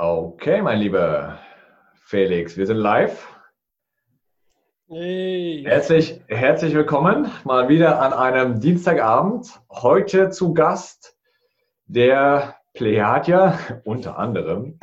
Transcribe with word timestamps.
Okay, 0.00 0.62
mein 0.62 0.78
lieber 0.78 1.40
Felix, 2.04 2.56
wir 2.56 2.68
sind 2.68 2.76
live. 2.76 3.36
Hey. 4.86 5.64
Herzlich, 5.66 6.20
herzlich 6.28 6.72
willkommen 6.72 7.32
mal 7.42 7.68
wieder 7.68 8.00
an 8.00 8.12
einem 8.12 8.60
Dienstagabend. 8.60 9.60
Heute 9.68 10.30
zu 10.30 10.54
Gast 10.54 11.18
der 11.86 12.54
Plejadier 12.74 13.58
unter 13.84 14.20
anderem 14.20 14.78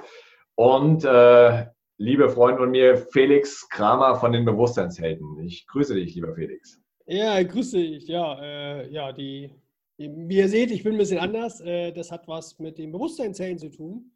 und 0.56 1.06
äh, 1.06 1.66
liebe 1.96 2.28
Freunde 2.28 2.58
von 2.58 2.72
mir, 2.72 2.98
Felix 2.98 3.70
Kramer 3.70 4.16
von 4.16 4.34
den 4.34 4.44
Bewusstseinshelden. 4.44 5.40
Ich 5.46 5.66
grüße 5.68 5.96
dich, 5.96 6.14
lieber 6.14 6.36
Felix. 6.36 6.82
Ja, 7.06 7.42
grüße 7.42 7.78
dich. 7.78 8.06
Ja, 8.10 8.38
äh, 8.42 8.92
ja 8.92 9.14
die, 9.14 9.50
die, 9.98 10.12
wie 10.14 10.40
ihr 10.40 10.50
seht, 10.50 10.72
ich 10.72 10.84
bin 10.84 10.96
ein 10.96 10.98
bisschen 10.98 11.20
anders. 11.20 11.62
Äh, 11.62 11.94
das 11.94 12.12
hat 12.12 12.28
was 12.28 12.60
mit 12.60 12.78
den 12.78 12.92
Bewusstseinshelden 12.92 13.60
zu 13.60 13.70
tun 13.70 14.12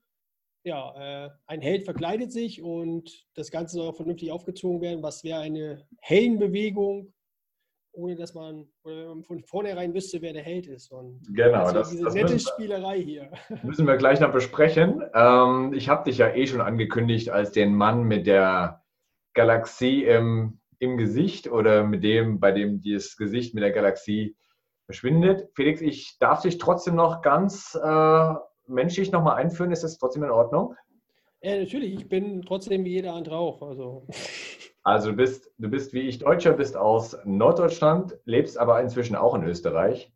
ja, 0.63 1.25
äh, 1.25 1.29
ein 1.47 1.61
Held 1.61 1.83
verkleidet 1.83 2.31
sich 2.31 2.61
und 2.61 3.27
das 3.35 3.51
Ganze 3.51 3.77
soll 3.77 3.87
auch 3.87 3.95
vernünftig 3.95 4.31
aufgezogen 4.31 4.81
werden. 4.81 5.03
Was 5.03 5.23
wäre 5.23 5.39
eine 5.39 5.87
Heldenbewegung, 6.01 7.13
ohne 7.93 8.15
dass 8.15 8.33
man, 8.33 8.67
man 8.83 9.23
von 9.23 9.43
vornherein 9.43 9.93
wüsste, 9.93 10.21
wer 10.21 10.33
der 10.33 10.43
Held 10.43 10.67
ist. 10.67 10.91
Und 10.91 11.21
genau, 11.33 11.71
das, 11.71 11.89
diese 11.89 12.05
das 12.05 12.13
nette 12.13 12.33
müssen, 12.33 12.51
Spielerei 12.53 13.01
hier. 13.01 13.31
Müssen 13.63 13.87
wir 13.87 13.97
gleich 13.97 14.19
noch 14.19 14.31
besprechen. 14.31 15.01
Ähm, 15.13 15.73
ich 15.73 15.89
habe 15.89 16.09
dich 16.09 16.17
ja 16.17 16.33
eh 16.33 16.47
schon 16.47 16.61
angekündigt 16.61 17.29
als 17.29 17.51
den 17.51 17.75
Mann 17.75 18.03
mit 18.03 18.27
der 18.27 18.83
Galaxie 19.33 20.03
im, 20.03 20.59
im 20.79 20.97
Gesicht 20.97 21.49
oder 21.49 21.83
mit 21.83 22.03
dem, 22.03 22.39
bei 22.39 22.51
dem 22.51 22.81
das 22.81 23.17
Gesicht 23.17 23.53
mit 23.53 23.63
der 23.63 23.71
Galaxie 23.71 24.35
verschwindet. 24.85 25.49
Felix, 25.53 25.81
ich 25.81 26.17
darf 26.19 26.41
dich 26.41 26.57
trotzdem 26.57 26.95
noch 26.95 27.21
ganz 27.21 27.75
äh, 27.75 28.33
menschlich 28.69 29.11
nochmal 29.11 29.35
einführen? 29.35 29.71
Ist 29.71 29.83
das 29.83 29.97
trotzdem 29.97 30.23
in 30.23 30.31
Ordnung? 30.31 30.75
Ja, 31.41 31.57
natürlich. 31.57 31.93
Ich 31.93 32.09
bin 32.09 32.41
trotzdem 32.41 32.83
wie 32.85 32.91
jeder 32.91 33.13
andere 33.13 33.37
auch. 33.37 33.61
Also, 33.61 34.07
also 34.83 35.11
du, 35.11 35.17
bist, 35.17 35.51
du 35.57 35.69
bist 35.69 35.93
wie 35.93 36.01
ich 36.01 36.19
Deutscher, 36.19 36.53
bist 36.53 36.75
aus 36.75 37.17
Norddeutschland, 37.25 38.17
lebst 38.25 38.57
aber 38.57 38.81
inzwischen 38.81 39.15
auch 39.15 39.35
in 39.35 39.43
Österreich, 39.43 40.11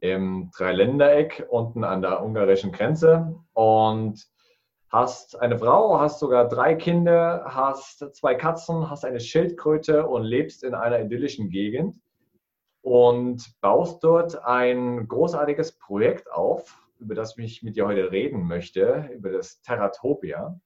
im 0.00 0.50
Dreiländereck 0.56 1.46
unten 1.50 1.84
an 1.84 2.02
der 2.02 2.22
ungarischen 2.22 2.72
Grenze 2.72 3.34
und 3.54 4.26
hast 4.90 5.40
eine 5.40 5.58
Frau, 5.58 5.98
hast 5.98 6.20
sogar 6.20 6.48
drei 6.48 6.74
Kinder, 6.74 7.44
hast 7.46 8.14
zwei 8.14 8.34
Katzen, 8.34 8.88
hast 8.88 9.04
eine 9.04 9.20
Schildkröte 9.20 10.06
und 10.06 10.22
lebst 10.22 10.62
in 10.62 10.74
einer 10.74 11.00
idyllischen 11.00 11.50
Gegend 11.50 11.96
und 12.82 13.60
baust 13.60 14.04
dort 14.04 14.44
ein 14.44 15.08
großartiges 15.08 15.72
Projekt 15.78 16.30
auf, 16.30 16.85
über 16.98 17.14
das 17.14 17.36
ich 17.38 17.62
mit 17.62 17.76
dir 17.76 17.86
heute 17.86 18.10
reden 18.10 18.46
möchte, 18.46 19.10
über 19.12 19.30
das 19.30 19.60
Terratopia. 19.62 20.58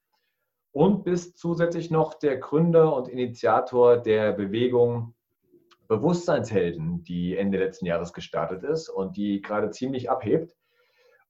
Und 0.72 1.04
bist 1.04 1.38
zusätzlich 1.38 1.90
noch 1.90 2.14
der 2.14 2.36
Gründer 2.36 2.94
und 2.94 3.08
Initiator 3.08 3.96
der 3.96 4.32
Bewegung 4.32 5.14
Bewusstseinshelden, 5.88 7.02
die 7.02 7.36
Ende 7.36 7.58
letzten 7.58 7.84
Jahres 7.86 8.12
gestartet 8.12 8.62
ist 8.62 8.88
und 8.88 9.16
die 9.16 9.40
gerade 9.40 9.70
ziemlich 9.70 10.08
abhebt. 10.08 10.54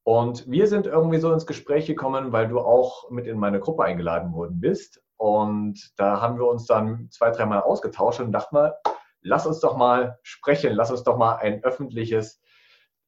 Und 0.03 0.51
wir 0.51 0.67
sind 0.67 0.87
irgendwie 0.87 1.19
so 1.19 1.33
ins 1.33 1.47
Gespräch 1.47 1.87
gekommen, 1.87 2.33
weil 2.33 2.49
du 2.49 2.61
auch 2.61 3.11
mit 3.11 3.27
in 3.27 3.39
meine 3.39 3.59
Gruppe 3.59 3.85
eingeladen 3.85 4.35
worden 4.35 4.61
bist. 4.61 5.03
Und 5.17 5.93
da 5.97 6.21
haben 6.21 6.39
wir 6.39 6.47
uns 6.47 6.67
dann 6.67 7.09
zwei, 7.11 7.31
dreimal 7.31 7.63
ausgetauscht 7.63 8.21
und 8.21 8.33
dachten 8.33 8.55
mal, 8.55 8.77
lass 9.23 9.47
uns 9.47 9.61
doch 9.61 9.79
mal 9.79 10.19
sprechen, 10.23 10.75
lass 10.75 10.91
uns 10.91 11.05
doch 11.05 11.17
mal 11.17 11.37
ein 11.37 11.65
öffentliches 11.65 12.43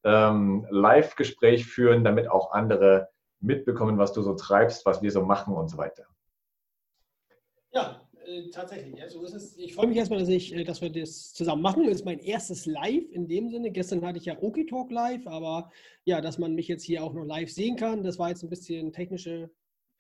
ähm, 0.05 0.67
Live-Gespräch 0.71 1.67
führen, 1.67 2.05
damit 2.05 2.29
auch 2.29 2.53
andere 2.53 3.09
mitbekommen, 3.41 3.99
was 3.99 4.13
du 4.13 4.23
so 4.23 4.35
treibst, 4.35 4.87
was 4.87 5.03
wir 5.03 5.11
so 5.11 5.23
machen 5.23 5.55
und 5.55 5.69
so 5.69 5.79
weiter. 5.79 6.07
Ja, 7.73 8.03
äh, 8.25 8.51
tatsächlich. 8.51 9.01
Also 9.03 9.25
ist, 9.25 9.59
ich 9.59 9.75
freue 9.75 9.87
mich 9.87 9.97
erstmal, 9.97 10.21
dass, 10.21 10.29
ich, 10.29 10.55
äh, 10.55 10.65
dass 10.65 10.81
wir 10.81 10.91
das 10.91 11.33
zusammen 11.33 11.63
machen. 11.63 11.85
Das 11.85 11.97
ist 11.97 12.05
mein 12.05 12.19
erstes 12.19 12.67
Live 12.67 13.11
in 13.11 13.27
dem 13.27 13.51
Sinne. 13.51 13.71
Gestern 13.71 14.05
hatte 14.07 14.19
ich 14.19 14.27
ja 14.27 14.37
Oki 14.41 14.67
Talk 14.67 14.91
live, 14.91 15.27
aber 15.27 15.71
ja, 16.05 16.21
dass 16.21 16.39
man 16.39 16.55
mich 16.55 16.69
jetzt 16.69 16.85
hier 16.85 17.03
auch 17.03 17.15
noch 17.15 17.25
live 17.25 17.51
sehen 17.51 17.77
kann, 17.77 18.03
das 18.03 18.19
war 18.19 18.29
jetzt 18.29 18.43
ein 18.43 18.51
bisschen 18.51 18.93
technische 18.93 19.51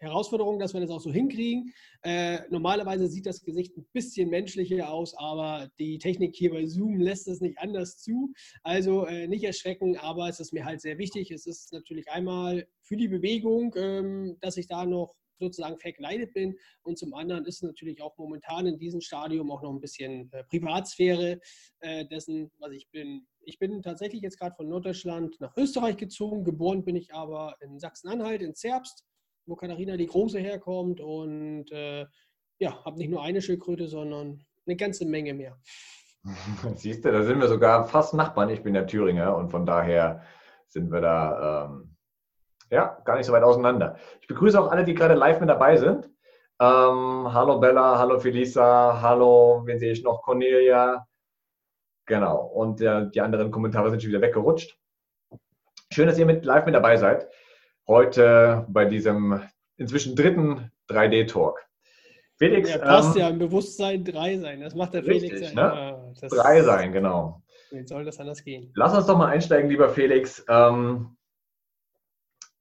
Herausforderung, 0.02 0.58
dass 0.58 0.74
wir 0.74 0.80
das 0.80 0.90
auch 0.90 1.00
so 1.00 1.12
hinkriegen. 1.12 1.72
Äh, 2.02 2.40
normalerweise 2.50 3.06
sieht 3.06 3.26
das 3.26 3.42
Gesicht 3.42 3.76
ein 3.76 3.86
bisschen 3.92 4.28
menschlicher 4.30 4.92
aus, 4.92 5.14
aber 5.16 5.70
die 5.78 5.98
Technik 5.98 6.34
hier 6.34 6.50
bei 6.50 6.66
Zoom 6.66 7.00
lässt 7.00 7.28
es 7.28 7.40
nicht 7.40 7.58
anders 7.58 7.98
zu. 7.98 8.32
Also 8.62 9.06
äh, 9.06 9.28
nicht 9.28 9.44
erschrecken, 9.44 9.96
aber 9.96 10.28
es 10.28 10.40
ist 10.40 10.52
mir 10.52 10.64
halt 10.64 10.80
sehr 10.80 10.98
wichtig. 10.98 11.30
Es 11.30 11.46
ist 11.46 11.72
natürlich 11.72 12.10
einmal 12.10 12.66
für 12.82 12.96
die 12.96 13.08
Bewegung, 13.08 13.74
ähm, 13.76 14.36
dass 14.40 14.56
ich 14.56 14.66
da 14.66 14.84
noch 14.84 15.14
sozusagen 15.38 15.78
verkleidet 15.78 16.32
bin. 16.32 16.56
Und 16.82 16.98
zum 16.98 17.14
anderen 17.14 17.44
ist 17.44 17.62
natürlich 17.62 18.00
auch 18.00 18.16
momentan 18.16 18.66
in 18.66 18.78
diesem 18.78 19.00
Stadium 19.00 19.50
auch 19.50 19.62
noch 19.62 19.72
ein 19.72 19.80
bisschen 19.80 20.32
äh, 20.32 20.44
Privatsphäre 20.44 21.40
äh, 21.80 22.06
dessen, 22.06 22.50
was 22.58 22.72
ich 22.72 22.88
bin. 22.90 23.26
Ich 23.44 23.58
bin 23.58 23.82
tatsächlich 23.82 24.22
jetzt 24.22 24.38
gerade 24.38 24.54
von 24.54 24.68
Norddeutschland 24.68 25.40
nach 25.40 25.56
Österreich 25.56 25.96
gezogen. 25.96 26.44
Geboren 26.44 26.84
bin 26.84 26.96
ich 26.96 27.12
aber 27.12 27.56
in 27.60 27.78
Sachsen-Anhalt, 27.78 28.40
in 28.40 28.54
Zerbst 28.54 29.04
wo 29.46 29.56
Katharina 29.56 29.96
die 29.96 30.06
Große 30.06 30.38
herkommt 30.38 31.00
und 31.00 31.70
äh, 31.72 32.06
ja, 32.58 32.84
habe 32.84 32.98
nicht 32.98 33.10
nur 33.10 33.22
eine 33.22 33.42
Schildkröte, 33.42 33.88
sondern 33.88 34.44
eine 34.66 34.76
ganze 34.76 35.04
Menge 35.04 35.34
mehr. 35.34 35.58
Siehst 36.76 37.04
du, 37.04 37.12
da 37.12 37.22
sind 37.22 37.40
wir 37.40 37.48
sogar 37.48 37.86
fast 37.86 38.14
Nachbarn. 38.14 38.50
Ich 38.50 38.62
bin 38.62 38.74
ja 38.74 38.84
Thüringer 38.84 39.36
und 39.36 39.50
von 39.50 39.66
daher 39.66 40.22
sind 40.68 40.92
wir 40.92 41.00
da 41.00 41.66
ähm, 41.66 41.96
ja 42.70 43.00
gar 43.04 43.16
nicht 43.16 43.26
so 43.26 43.32
weit 43.32 43.42
auseinander. 43.42 43.96
Ich 44.20 44.28
begrüße 44.28 44.60
auch 44.60 44.70
alle, 44.70 44.84
die 44.84 44.94
gerade 44.94 45.14
live 45.14 45.40
mit 45.40 45.48
dabei 45.48 45.76
sind. 45.76 46.08
Ähm, 46.60 47.32
hallo 47.32 47.58
Bella, 47.58 47.98
hallo 47.98 48.20
Felisa, 48.20 49.00
hallo, 49.02 49.62
wen 49.64 49.78
sehe 49.80 49.92
ich 49.92 50.04
noch? 50.04 50.22
Cornelia. 50.22 51.06
Genau. 52.06 52.46
Und 52.46 52.80
äh, 52.80 53.10
die 53.10 53.20
anderen 53.20 53.50
Kommentare 53.50 53.90
sind 53.90 54.02
schon 54.02 54.10
wieder 54.10 54.20
weggerutscht. 54.20 54.78
Schön, 55.90 56.06
dass 56.06 56.18
ihr 56.18 56.26
mit 56.26 56.44
live 56.44 56.64
mit 56.64 56.74
dabei 56.74 56.96
seid 56.96 57.28
heute 57.86 58.66
bei 58.68 58.84
diesem 58.84 59.42
inzwischen 59.76 60.16
dritten 60.16 60.70
3D-Talk. 60.88 61.60
Felix. 62.36 62.70
Ja, 62.70 62.78
passt 62.78 63.16
ähm, 63.16 63.22
ja 63.22 63.28
im 63.28 63.38
Bewusstsein 63.38 64.04
3 64.04 64.38
sein. 64.38 64.60
Das 64.60 64.74
macht 64.74 64.94
der 64.94 65.06
richtig, 65.06 65.32
Felix 65.32 65.52
ja. 65.52 65.92
Ne? 65.92 66.14
3 66.28 66.62
sein, 66.62 66.92
genau. 66.92 67.42
Wie 67.70 67.86
soll 67.86 68.04
das 68.04 68.18
anders 68.18 68.42
gehen? 68.42 68.72
Lass 68.74 68.94
uns 68.94 69.06
doch 69.06 69.16
mal 69.16 69.28
einsteigen, 69.28 69.70
lieber 69.70 69.88
Felix. 69.88 70.44
Ähm, 70.48 71.16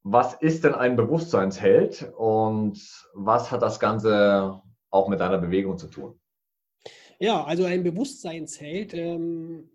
was 0.03 0.33
ist 0.35 0.63
denn 0.63 0.73
ein 0.73 0.95
Bewusstseinsheld 0.95 2.11
und 2.17 2.79
was 3.13 3.51
hat 3.51 3.61
das 3.61 3.79
Ganze 3.79 4.61
auch 4.89 5.07
mit 5.07 5.19
deiner 5.19 5.37
Bewegung 5.37 5.77
zu 5.77 5.87
tun? 5.87 6.19
Ja, 7.19 7.43
also 7.43 7.65
ein 7.65 7.83
Bewusstseinsheld 7.83 8.93
ähm, 8.93 9.69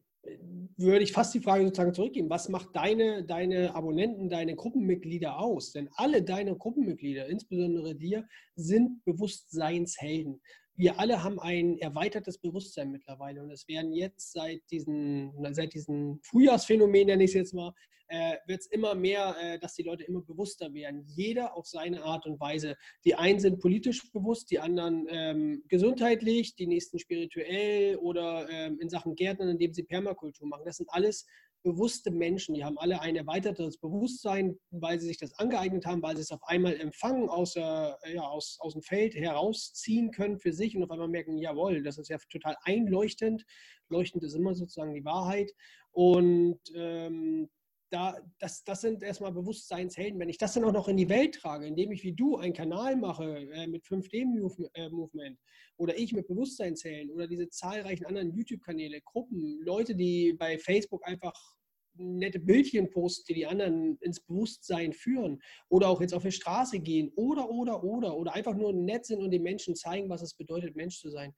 würde 0.77 1.03
ich 1.03 1.13
fast 1.13 1.35
die 1.35 1.41
Frage 1.41 1.65
sozusagen 1.65 1.95
zurückgeben, 1.95 2.31
was 2.31 2.49
macht 2.49 2.75
deine, 2.75 3.25
deine 3.25 3.75
Abonnenten, 3.75 4.29
deine 4.29 4.55
Gruppenmitglieder 4.57 5.39
aus? 5.39 5.73
Denn 5.73 5.89
alle 5.95 6.23
deine 6.23 6.57
Gruppenmitglieder, 6.57 7.27
insbesondere 7.29 7.95
dir, 7.95 8.27
sind 8.55 9.05
Bewusstseinshelden. 9.05 10.41
Wir 10.77 10.99
alle 11.01 11.23
haben 11.25 11.41
ein 11.41 11.79
erweitertes 11.79 12.39
Bewusstsein 12.39 12.91
mittlerweile 12.91 13.43
und 13.43 13.51
es 13.51 13.67
werden 13.67 13.93
jetzt 13.93 14.33
seit 14.33 14.61
diesen, 14.71 15.33
seit 15.55 15.73
diesen 15.73 16.21
Frühjahrsphänomen, 16.23 17.07
nenne 17.07 17.25
ich 17.25 17.31
es 17.31 17.35
jetzt 17.35 17.55
mal, 17.55 17.73
äh, 18.09 18.37
wird 18.47 18.61
es 18.61 18.67
immer 18.67 18.95
mehr, 18.95 19.35
äh, 19.41 19.59
dass 19.59 19.75
die 19.75 19.83
Leute 19.83 20.05
immer 20.05 20.21
bewusster 20.21 20.73
werden. 20.75 21.05
Jeder 21.07 21.57
auf 21.57 21.67
seine 21.67 22.05
Art 22.05 22.27
und 22.27 22.39
Weise. 22.39 22.77
Die 23.05 23.15
einen 23.15 23.41
sind 23.41 23.59
politisch 23.61 24.13
bewusst, 24.13 24.51
die 24.51 24.61
anderen 24.61 25.07
ähm, 25.09 25.65
gesundheitlich, 25.69 26.55
die 26.55 26.67
nächsten 26.67 26.99
spirituell 26.99 27.97
oder 27.97 28.49
ähm, 28.51 28.79
in 28.81 28.89
Sachen 28.89 29.15
Gärtnern, 29.15 29.49
indem 29.49 29.73
sie 29.73 29.83
Permakultur 29.83 30.47
machen. 30.47 30.65
Das 30.65 30.77
sind 30.77 30.91
alles 30.91 31.27
bewusste 31.67 32.13
Menschen, 32.13 32.55
die 32.55 32.65
haben 32.65 32.79
alle 32.79 33.01
ein 33.01 33.17
erweitertes 33.17 33.77
Bewusstsein, 33.79 34.57
weil 34.71 35.01
sie 35.01 35.09
sich 35.09 35.19
das 35.19 35.37
angeeignet 35.37 35.85
haben, 35.85 36.01
weil 36.01 36.15
sie 36.15 36.23
es 36.23 36.31
auf 36.31 36.43
einmal 36.45 36.77
empfangen, 36.77 37.29
aus, 37.29 37.55
der, 37.55 37.99
ja, 38.15 38.23
aus, 38.23 38.59
aus 38.61 38.75
dem 38.75 38.83
Feld 38.83 39.17
herausziehen 39.17 40.13
können 40.13 40.39
für 40.39 40.53
sich 40.53 40.77
und 40.77 40.85
auf 40.85 40.93
einmal 40.93 41.09
merken, 41.09 41.39
jawohl, 41.39 41.83
das 41.83 41.99
ist 41.99 42.09
ja 42.09 42.19
total 42.31 42.57
einleuchtend. 42.63 43.45
Leuchtend 43.89 44.23
ist 44.23 44.35
immer 44.35 44.55
sozusagen 44.55 44.95
die 44.95 45.05
Wahrheit. 45.05 45.53
Und 45.91 46.61
ähm, 46.77 47.49
da, 47.91 48.17
das, 48.39 48.63
das 48.63 48.81
sind 48.81 49.03
erstmal 49.03 49.33
Bewusstseinshelden. 49.33 50.21
Wenn 50.21 50.29
ich 50.29 50.39
das 50.39 50.55
dann 50.55 50.65
auch 50.65 50.73
noch 50.73 50.87
in 50.87 50.97
die 50.97 51.09
Welt 51.09 51.35
trage, 51.35 51.67
indem 51.67 51.91
ich 51.91 52.05
wie 52.05 52.13
du 52.13 52.37
einen 52.37 52.53
Kanal 52.53 52.95
mache 52.95 53.41
äh, 53.53 53.67
mit 53.67 53.85
5D-Movement 53.85 55.39
oder 55.79 55.99
ich 55.99 56.13
mit 56.13 56.29
Bewusstseinshelden 56.29 57.11
oder 57.11 57.27
diese 57.27 57.49
zahlreichen 57.49 58.07
anderen 58.07 58.33
YouTube-Kanäle, 58.33 59.01
Gruppen, 59.03 59.61
Leute, 59.63 59.97
die 59.97 60.33
bei 60.33 60.59
Facebook 60.59 61.05
einfach 61.07 61.56
nette 61.99 62.39
Bildchen 62.39 62.91
posten, 62.91 63.25
die 63.29 63.35
die 63.35 63.47
anderen 63.47 63.97
ins 64.01 64.21
Bewusstsein 64.21 64.93
führen 64.93 65.41
oder 65.69 65.89
auch 65.89 66.01
jetzt 66.01 66.15
auf 66.15 66.23
die 66.23 66.33
Straße 66.33 66.81
gehen 66.81 67.13
oder, 67.17 67.51
oder, 67.51 67.83
oder, 67.83 68.17
oder 68.17 68.35
einfach 68.35 68.55
nur 68.55 68.73
nett 68.73 69.07
sind 69.07 69.23
und 69.23 69.31
den 69.31 69.43
Menschen 69.43 69.75
zeigen, 69.75 70.09
was 70.09 70.23
es 70.23 70.35
bedeutet, 70.35 70.77
Mensch 70.77 70.99
zu 70.99 71.11
sein. 71.11 71.35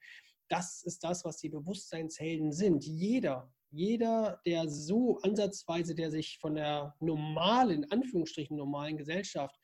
Das 0.49 0.83
ist 0.85 1.05
das, 1.05 1.25
was 1.25 1.39
die 1.39 1.51
Bewusstseinshelden 1.51 2.53
sind. 2.53 2.85
Jeder, 2.85 3.53
jeder, 3.71 4.41
der 4.47 4.69
so 4.69 5.19
ansatzweise, 5.19 5.95
der 5.95 6.11
sich 6.11 6.39
von 6.41 6.55
der 6.55 6.95
normalen, 7.01 7.91
Anführungsstrichen 7.91 8.57
normalen 8.57 8.97
Gesellschaft 8.97 9.59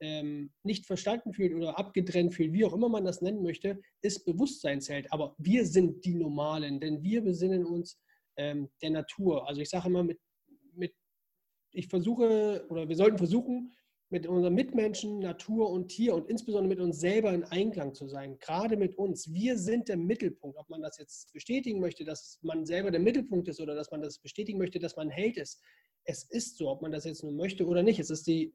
ähm, 0.00 0.52
nicht 0.62 0.86
verstanden 0.86 1.32
fühlt 1.32 1.54
oder 1.54 1.78
abgetrennt 1.78 2.34
fühlt, 2.34 2.52
wie 2.52 2.64
auch 2.64 2.72
immer 2.72 2.88
man 2.88 3.04
das 3.04 3.20
nennen 3.20 3.42
möchte, 3.42 3.80
ist 4.00 4.24
Bewusstseinsheld. 4.24 5.12
Aber 5.12 5.34
wir 5.38 5.66
sind 5.66 6.04
die 6.04 6.14
Normalen, 6.14 6.80
denn 6.80 7.02
wir 7.02 7.22
besinnen 7.22 7.64
uns 7.64 7.98
ähm, 8.36 8.70
der 8.80 8.90
Natur. 8.90 9.48
Also 9.48 9.60
ich 9.60 9.68
sage 9.68 9.88
immer, 9.88 10.04
mit, 10.04 10.20
mit, 10.27 10.27
ich 11.78 11.86
versuche 11.86 12.66
oder 12.68 12.88
wir 12.88 12.96
sollten 12.96 13.18
versuchen, 13.18 13.72
mit 14.10 14.26
unseren 14.26 14.54
Mitmenschen, 14.54 15.20
Natur 15.20 15.70
und 15.70 15.88
Tier 15.88 16.14
und 16.14 16.28
insbesondere 16.28 16.68
mit 16.68 16.80
uns 16.80 16.98
selber 16.98 17.32
in 17.32 17.44
Einklang 17.44 17.94
zu 17.94 18.08
sein. 18.08 18.38
Gerade 18.38 18.76
mit 18.76 18.96
uns. 18.96 19.32
Wir 19.32 19.56
sind 19.58 19.88
der 19.88 19.98
Mittelpunkt. 19.98 20.56
Ob 20.58 20.68
man 20.70 20.80
das 20.80 20.98
jetzt 20.98 21.32
bestätigen 21.32 21.78
möchte, 21.78 22.04
dass 22.04 22.38
man 22.42 22.64
selber 22.64 22.90
der 22.90 23.00
Mittelpunkt 23.00 23.48
ist 23.48 23.60
oder 23.60 23.74
dass 23.74 23.90
man 23.90 24.00
das 24.00 24.18
bestätigen 24.18 24.58
möchte, 24.58 24.78
dass 24.78 24.96
man 24.96 25.10
Held 25.10 25.36
ist. 25.36 25.62
Es 26.04 26.24
ist 26.24 26.56
so, 26.56 26.70
ob 26.70 26.80
man 26.80 26.90
das 26.90 27.04
jetzt 27.04 27.22
nun 27.22 27.36
möchte 27.36 27.66
oder 27.66 27.82
nicht. 27.82 28.00
Es 28.00 28.08
ist 28.08 28.26
die, 28.26 28.54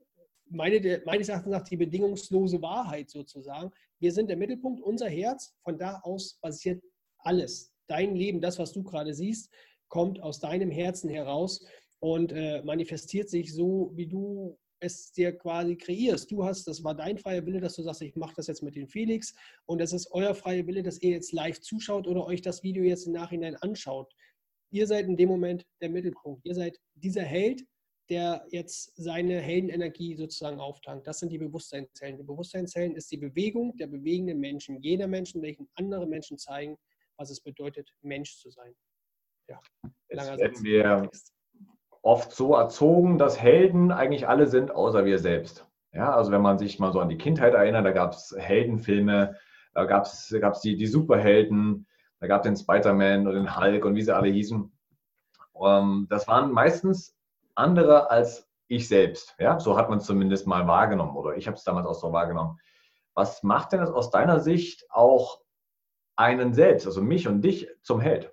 meine, 0.50 1.02
meines 1.06 1.30
Erachtens 1.30 1.52
nach 1.52 1.64
die 1.64 1.78
bedingungslose 1.78 2.62
Wahrheit 2.62 3.12
sozusagen. 3.12 3.72
Wir 4.00 4.12
sind 4.12 4.30
der 4.30 4.38
Mittelpunkt, 4.38 4.82
unser 4.82 5.08
Herz. 5.08 5.54
Von 5.64 5.78
da 5.78 6.00
aus 6.02 6.40
basiert 6.42 6.84
alles. 7.20 7.74
Dein 7.88 8.16
Leben, 8.16 8.42
das, 8.42 8.58
was 8.58 8.74
du 8.74 8.82
gerade 8.82 9.14
siehst, 9.14 9.52
kommt 9.88 10.20
aus 10.20 10.40
deinem 10.40 10.72
Herzen 10.72 11.10
heraus 11.10 11.64
und 12.04 12.34
äh, 12.34 12.62
manifestiert 12.64 13.30
sich 13.30 13.54
so, 13.54 13.94
wie 13.96 14.08
du 14.08 14.60
es 14.82 15.14
dir 15.14 15.32
quasi 15.32 15.78
kreierst. 15.78 16.30
Du 16.30 16.44
hast, 16.44 16.68
das 16.68 16.84
war 16.84 16.94
dein 16.94 17.18
freier 17.18 17.46
Wille, 17.46 17.62
dass 17.62 17.78
du 17.78 17.82
sagst, 17.82 18.02
ich 18.02 18.18
mache 18.18 18.34
das 18.36 18.48
jetzt 18.48 18.62
mit 18.62 18.76
dem 18.76 18.90
Felix 18.90 19.34
und 19.68 19.80
es 19.80 19.94
ist 19.94 20.12
euer 20.12 20.36
freier 20.36 20.68
Wille, 20.68 20.84
dass 20.84 21.02
ihr 21.02 21.12
jetzt 21.12 21.32
live 21.32 21.62
zuschaut 21.62 22.06
oder 22.06 22.26
euch 22.26 22.42
das 22.42 22.62
Video 22.62 22.84
jetzt 22.84 23.08
im 23.08 23.14
Nachhinein 23.14 23.56
anschaut. 23.56 24.14
Ihr 24.70 24.86
seid 24.86 25.06
in 25.06 25.16
dem 25.16 25.30
Moment 25.30 25.66
der 25.80 25.92
Mittelpunkt. 25.92 26.46
Ihr 26.46 26.56
seid 26.56 26.78
dieser 26.96 27.24
Held, 27.24 27.64
der 28.10 28.46
jetzt 28.50 28.92
seine 28.98 29.40
Heldenenergie 29.40 30.18
sozusagen 30.18 30.60
auftankt. 30.60 31.08
Das 31.08 31.20
sind 31.20 31.32
die 31.32 31.38
Bewusstseinszellen. 31.38 32.18
Die 32.18 32.24
Bewusstseinszellen 32.24 32.98
ist 32.98 33.10
die 33.12 33.18
Bewegung 33.18 33.78
der 33.78 33.88
bewegenden 33.88 34.42
Menschen, 34.42 34.82
jener 34.82 35.08
Menschen, 35.08 35.42
welchen 35.42 35.70
andere 35.76 36.06
Menschen 36.06 36.38
zeigen, 36.38 36.76
was 37.16 37.30
es 37.30 37.40
bedeutet, 37.40 37.90
Mensch 38.02 38.40
zu 38.40 38.50
sein. 38.50 38.76
Ja, 39.48 39.62
langer 40.10 40.38
Satz. 40.38 40.62
Wir 40.62 41.10
oft 42.04 42.34
so 42.34 42.54
erzogen, 42.54 43.18
dass 43.18 43.42
Helden 43.42 43.92
eigentlich 43.92 44.28
alle 44.28 44.48
sind, 44.48 44.72
außer 44.76 45.06
wir 45.06 45.18
selbst. 45.18 45.68
Ja, 45.94 46.14
also 46.14 46.32
wenn 46.32 46.42
man 46.42 46.58
sich 46.58 46.78
mal 46.78 46.92
so 46.92 47.00
an 47.00 47.10
die 47.10 47.18
Kindheit 47.18 47.54
erinnert, 47.54 47.86
da 47.86 47.92
gab 47.92 48.12
es 48.12 48.36
Heldenfilme, 48.38 49.36
da 49.74 49.86
gab 49.86 50.06
es 50.06 50.30
die, 50.62 50.76
die 50.76 50.88
Superhelden, 50.88 51.88
da 52.20 52.28
gab 52.28 52.42
es 52.42 52.44
den 52.44 52.58
Spider-Man 52.58 53.26
und 53.26 53.34
den 53.34 53.56
Hulk 53.56 53.86
und 53.86 53.96
wie 53.96 54.02
sie 54.02 54.16
alle 54.16 54.30
hießen. 54.30 54.72
Ähm, 55.62 56.08
das 56.10 56.28
waren 56.28 56.52
meistens 56.52 57.16
andere 57.56 58.12
als 58.12 58.50
ich 58.68 58.88
selbst. 58.88 59.36
Ja, 59.40 59.60
so 59.60 59.78
hat 59.78 59.90
man 59.90 60.00
es 60.00 60.06
zumindest 60.06 60.46
mal 60.46 60.68
wahrgenommen 60.68 61.16
oder 61.16 61.38
ich 61.38 61.48
habe 61.48 61.56
es 61.56 61.64
damals 61.64 61.88
auch 61.88 61.94
so 61.94 62.12
wahrgenommen. 62.12 62.60
Was 63.14 63.44
macht 63.44 63.72
denn 63.72 63.80
das 63.80 63.92
aus 63.92 64.10
deiner 64.10 64.40
Sicht 64.40 64.86
auch 64.90 65.42
einen 66.16 66.54
selbst, 66.54 66.86
also 66.86 67.02
mich 67.02 67.28
und 67.28 67.42
dich 67.42 67.70
zum 67.82 68.02
Held? 68.02 68.33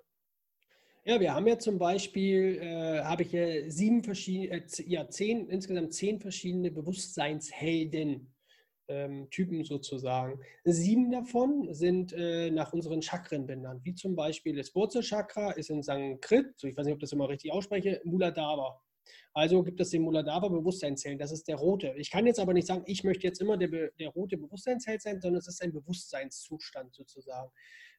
Ja, 1.03 1.19
wir 1.19 1.33
haben 1.33 1.47
ja 1.47 1.57
zum 1.57 1.79
Beispiel, 1.79 2.59
äh, 2.61 3.01
habe 3.03 3.23
ich 3.23 3.31
ja 3.31 3.69
sieben 3.71 4.03
verschiedene, 4.03 4.61
äh, 4.61 4.63
ja, 4.85 5.09
zehn, 5.09 5.49
insgesamt 5.49 5.93
zehn 5.93 6.19
verschiedene 6.19 6.71
Bewusstseinshelden. 6.71 8.33
Ähm, 8.87 9.29
Typen 9.29 9.63
sozusagen. 9.63 10.41
Sieben 10.65 11.11
davon 11.11 11.73
sind 11.73 12.11
äh, 12.11 12.51
nach 12.51 12.73
unseren 12.73 13.01
Chakren 13.01 13.45
benannt, 13.45 13.85
wie 13.85 13.95
zum 13.95 14.15
Beispiel 14.17 14.53
das 14.57 14.75
Wurzelchakra 14.75 15.51
ist 15.51 15.69
in 15.69 15.81
Sankrit, 15.81 16.59
so 16.59 16.67
ich 16.67 16.75
weiß 16.75 16.85
nicht, 16.85 16.95
ob 16.95 16.99
das 16.99 17.13
immer 17.13 17.29
richtig 17.29 17.53
ausspreche, 17.53 18.01
Muladhara. 18.03 18.81
Also 19.33 19.63
gibt 19.63 19.79
es 19.79 19.91
den 19.91 20.01
Muladhara 20.01 20.49
Bewusstseinszellen, 20.49 21.17
das 21.17 21.31
ist 21.31 21.47
der 21.47 21.55
rote. 21.55 21.93
Ich 21.95 22.11
kann 22.11 22.25
jetzt 22.27 22.39
aber 22.39 22.53
nicht 22.53 22.67
sagen, 22.67 22.83
ich 22.85 23.03
möchte 23.05 23.25
jetzt 23.25 23.39
immer 23.39 23.55
der, 23.55 23.91
der 23.97 24.09
rote 24.09 24.37
Bewusstseinsheld 24.37 25.01
sein, 25.01 25.21
sondern 25.21 25.39
es 25.39 25.47
ist 25.47 25.61
ein 25.61 25.71
Bewusstseinszustand 25.71 26.93
sozusagen. 26.93 27.49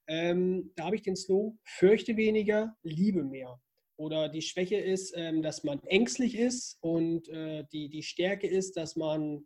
Ähm, 0.08 0.72
da 0.76 0.87
habe 0.87 0.96
ich 0.96 1.02
den 1.02 1.16
Slogan, 1.16 1.58
fürchte 1.64 2.16
weniger, 2.16 2.76
liebe 2.82 3.25
mehr. 3.25 3.60
Oder 3.96 4.28
die 4.28 4.43
Schwäche 4.43 4.76
ist, 4.76 5.14
ähm, 5.16 5.43
dass 5.43 5.64
man 5.64 5.78
ängstlich 5.84 6.37
ist 6.37 6.78
und 6.81 7.28
äh, 7.28 7.64
die, 7.72 7.88
die 7.88 8.02
Stärke 8.02 8.46
ist, 8.46 8.76
dass 8.76 8.96
man 8.96 9.44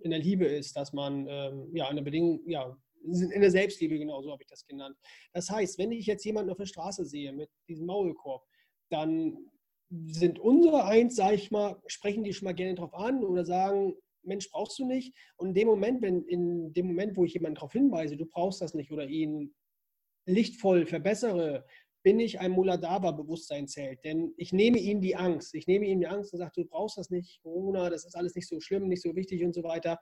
in 0.00 0.10
der 0.10 0.18
Liebe 0.18 0.46
ist, 0.46 0.76
dass 0.76 0.92
man 0.92 1.26
ähm, 1.28 1.70
ja, 1.74 1.88
in 1.88 1.96
der 1.96 2.02
Bedingung, 2.02 2.40
ja, 2.48 2.76
in 3.04 3.40
der 3.40 3.50
Selbstliebe, 3.50 3.98
genau 3.98 4.22
so 4.22 4.32
habe 4.32 4.42
ich 4.42 4.48
das 4.48 4.66
genannt. 4.66 4.96
Das 5.32 5.50
heißt, 5.50 5.78
wenn 5.78 5.92
ich 5.92 6.06
jetzt 6.06 6.24
jemanden 6.24 6.50
auf 6.50 6.56
der 6.56 6.66
Straße 6.66 7.04
sehe 7.04 7.32
mit 7.32 7.50
diesem 7.68 7.86
Maulkorb, 7.86 8.42
dann 8.90 9.36
sind 10.06 10.38
unsere 10.38 10.84
eins, 10.84 11.14
sage 11.14 11.36
ich 11.36 11.50
mal, 11.50 11.80
sprechen 11.86 12.24
die 12.24 12.32
schon 12.32 12.46
mal 12.46 12.54
gerne 12.54 12.74
drauf 12.74 12.94
an 12.94 13.22
oder 13.22 13.44
sagen, 13.44 13.94
Mensch, 14.22 14.50
brauchst 14.50 14.78
du 14.78 14.86
nicht. 14.86 15.14
Und 15.36 15.48
in 15.48 15.54
dem 15.54 15.68
Moment, 15.68 16.02
wenn 16.02 16.24
in 16.24 16.72
dem 16.72 16.86
Moment, 16.86 17.16
wo 17.16 17.24
ich 17.24 17.34
jemanden 17.34 17.56
darauf 17.56 17.72
hinweise, 17.72 18.16
du 18.16 18.26
brauchst 18.26 18.62
das 18.62 18.74
nicht 18.74 18.90
oder 18.90 19.06
ihn 19.06 19.54
lichtvoll 20.26 20.86
verbessere, 20.86 21.64
bin 22.02 22.20
ich 22.20 22.38
ein 22.38 22.52
Muladhara-Bewusstseinsheld. 22.52 24.04
Denn 24.04 24.34
ich 24.36 24.52
nehme 24.52 24.78
ihm 24.78 25.00
die 25.00 25.16
Angst. 25.16 25.54
Ich 25.54 25.66
nehme 25.66 25.86
ihm 25.86 26.00
die 26.00 26.06
Angst 26.06 26.32
und 26.32 26.38
sage, 26.38 26.52
du 26.54 26.64
brauchst 26.66 26.98
das 26.98 27.10
nicht, 27.10 27.40
Corona, 27.42 27.88
das 27.90 28.04
ist 28.04 28.14
alles 28.14 28.34
nicht 28.34 28.48
so 28.48 28.60
schlimm, 28.60 28.88
nicht 28.88 29.02
so 29.02 29.16
wichtig 29.16 29.42
und 29.42 29.54
so 29.54 29.62
weiter. 29.62 29.98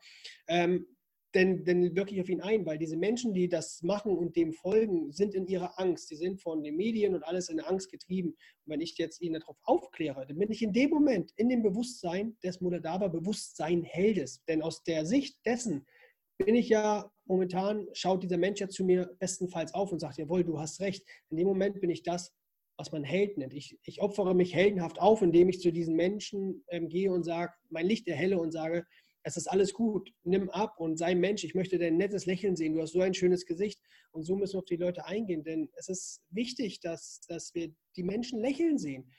Ähm, 0.49 0.87
denn, 1.35 1.65
denn 1.65 1.97
wirklich 1.97 2.21
auf 2.21 2.29
ihn 2.29 2.43
ein, 2.43 2.67
weil 2.67 2.77
diese 2.77 2.97
Menschen, 2.97 3.33
die 3.33 3.49
das 3.49 3.83
machen 3.83 4.13
und 4.13 4.37
dem 4.37 4.53
folgen, 4.53 5.13
sind 5.13 5.35
in 5.35 5.47
ihrer 5.47 5.79
Angst. 5.79 6.11
Die 6.11 6.17
sind 6.17 6.41
von 6.41 6.63
den 6.63 6.77
Medien 6.77 7.15
und 7.15 7.23
alles 7.23 7.49
in 7.49 7.61
Angst 7.61 7.91
getrieben. 7.91 8.31
Und 8.31 8.73
wenn 8.73 8.81
ich 8.81 8.99
jetzt 8.99 9.21
ihnen 9.21 9.41
darauf 9.41 9.57
aufkläre, 9.63 10.27
dann 10.27 10.39
bin 10.39 10.51
ich 10.51 10.63
in 10.63 10.73
dem 10.73 10.91
Moment 10.91 11.33
in 11.37 11.49
dem 11.49 11.63
Bewusstsein 11.63 12.37
des 12.43 12.61
Muladhara-Bewusstsein-Heldes. 12.61 14.45
Denn 14.45 14.61
aus 14.61 14.83
der 14.83 15.07
Sicht 15.07 15.39
dessen 15.47 15.87
bin 16.37 16.55
ich 16.55 16.69
ja 16.69 17.12
momentan, 17.25 17.87
schaut 17.93 18.23
dieser 18.23 18.37
Mensch 18.37 18.61
ja 18.61 18.69
zu 18.69 18.85
mir 18.85 19.15
bestenfalls 19.19 19.75
auf 19.75 19.93
und 19.93 20.01
sagt, 20.01 20.19
jawohl, 20.19 20.45
du 20.45 20.59
hast 20.59 20.81
recht. 20.81 21.05
In 21.31 21.37
dem 21.37 21.47
Moment 21.47 21.81
bin 21.81 21.91
ich 21.91 22.03
das, 22.03 22.33
was 22.77 22.93
man 22.93 23.05
Held 23.05 23.39
nennt. 23.39 23.55
Ich, 23.55 23.79
ich 23.83 24.01
opfere 24.01 24.35
mich 24.35 24.55
heldenhaft 24.55 25.01
auf, 25.01 25.23
indem 25.23 25.49
ich 25.49 25.61
zu 25.61 25.73
diesen 25.73 25.95
Menschen 25.95 26.65
ähm, 26.69 26.89
gehe 26.89 27.13
und 27.13 27.25
sage, 27.25 27.53
mein 27.71 27.87
Licht 27.87 28.09
erhelle 28.09 28.39
und 28.39 28.51
sage, 28.51 28.87
es 29.25 29.37
ist 29.37 29.47
alles 29.47 29.73
gut, 29.73 30.13
nimm 30.25 30.51
ab 30.51 30.81
und 30.81 30.97
sei 30.97 31.15
Mensch. 31.15 31.45
Ich 31.45 31.55
möchte 31.55 31.79
dein 31.79 31.97
nettes 31.97 32.27
Lächeln 32.27 32.57
sehen. 32.57 32.75
Du 32.75 32.81
hast 32.81 32.93
so 32.93 33.01
ein 33.01 33.15
schönes 33.15 33.47
Gesicht. 33.47 33.81
Und 34.11 34.25
so 34.25 34.37
müssen 34.37 34.55
wir 34.55 34.59
auf 34.59 34.65
die 34.65 34.77
Leute 34.77 35.07
eingehen, 35.07 35.43
denn 35.43 35.71
es 35.77 35.89
ist 35.89 36.23
wichtig, 36.31 36.81
dass, 36.81 37.21
dass 37.29 37.55
wir 37.55 37.73
die 37.97 38.03
Menschen 38.03 38.41
lächeln 38.41 38.79
sehen 38.79 39.11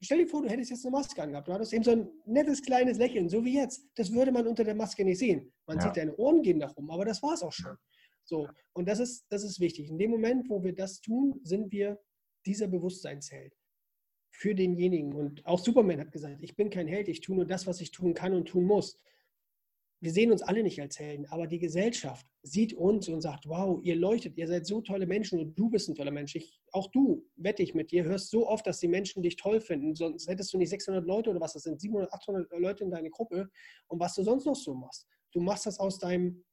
stell 0.00 0.18
dir 0.18 0.26
vor, 0.26 0.42
du 0.42 0.48
hättest 0.48 0.70
jetzt 0.70 0.84
eine 0.84 0.92
Maske 0.92 1.22
angehabt. 1.22 1.48
Du 1.48 1.52
hattest 1.52 1.72
eben 1.72 1.84
so 1.84 1.92
ein 1.92 2.08
nettes 2.26 2.62
kleines 2.62 2.98
Lächeln, 2.98 3.28
so 3.28 3.44
wie 3.44 3.56
jetzt. 3.56 3.86
Das 3.94 4.12
würde 4.12 4.32
man 4.32 4.46
unter 4.46 4.64
der 4.64 4.74
Maske 4.74 5.04
nicht 5.04 5.18
sehen. 5.18 5.52
Man 5.66 5.78
ja. 5.78 5.84
sieht 5.84 5.96
deine 5.96 6.16
Ohren 6.16 6.42
gehen 6.42 6.58
nach 6.58 6.76
oben, 6.76 6.90
aber 6.90 7.04
das 7.04 7.22
war 7.22 7.34
es 7.34 7.42
auch 7.42 7.52
schon. 7.52 7.76
So, 8.24 8.48
und 8.72 8.88
das 8.88 9.00
ist, 9.00 9.26
das 9.28 9.42
ist 9.42 9.60
wichtig. 9.60 9.88
In 9.88 9.98
dem 9.98 10.10
Moment, 10.10 10.48
wo 10.48 10.62
wir 10.62 10.74
das 10.74 11.00
tun, 11.00 11.40
sind 11.42 11.72
wir 11.72 11.98
dieser 12.46 12.68
Bewusstseinsheld 12.68 13.54
für 14.30 14.54
denjenigen. 14.54 15.14
Und 15.14 15.44
auch 15.44 15.58
Superman 15.58 16.00
hat 16.00 16.12
gesagt, 16.12 16.42
ich 16.42 16.56
bin 16.56 16.70
kein 16.70 16.86
Held, 16.86 17.08
ich 17.08 17.20
tue 17.20 17.36
nur 17.36 17.46
das, 17.46 17.66
was 17.66 17.80
ich 17.80 17.90
tun 17.90 18.14
kann 18.14 18.34
und 18.34 18.46
tun 18.46 18.64
muss 18.64 18.98
wir 20.02 20.12
sehen 20.12 20.32
uns 20.32 20.42
alle 20.42 20.62
nicht 20.62 20.80
als 20.80 20.98
Helden, 20.98 21.26
aber 21.26 21.46
die 21.46 21.58
Gesellschaft 21.58 22.26
sieht 22.42 22.72
uns 22.72 23.08
und 23.08 23.20
sagt, 23.20 23.46
wow, 23.46 23.78
ihr 23.82 23.96
leuchtet, 23.96 24.36
ihr 24.38 24.48
seid 24.48 24.66
so 24.66 24.80
tolle 24.80 25.06
Menschen 25.06 25.38
und 25.38 25.58
du 25.58 25.68
bist 25.68 25.88
ein 25.88 25.94
toller 25.94 26.10
Mensch. 26.10 26.34
Ich, 26.36 26.58
auch 26.72 26.90
du, 26.90 27.26
wette 27.36 27.62
ich 27.62 27.74
mit 27.74 27.90
dir, 27.90 28.04
hörst 28.04 28.30
so 28.30 28.48
oft, 28.48 28.66
dass 28.66 28.80
die 28.80 28.88
Menschen 28.88 29.22
dich 29.22 29.36
toll 29.36 29.60
finden. 29.60 29.94
Sonst 29.94 30.26
hättest 30.26 30.52
du 30.54 30.58
nicht 30.58 30.70
600 30.70 31.04
Leute 31.06 31.28
oder 31.28 31.40
was 31.40 31.52
das 31.52 31.64
sind, 31.64 31.80
700, 31.80 32.12
800 32.12 32.50
Leute 32.58 32.84
in 32.84 32.90
deiner 32.90 33.10
Gruppe 33.10 33.50
und 33.88 34.00
was 34.00 34.14
du 34.14 34.22
sonst 34.22 34.46
noch 34.46 34.56
so 34.56 34.74
machst. 34.74 35.06
Du 35.32 35.40
machst 35.40 35.66
das 35.66 35.78
aus 35.78 35.98
deinem, 35.98 36.44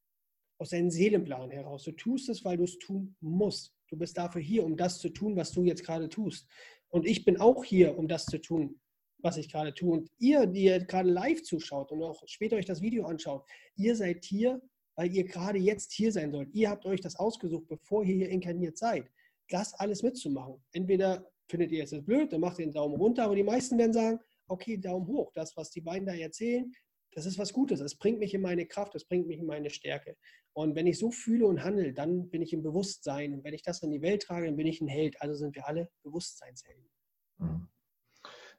aus 0.60 0.70
deinem 0.72 0.92
Seelenplan 0.92 1.50
heraus. 1.50 1.84
Du 1.84 1.94
tust 1.94 2.28
es, 2.28 2.44
weil 2.44 2.58
du 2.58 2.66
es 2.66 2.78
tun 2.80 3.16
musst. 3.22 3.74
Du 3.88 3.98
bist 3.98 4.18
dafür 4.18 4.42
hier, 4.42 4.66
um 4.66 4.76
das 4.76 5.00
zu 5.00 5.08
tun, 5.08 5.38
was 5.38 5.54
du 5.54 5.64
jetzt 5.64 5.86
gerade 5.86 6.10
tust. 6.10 6.48
Und 6.90 7.06
ich 7.08 7.24
bin 7.24 7.38
auch 7.38 7.64
hier, 7.64 7.98
um 7.98 8.10
das 8.10 8.26
zu 8.26 8.40
tun, 8.40 8.82
was 9.20 9.38
ich 9.38 9.52
gerade 9.52 9.74
tue. 9.74 9.94
Und 9.94 10.10
ihr, 10.20 10.46
die 10.46 10.64
ihr 10.66 10.80
gerade 10.80 11.10
live 11.10 11.44
zuschaut 11.44 11.92
und 11.92 12.04
auch 12.04 12.22
später 12.26 12.56
euch 12.56 12.66
das 12.66 12.82
Video 12.82 13.06
anschaut, 13.06 13.46
ihr 13.76 13.96
seid 13.96 14.26
hier, 14.26 14.62
weil 14.96 15.14
ihr 15.14 15.24
gerade 15.24 15.60
jetzt 15.60 15.94
hier 15.94 16.12
sein 16.12 16.32
sollt. 16.32 16.54
Ihr 16.54 16.70
habt 16.70 16.86
euch 16.86 17.02
das 17.02 17.16
ausgesucht, 17.16 17.68
bevor 17.68 18.04
ihr 18.04 18.16
hier 18.16 18.30
inkarniert 18.30 18.78
seid. 18.78 19.10
Das 19.50 19.74
alles 19.74 20.04
mitzumachen. 20.04 20.64
Entweder 20.72 21.30
findet 21.50 21.72
ihr 21.72 21.84
es 21.84 21.92
jetzt 21.92 22.06
blöd, 22.06 22.34
dann 22.34 22.42
macht 22.42 22.60
ihr 22.60 22.66
den 22.66 22.74
Daumen 22.74 22.96
runter, 22.96 23.24
aber 23.24 23.36
die 23.36 23.44
meisten 23.44 23.78
werden 23.78 23.94
sagen, 23.94 24.20
okay, 24.48 24.78
Daumen 24.78 25.08
hoch. 25.08 25.32
Das, 25.34 25.56
was 25.56 25.70
die 25.72 25.82
beiden 25.82 26.06
da 26.06 26.14
erzählen, 26.14 26.72
das 27.12 27.26
ist 27.26 27.38
was 27.38 27.54
Gutes. 27.54 27.80
Es 27.80 27.96
bringt 27.96 28.20
mich 28.20 28.34
in 28.34 28.42
meine 28.42 28.66
Kraft, 28.66 28.94
es 28.96 29.06
bringt 29.06 29.28
mich 29.28 29.40
in 29.40 29.46
meine 29.46 29.70
Stärke. 29.70 30.18
Und 30.54 30.76
wenn 30.76 30.88
ich 30.88 31.00
so 31.00 31.12
fühle 31.12 31.46
und 31.46 31.64
handle, 31.64 31.94
dann 31.94 32.30
bin 32.30 32.42
ich 32.42 32.54
im 32.54 32.64
Bewusstsein. 32.64 33.34
Und 33.34 33.44
wenn 33.44 33.54
ich 33.54 33.64
das 33.64 33.82
in 33.82 33.92
die 33.92 34.02
Welt 34.02 34.24
trage, 34.24 34.48
dann 34.48 34.56
bin 34.56 34.68
ich 34.68 34.82
ein 34.82 34.88
Held. 34.88 35.22
Also 35.22 35.36
sind 35.36 35.56
wir 35.56 35.68
alle 35.68 35.90
Bewusstseinshelden. 36.04 36.90
Mhm. 37.38 37.68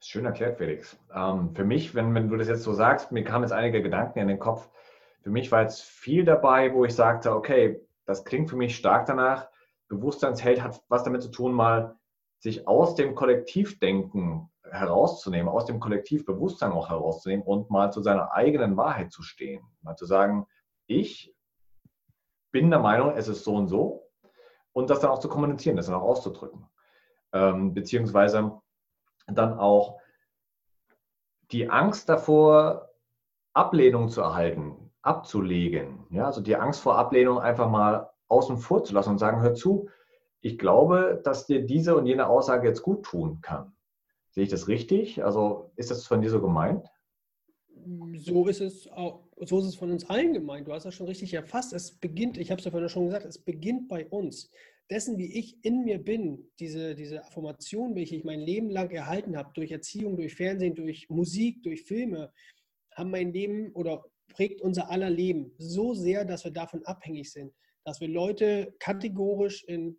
Schön 0.00 0.25
erklärt, 0.25 0.59
Felix. 0.59 0.97
Ähm, 1.12 1.55
für 1.55 1.64
mich, 1.64 1.95
wenn, 1.95 2.14
wenn 2.14 2.28
du 2.28 2.37
das 2.37 2.49
jetzt 2.49 2.62
so 2.62 2.73
sagst, 2.73 3.11
mir 3.11 3.25
kamen 3.25 3.45
jetzt 3.45 3.52
einige 3.52 3.83
Gedanken 3.83 4.21
in 4.21 4.28
den 4.28 4.38
Kopf. 4.38 4.69
Für 5.23 5.31
mich 5.31 5.50
war 5.50 5.62
jetzt 5.62 5.83
viel 5.83 6.25
dabei, 6.25 6.73
wo 6.73 6.85
ich 6.85 6.95
sagte, 6.95 7.35
okay, 7.35 7.81
das 8.07 8.25
klingt 8.25 8.49
für 8.49 8.57
mich 8.57 8.76
stark 8.76 9.07
danach. 9.07 9.49
Bewusstseinsheld 9.88 10.62
hat 10.62 10.81
was 10.88 11.02
damit 11.02 11.23
zu 11.23 11.31
tun, 11.31 11.52
mal 11.52 11.97
sich 12.38 12.69
aus 12.69 12.95
dem 12.95 13.17
Kollektivdenken 13.17 14.49
herauszunehmen, 14.62 15.49
aus 15.49 15.64
dem 15.64 15.81
Kollektivbewusstsein 15.81 16.73
auch 16.73 16.90
herauszunehmen 16.90 17.45
und 17.45 17.71
mal 17.71 17.93
zu 17.93 18.00
seiner 18.00 18.33
eigenen 18.33 18.76
Wahrheit 18.76 19.11
zu 19.11 19.23
stehen. 19.23 19.67
Mal 19.83 19.97
zu 19.97 20.07
sagen, 20.07 20.47
ich 20.87 21.35
bin 22.52 22.71
der 22.71 22.78
Meinung, 22.78 23.17
es 23.17 23.26
ist 23.26 23.43
so 23.43 23.57
und 23.57 23.67
so 23.67 24.09
und 24.73 24.90
das 24.90 25.00
dann 25.00 25.11
auch 25.11 25.19
zu 25.19 25.28
kommunizieren, 25.28 25.76
das 25.76 25.87
dann 25.87 25.97
auch 25.97 26.02
auszudrücken. 26.02 26.67
Ähm, 27.33 27.75
beziehungsweise 27.75 28.61
dann 29.37 29.58
auch 29.58 30.00
die 31.50 31.70
Angst 31.70 32.08
davor, 32.08 32.90
Ablehnung 33.52 34.08
zu 34.08 34.20
erhalten, 34.20 34.90
abzulegen. 35.02 36.06
Ja, 36.11 36.26
also 36.26 36.40
die 36.40 36.56
Angst 36.56 36.80
vor 36.80 36.97
Ablehnung 36.97 37.38
einfach 37.38 37.68
mal 37.68 38.11
außen 38.28 38.58
vor 38.58 38.85
zu 38.85 38.94
lassen 38.94 39.11
und 39.11 39.18
sagen, 39.18 39.40
hör 39.40 39.54
zu, 39.54 39.88
ich 40.40 40.58
glaube, 40.58 41.20
dass 41.25 41.47
dir 41.47 41.64
diese 41.64 41.97
und 41.97 42.06
jene 42.06 42.28
Aussage 42.28 42.68
jetzt 42.68 42.82
gut 42.82 43.04
tun 43.04 43.40
kann. 43.40 43.73
Sehe 44.30 44.44
ich 44.44 44.50
das 44.50 44.68
richtig? 44.68 45.25
Also 45.25 45.73
ist 45.76 45.90
das 45.90 46.06
von 46.06 46.20
dir 46.20 46.30
so 46.30 46.40
gemeint? 46.40 46.87
So 48.16 48.47
ist 48.47 48.61
es 48.61 48.90
auch, 48.92 49.25
so 49.40 49.58
ist 49.58 49.66
es 49.66 49.76
von 49.76 49.90
uns 49.90 50.08
allen 50.11 50.35
gemeint. 50.35 50.68
Du 50.68 50.73
hast 50.73 50.85
das 50.85 50.94
schon 50.94 51.06
richtig 51.06 51.32
erfasst. 51.32 51.73
Es 51.73 51.92
beginnt, 51.92 52.37
ich 52.37 52.50
habe 52.50 52.58
es 52.58 52.64
ja 52.64 52.70
vorhin 52.70 52.88
schon 52.88 53.06
gesagt, 53.06 53.25
es 53.25 53.38
beginnt 53.38 53.88
bei 53.88 54.06
uns. 54.06 54.50
Dessen, 54.90 55.18
wie 55.18 55.38
ich 55.38 55.62
in 55.64 55.85
mir 55.85 55.99
bin, 56.02 56.50
diese, 56.59 56.95
diese 56.95 57.25
Affirmation, 57.25 57.95
welche 57.95 58.16
ich 58.16 58.25
mein 58.25 58.40
Leben 58.40 58.71
lang 58.71 58.90
erhalten 58.90 59.37
habe, 59.37 59.50
durch 59.54 59.71
Erziehung, 59.71 60.16
durch 60.16 60.35
Fernsehen, 60.35 60.75
durch 60.75 61.11
Musik, 61.11 61.62
durch 61.62 61.83
Filme, 61.83 62.33
haben 62.97 63.11
mein 63.11 63.33
Leben 63.33 63.73
oder 63.73 64.04
prägt 64.28 64.61
unser 64.61 64.90
aller 64.90 65.11
Leben 65.11 65.52
so 65.59 65.95
sehr, 65.95 66.25
dass 66.25 66.45
wir 66.45 66.52
davon 66.52 66.85
abhängig 66.85 67.30
sind, 67.33 67.52
dass 67.85 68.00
wir 68.00 68.09
Leute 68.09 68.75
kategorisch 68.78 69.64
in 69.64 69.99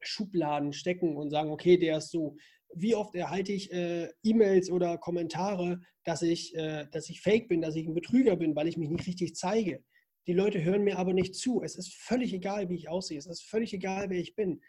Schubladen 0.00 0.72
stecken 0.72 1.16
und 1.16 1.30
sagen, 1.30 1.50
okay, 1.50 1.76
der 1.76 1.98
ist 1.98 2.10
so. 2.10 2.36
Wie 2.74 2.94
oft 2.94 3.14
erhalte 3.14 3.52
ich 3.52 3.72
äh, 3.72 4.08
E-Mails 4.22 4.70
oder 4.70 4.96
Kommentare, 4.96 5.80
dass 6.04 6.22
ich, 6.22 6.54
äh, 6.54 6.86
dass 6.92 7.08
ich 7.10 7.20
fake 7.20 7.48
bin, 7.48 7.60
dass 7.60 7.74
ich 7.74 7.86
ein 7.86 7.94
Betrüger 7.94 8.36
bin, 8.36 8.54
weil 8.54 8.68
ich 8.68 8.76
mich 8.76 8.90
nicht 8.90 9.06
richtig 9.06 9.34
zeige. 9.34 9.82
Die 10.26 10.32
Leute 10.32 10.62
hören 10.62 10.84
mir 10.84 10.98
aber 10.98 11.12
nicht 11.12 11.34
zu. 11.34 11.62
Es 11.62 11.76
ist 11.76 11.94
völlig 11.94 12.32
egal, 12.32 12.68
wie 12.68 12.76
ich 12.76 12.88
aussehe. 12.88 13.18
Es 13.18 13.26
ist 13.26 13.42
völlig 13.42 13.72
egal, 13.72 14.10
wer 14.10 14.18
ich 14.18 14.34
bin. 14.34 14.60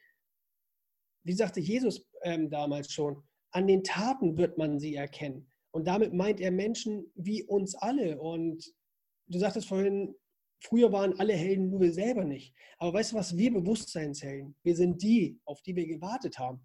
Wie 1.23 1.33
sagte 1.33 1.59
Jesus 1.59 2.09
ähm, 2.23 2.49
damals 2.49 2.91
schon, 2.91 3.21
an 3.51 3.67
den 3.67 3.83
Taten 3.83 4.37
wird 4.37 4.57
man 4.57 4.79
sie 4.79 4.95
erkennen. 4.95 5.51
Und 5.71 5.87
damit 5.87 6.13
meint 6.13 6.39
er 6.39 6.51
Menschen 6.51 7.11
wie 7.15 7.43
uns 7.43 7.75
alle. 7.75 8.19
Und 8.19 8.73
du 9.27 9.37
sagtest 9.37 9.67
vorhin, 9.67 10.15
Früher 10.63 10.91
waren 10.91 11.19
alle 11.19 11.33
Helden, 11.33 11.71
nur 11.71 11.81
wir 11.81 11.91
selber 11.91 12.23
nicht. 12.23 12.53
Aber 12.77 12.93
weißt 12.93 13.11
du 13.11 13.15
was, 13.15 13.35
wir 13.35 13.51
Bewusstseinshelden, 13.51 14.55
wir 14.63 14.75
sind 14.75 15.01
die, 15.01 15.39
auf 15.45 15.61
die 15.63 15.75
wir 15.75 15.87
gewartet 15.87 16.37
haben. 16.37 16.61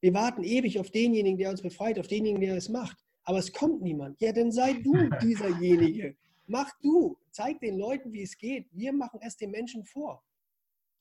Wir 0.00 0.14
warten 0.14 0.44
ewig 0.44 0.78
auf 0.78 0.90
denjenigen, 0.90 1.38
der 1.38 1.50
uns 1.50 1.60
befreit, 1.60 1.98
auf 1.98 2.06
denjenigen, 2.06 2.40
der 2.40 2.56
es 2.56 2.68
macht. 2.68 2.96
Aber 3.24 3.38
es 3.38 3.52
kommt 3.52 3.82
niemand. 3.82 4.20
Ja, 4.20 4.32
dann 4.32 4.52
sei 4.52 4.74
du 4.74 4.92
dieserjenige. 5.22 6.16
Mach 6.46 6.70
du. 6.80 7.18
Zeig 7.30 7.60
den 7.60 7.78
Leuten, 7.78 8.12
wie 8.12 8.22
es 8.22 8.36
geht. 8.36 8.68
Wir 8.72 8.92
machen 8.92 9.20
es 9.22 9.36
den 9.36 9.50
Menschen 9.50 9.84
vor. 9.84 10.22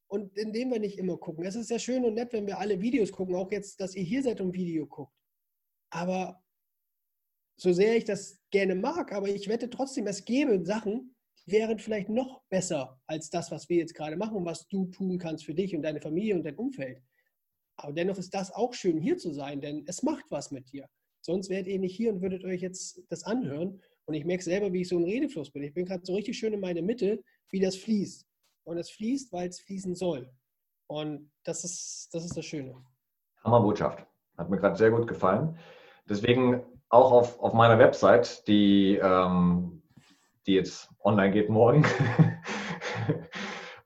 Und 0.08 0.38
indem 0.38 0.72
wir 0.72 0.80
nicht 0.80 0.98
immer 0.98 1.18
gucken. 1.18 1.44
Es 1.44 1.56
ist 1.56 1.70
ja 1.70 1.80
schön 1.80 2.06
und 2.06 2.14
nett, 2.14 2.34
wenn 2.34 2.46
wir 2.48 2.60
alle 2.60 2.80
Videos 2.82 3.12
gucken, 3.12 3.36
auch 3.36 3.52
jetzt, 3.52 3.80
dass 3.80 3.96
ihr 3.96 4.04
hier 4.04 4.24
seid 4.24 4.42
und 4.42 4.54
Video 4.54 4.86
guckt. 4.86 5.14
Aber 5.90 6.44
so 7.58 7.74
sehr 7.74 7.96
ich 7.98 8.06
das 8.06 8.40
gerne 8.52 8.76
mag, 8.76 9.12
aber 9.12 9.28
ich 9.30 9.48
wette 9.48 9.70
trotzdem, 9.70 10.08
es 10.08 10.26
gäbe 10.26 10.64
Sachen, 10.66 11.16
wären 11.46 11.80
vielleicht 11.80 12.10
noch 12.10 12.44
besser 12.50 13.02
als 13.06 13.30
das, 13.30 13.52
was 13.52 13.70
wir 13.70 13.78
jetzt 13.78 13.96
gerade 13.96 14.16
machen 14.16 14.38
und 14.38 14.46
was 14.46 14.68
du 14.68 14.86
tun 14.88 15.18
kannst 15.18 15.46
für 15.46 15.54
dich 15.54 15.76
und 15.76 15.82
deine 15.82 16.02
Familie 16.02 16.36
und 16.36 16.44
dein 16.44 16.56
Umfeld. 16.56 17.02
Aber 17.76 17.94
dennoch 17.94 18.18
ist 18.18 18.34
das 18.34 18.52
auch 18.52 18.74
schön, 18.74 19.02
hier 19.02 19.18
zu 19.18 19.34
sein, 19.34 19.62
denn 19.62 19.84
es 19.88 20.04
macht 20.04 20.26
was 20.30 20.52
mit 20.52 20.72
dir. 20.72 20.88
Sonst 21.22 21.50
wärt 21.50 21.68
ihr 21.68 21.80
nicht 21.80 21.96
hier 21.96 22.14
und 22.14 22.22
würdet 22.22 22.44
euch 22.44 22.62
jetzt 22.62 23.02
das 23.10 23.24
anhören. 23.24 23.82
Und 24.06 24.16
ich 24.16 24.26
merke 24.26 24.44
selber, 24.44 24.72
wie 24.74 24.82
ich 24.82 24.90
so 24.90 24.98
im 24.98 25.06
Redefluss 25.06 25.52
bin. 25.52 25.64
Ich 25.64 25.74
bin 25.74 25.86
gerade 25.86 26.06
so 26.06 26.16
richtig 26.16 26.38
schön 26.38 26.54
in 26.54 26.60
meine 26.60 26.82
Mitte, 26.82 27.24
wie 27.50 27.60
das 27.60 27.76
fließt. 27.76 28.26
Und 28.66 28.78
es 28.78 28.90
fließt, 28.92 29.32
weil 29.32 29.50
es 29.50 29.62
fließen 29.62 29.96
soll. 29.96 30.30
Und 30.88 31.32
das 31.44 31.64
ist, 31.64 32.10
das 32.12 32.26
ist 32.26 32.36
das 32.36 32.46
Schöne. 32.46 32.76
Hammerbotschaft. 33.44 34.06
Hat 34.38 34.50
mir 34.50 34.58
gerade 34.58 34.76
sehr 34.76 34.92
gut 34.92 35.08
gefallen. 35.08 35.58
Deswegen 36.10 36.64
auch 36.90 37.12
auf, 37.12 37.40
auf 37.40 37.54
meiner 37.54 37.80
Website, 37.80 38.48
die 38.48 39.00
ähm, 39.02 39.84
die 40.46 40.54
jetzt 40.54 40.90
online 41.04 41.32
geht 41.32 41.50
morgen. 41.50 41.84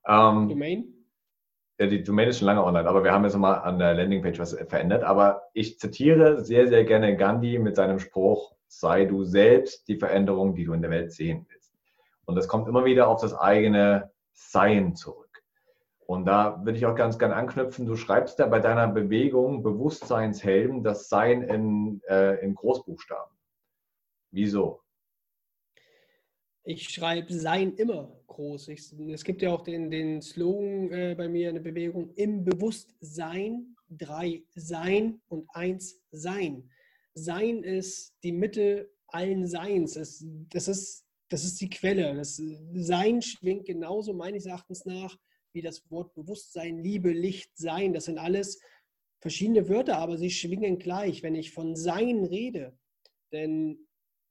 ähm, 0.07 0.49
Domain? 0.49 0.93
Ja, 1.79 1.85
die 1.85 2.03
Domain 2.03 2.27
ist 2.27 2.39
schon 2.39 2.47
lange 2.47 2.63
online, 2.63 2.89
aber 2.89 3.03
wir 3.03 3.11
haben 3.11 3.23
jetzt 3.23 3.37
mal 3.37 3.55
an 3.55 3.77
der 3.77 3.93
Landingpage 3.93 4.39
was 4.39 4.53
verändert. 4.53 5.03
Aber 5.03 5.43
ich 5.53 5.79
zitiere 5.79 6.43
sehr, 6.43 6.67
sehr 6.67 6.85
gerne 6.85 7.15
Gandhi 7.15 7.59
mit 7.59 7.75
seinem 7.75 7.99
Spruch, 7.99 8.55
sei 8.67 9.05
du 9.05 9.23
selbst 9.23 9.87
die 9.87 9.97
Veränderung, 9.97 10.55
die 10.55 10.65
du 10.65 10.73
in 10.73 10.81
der 10.81 10.91
Welt 10.91 11.11
sehen 11.11 11.45
willst. 11.49 11.73
Und 12.25 12.35
das 12.35 12.47
kommt 12.47 12.67
immer 12.67 12.85
wieder 12.85 13.07
auf 13.07 13.21
das 13.21 13.33
eigene 13.33 14.11
Sein 14.33 14.95
zurück. 14.95 15.43
Und 16.05 16.25
da 16.25 16.63
würde 16.63 16.77
ich 16.77 16.85
auch 16.85 16.95
ganz 16.95 17.19
gerne 17.19 17.35
anknüpfen. 17.35 17.85
Du 17.85 17.95
schreibst 17.95 18.39
ja 18.39 18.47
bei 18.47 18.59
deiner 18.59 18.87
Bewegung 18.87 19.63
Bewusstseinshelden 19.63 20.83
das 20.83 21.09
Sein 21.09 21.41
in, 21.41 22.01
äh, 22.07 22.35
in 22.43 22.55
Großbuchstaben. 22.55 23.35
Wieso? 24.31 24.81
ich 26.67 26.89
schreibe 26.89 27.33
sein 27.33 27.75
immer 27.75 28.11
groß. 28.27 28.67
Ich, 28.67 28.91
es 29.09 29.23
gibt 29.23 29.41
ja 29.41 29.51
auch 29.51 29.63
den, 29.63 29.89
den 29.89 30.21
Slogan 30.21 30.91
äh, 30.91 31.15
bei 31.17 31.29
mir 31.29 31.49
in 31.49 31.55
der 31.55 31.61
Bewegung, 31.61 32.13
im 32.15 32.43
Bewusstsein 32.43 33.75
drei 33.89 34.43
Sein 34.53 35.21
und 35.29 35.47
eins 35.53 36.01
Sein. 36.11 36.69
Sein 37.17 37.63
ist 37.63 38.13
die 38.23 38.31
Mitte 38.31 38.91
allen 39.07 39.47
Seins. 39.47 39.95
Es, 39.95 40.25
das, 40.49 40.67
ist, 40.67 41.05
das 41.29 41.43
ist 41.43 41.59
die 41.59 41.69
Quelle. 41.69 42.15
Das 42.15 42.41
Sein 42.73 43.21
schwingt 43.21 43.65
genauso 43.65 44.13
meines 44.13 44.45
Erachtens 44.45 44.85
nach 44.85 45.17
wie 45.53 45.61
das 45.61 45.89
Wort 45.89 46.13
Bewusstsein, 46.13 46.77
Liebe, 46.77 47.11
Licht, 47.11 47.57
Sein. 47.57 47.93
Das 47.93 48.05
sind 48.05 48.19
alles 48.19 48.59
verschiedene 49.19 49.67
Wörter, 49.67 49.97
aber 49.97 50.17
sie 50.17 50.29
schwingen 50.29 50.77
gleich. 50.77 51.23
Wenn 51.23 51.35
ich 51.35 51.51
von 51.51 51.75
Sein 51.75 52.23
rede, 52.23 52.77
dann 53.31 53.77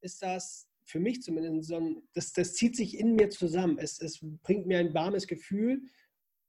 ist 0.00 0.22
das 0.22 0.68
für 0.84 1.00
mich 1.00 1.22
zumindest, 1.22 1.68
so 1.68 1.76
ein, 1.76 2.08
das, 2.14 2.32
das 2.32 2.54
zieht 2.54 2.76
sich 2.76 2.98
in 2.98 3.16
mir 3.16 3.30
zusammen. 3.30 3.78
Es, 3.78 4.00
es 4.00 4.20
bringt 4.42 4.66
mir 4.66 4.78
ein 4.78 4.94
warmes 4.94 5.26
Gefühl 5.26 5.82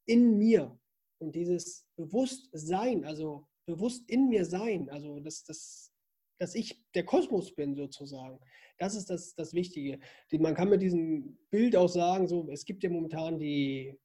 in 0.05 0.37
mir. 0.37 0.79
Und 1.19 1.33
dieses 1.33 1.87
Bewusstsein, 1.95 3.03
also 3.03 3.47
bewusst 3.65 4.07
in 4.09 4.29
mir 4.29 4.45
sein, 4.45 4.89
also 4.89 5.19
dass, 5.19 5.43
dass, 5.43 5.91
dass 6.39 6.55
ich 6.55 6.83
der 6.93 7.03
Kosmos 7.03 7.53
bin 7.55 7.75
sozusagen, 7.75 8.39
das 8.77 8.95
ist 8.95 9.09
das, 9.09 9.33
das 9.35 9.53
Wichtige. 9.53 9.99
Man 10.31 10.55
kann 10.55 10.69
mit 10.69 10.81
diesem 10.81 11.37
Bild 11.49 11.75
auch 11.75 11.89
sagen, 11.89 12.27
so, 12.27 12.47
es 12.51 12.65
gibt 12.65 12.83
ja 12.83 12.89
momentan 12.89 13.39
die 13.39 13.97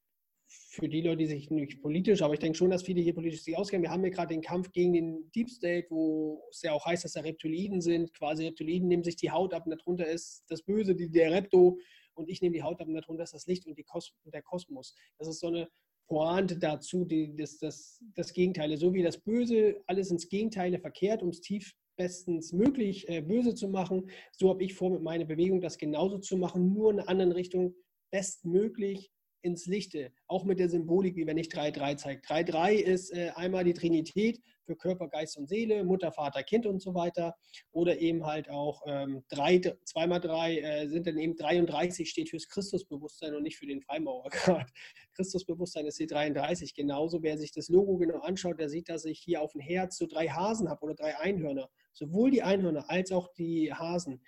für 0.52 0.88
die 0.88 1.00
Leute, 1.00 1.18
die 1.18 1.26
sich 1.26 1.50
nicht 1.50 1.80
politisch, 1.80 2.22
aber 2.22 2.34
ich 2.34 2.40
denke 2.40 2.56
schon, 2.56 2.70
dass 2.70 2.82
viele 2.82 3.00
hier 3.00 3.14
politisch 3.14 3.42
sich 3.42 3.56
auskennen. 3.56 3.82
Wir 3.82 3.90
haben 3.90 4.02
hier 4.02 4.10
gerade 4.10 4.34
den 4.34 4.42
Kampf 4.42 4.70
gegen 4.72 4.92
den 4.92 5.30
Deep 5.32 5.50
State, 5.50 5.86
wo 5.90 6.42
es 6.50 6.62
ja 6.62 6.72
auch 6.72 6.84
heißt, 6.84 7.04
dass 7.04 7.12
da 7.12 7.20
Reptiliden 7.20 7.80
sind. 7.80 8.12
Quasi 8.14 8.44
Reptiliden 8.44 8.88
nehmen 8.88 9.04
sich 9.04 9.16
die 9.16 9.30
Haut 9.30 9.54
ab 9.54 9.66
und 9.66 9.78
darunter 9.78 10.06
ist 10.06 10.44
das 10.48 10.62
Böse, 10.62 10.94
die, 10.94 11.10
der 11.10 11.30
Repto. 11.32 11.78
Und 12.14 12.28
ich 12.28 12.42
nehme 12.42 12.54
die 12.54 12.62
Haut 12.62 12.80
ab 12.80 12.88
und 12.88 12.94
darunter 12.94 13.22
ist 13.22 13.34
das 13.34 13.46
Licht 13.46 13.66
und, 13.66 13.78
Kos 13.86 14.12
der 14.24 14.42
Kosmos. 14.42 14.94
Das 15.18 15.28
ist 15.28 15.40
so 15.40 15.48
eine 15.48 15.68
Pointe 16.06 16.58
dazu, 16.58 17.04
die, 17.04 17.34
das, 17.36 17.58
das, 17.58 18.02
das 18.14 18.32
Gegenteil. 18.32 18.76
So 18.76 18.92
wie 18.92 19.02
das 19.02 19.18
Böse 19.18 19.82
alles 19.86 20.10
ins 20.10 20.28
Gegenteile 20.28 20.78
verkehrt, 20.78 21.22
um 21.22 21.30
es 21.30 21.40
tief 21.40 21.74
bestens 22.02 22.52
möglich 22.52 23.08
äh, 23.08 23.20
böse 23.20 23.54
zu 23.54 23.68
machen. 23.68 24.10
So 24.32 24.48
habe 24.50 24.64
ich 24.64 24.74
vor, 24.74 24.90
mit 24.90 25.02
meiner 25.02 25.24
Bewegung 25.24 25.60
das 25.60 25.78
genauso 25.78 26.18
zu 26.18 26.36
machen, 26.36 26.72
nur 26.74 26.90
in 26.90 26.98
einer 26.98 27.08
anderen 27.08 27.30
Richtung 27.30 27.76
bestmöglich 28.10 29.12
ins 29.42 29.66
Lichte, 29.66 30.12
auch 30.26 30.44
mit 30.44 30.58
der 30.58 30.68
Symbolik, 30.68 31.16
wie 31.16 31.26
wenn 31.26 31.38
ich 31.38 31.48
3-3 31.48 31.96
zeige. 31.96 32.22
3-3 32.22 32.72
ist 32.74 33.12
äh, 33.12 33.30
einmal 33.34 33.64
die 33.64 33.72
Trinität 33.72 34.40
für 34.64 34.76
Körper, 34.76 35.08
Geist 35.08 35.36
und 35.36 35.48
Seele, 35.48 35.84
Mutter, 35.84 36.12
Vater, 36.12 36.42
Kind 36.42 36.66
und 36.66 36.80
so 36.80 36.94
weiter. 36.94 37.34
Oder 37.72 37.98
eben 37.98 38.24
halt 38.24 38.48
auch 38.48 38.82
ähm, 38.86 39.24
3, 39.30 39.76
2 39.84 40.06
mal 40.06 40.20
3 40.20 40.58
äh, 40.58 40.88
sind 40.88 41.06
dann 41.06 41.18
eben 41.18 41.36
33, 41.36 42.08
steht 42.08 42.30
fürs 42.30 42.48
Christusbewusstsein 42.48 43.34
und 43.34 43.42
nicht 43.42 43.58
für 43.58 43.66
den 43.66 43.82
Freimaurergrad. 43.82 44.70
Christusbewusstsein 45.14 45.86
ist 45.86 45.98
die 45.98 46.06
33. 46.06 46.74
Genauso, 46.74 47.22
wer 47.22 47.36
sich 47.36 47.52
das 47.52 47.68
Logo 47.68 47.96
genau 47.96 48.20
anschaut, 48.20 48.60
der 48.60 48.68
sieht, 48.68 48.88
dass 48.88 49.04
ich 49.04 49.18
hier 49.18 49.42
auf 49.42 49.52
dem 49.52 49.60
Herz 49.60 49.98
so 49.98 50.06
drei 50.06 50.28
Hasen 50.28 50.68
habe 50.68 50.82
oder 50.82 50.94
drei 50.94 51.18
Einhörner. 51.18 51.68
Sowohl 51.92 52.30
die 52.30 52.42
Einhörner 52.42 52.88
als 52.88 53.12
auch 53.12 53.32
die 53.34 53.72
Hasen 53.72 54.22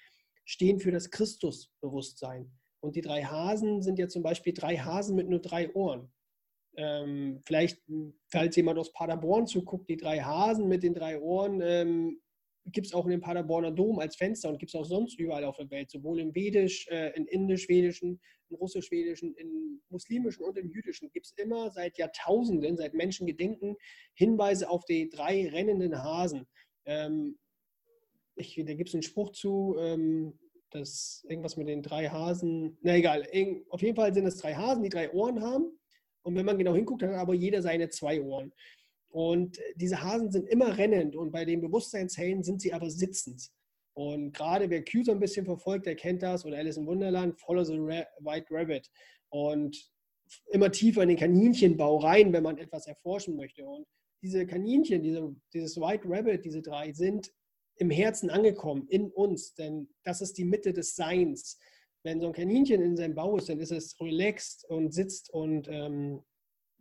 stehen 0.44 0.80
für 0.80 0.92
das 0.92 1.10
Christusbewusstsein. 1.10 2.52
Und 2.80 2.96
die 2.96 3.00
drei 3.00 3.24
Hasen 3.24 3.82
sind 3.82 3.98
ja 3.98 4.08
zum 4.08 4.22
Beispiel 4.22 4.52
drei 4.52 4.76
Hasen 4.76 5.16
mit 5.16 5.28
nur 5.28 5.40
drei 5.40 5.72
Ohren. 5.74 6.12
Ähm, 6.76 7.40
vielleicht, 7.46 7.82
falls 8.30 8.56
jemand 8.56 8.78
aus 8.78 8.92
Paderborn 8.92 9.46
zuguckt, 9.46 9.88
die 9.88 9.96
drei 9.96 10.20
Hasen 10.20 10.68
mit 10.68 10.82
den 10.82 10.92
drei 10.92 11.20
Ohren 11.20 11.60
ähm, 11.62 12.20
gibt 12.66 12.86
es 12.86 12.94
auch 12.94 13.04
in 13.04 13.12
dem 13.12 13.20
Paderborner 13.20 13.70
Dom 13.70 13.98
als 13.98 14.16
Fenster 14.16 14.48
und 14.48 14.58
gibt 14.58 14.70
es 14.70 14.74
auch 14.74 14.84
sonst 14.84 15.18
überall 15.18 15.44
auf 15.44 15.56
der 15.56 15.70
Welt, 15.70 15.90
sowohl 15.90 16.20
im 16.20 16.34
Vedisch, 16.34 16.88
äh, 16.88 17.10
in 17.14 17.26
Indisch-Schwedischen, 17.26 18.20
im 18.48 18.56
Russisch-Schwedischen, 18.56 19.34
im 19.34 19.82
Muslimischen 19.90 20.44
und 20.44 20.56
im 20.56 20.70
Jüdischen 20.70 21.10
gibt 21.10 21.26
es 21.26 21.32
immer 21.36 21.70
seit 21.70 21.98
Jahrtausenden, 21.98 22.76
seit 22.76 22.94
Menschengedenken 22.94 23.76
Hinweise 24.14 24.68
auf 24.68 24.84
die 24.86 25.08
drei 25.08 25.48
rennenden 25.48 26.02
Hasen. 26.02 26.46
Ähm, 26.86 27.38
ich, 28.36 28.54
da 28.56 28.74
gibt 28.74 28.88
es 28.88 28.94
einen 28.94 29.02
Spruch 29.02 29.30
zu, 29.30 29.76
ähm, 29.78 30.38
dass 30.70 31.24
irgendwas 31.28 31.56
mit 31.56 31.68
den 31.68 31.82
drei 31.82 32.08
Hasen, 32.08 32.76
na 32.82 32.96
egal, 32.96 33.26
auf 33.68 33.80
jeden 33.80 33.96
Fall 33.96 34.12
sind 34.12 34.26
es 34.26 34.38
drei 34.38 34.54
Hasen, 34.54 34.82
die 34.82 34.88
drei 34.88 35.12
Ohren 35.12 35.40
haben. 35.40 35.78
Und 36.22 36.34
wenn 36.34 36.46
man 36.46 36.58
genau 36.58 36.74
hinguckt, 36.74 37.02
hat 37.02 37.10
aber 37.10 37.34
jeder 37.34 37.62
seine 37.62 37.90
zwei 37.90 38.20
Ohren. 38.20 38.52
Und 39.08 39.60
diese 39.76 40.02
Hasen 40.02 40.32
sind 40.32 40.48
immer 40.48 40.76
rennend 40.76 41.14
und 41.14 41.30
bei 41.30 41.44
den 41.44 41.60
Bewusstseinshellen 41.60 42.42
sind 42.42 42.60
sie 42.60 42.72
aber 42.72 42.90
sitzend. 42.90 43.50
Und 43.92 44.32
gerade 44.32 44.68
wer 44.70 44.84
Q 44.84 45.04
so 45.04 45.12
ein 45.12 45.20
bisschen 45.20 45.44
verfolgt, 45.44 45.86
der 45.86 45.94
kennt 45.94 46.22
das, 46.22 46.44
oder 46.44 46.58
Alice 46.58 46.78
im 46.78 46.86
Wunderland, 46.86 47.38
Follow 47.38 47.62
the 47.62 47.74
White 47.74 48.46
Rabbit. 48.50 48.90
Und 49.28 49.88
immer 50.50 50.72
tiefer 50.72 51.02
in 51.02 51.10
den 51.10 51.18
Kaninchenbau 51.18 51.98
rein, 51.98 52.32
wenn 52.32 52.42
man 52.42 52.58
etwas 52.58 52.88
erforschen 52.88 53.36
möchte. 53.36 53.64
Und 53.64 53.86
diese 54.20 54.46
Kaninchen, 54.46 55.02
diese, 55.02 55.34
dieses 55.52 55.76
White 55.76 56.08
Rabbit, 56.08 56.44
diese 56.44 56.62
drei, 56.62 56.92
sind 56.92 57.30
im 57.76 57.90
Herzen 57.90 58.30
angekommen, 58.30 58.86
in 58.88 59.10
uns, 59.10 59.54
denn 59.54 59.88
das 60.04 60.20
ist 60.20 60.38
die 60.38 60.44
Mitte 60.44 60.72
des 60.72 60.94
Seins. 60.94 61.58
Wenn 62.02 62.20
so 62.20 62.26
ein 62.26 62.32
Kaninchen 62.32 62.82
in 62.82 62.96
seinem 62.96 63.14
Bau 63.14 63.36
ist, 63.36 63.48
dann 63.48 63.60
ist 63.60 63.72
es 63.72 63.98
relaxed 64.00 64.64
und 64.68 64.92
sitzt 64.92 65.30
und 65.30 65.68
ähm, 65.68 66.22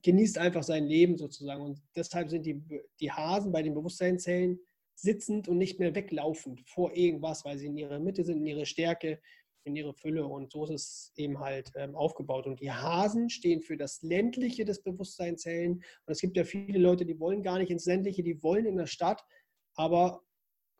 genießt 0.04 0.38
einfach 0.38 0.64
sein 0.64 0.86
Leben 0.86 1.18
sozusagen. 1.18 1.64
Und 1.64 1.82
deshalb 1.96 2.30
sind 2.30 2.46
die, 2.46 2.62
die 3.00 3.12
Hasen 3.12 3.52
bei 3.52 3.64
den 3.64 3.74
Bewusstseinszellen 3.74 4.60
sitzend 4.96 5.48
und 5.48 5.58
nicht 5.58 5.80
mehr 5.80 5.96
weglaufend 5.96 6.62
vor 6.68 6.96
irgendwas, 6.96 7.46
weil 7.46 7.58
sie 7.58 7.68
in 7.68 7.78
ihrer 7.78 8.00
Mitte 8.00 8.24
sind, 8.24 8.38
in 8.38 8.48
ihrer 8.48 8.66
Stärke, 8.66 9.20
in 9.64 9.76
ihrer 9.76 9.94
Fülle. 9.94 10.26
Und 10.26 10.52
so 10.52 10.66
ist 10.66 10.72
es 10.72 11.14
eben 11.16 11.40
halt 11.40 11.72
ähm, 11.76 11.96
aufgebaut. 11.96 12.46
Und 12.46 12.60
die 12.60 12.72
Hasen 12.72 13.30
stehen 13.30 13.62
für 13.62 13.78
das 13.78 14.02
Ländliche 14.02 14.66
des 14.66 14.84
Bewusstseinszellen. 14.84 15.76
Und 15.76 15.84
es 16.06 16.20
gibt 16.20 16.38
ja 16.38 16.44
viele 16.44 16.80
Leute, 16.80 17.06
die 17.06 17.20
wollen 17.20 17.42
gar 17.42 17.58
nicht 17.58 17.72
ins 17.72 17.86
Ländliche, 17.86 18.24
die 18.24 18.44
wollen 18.44 18.66
in 18.66 18.78
der 18.78 18.88
Stadt. 18.88 19.24
Aber 19.76 20.22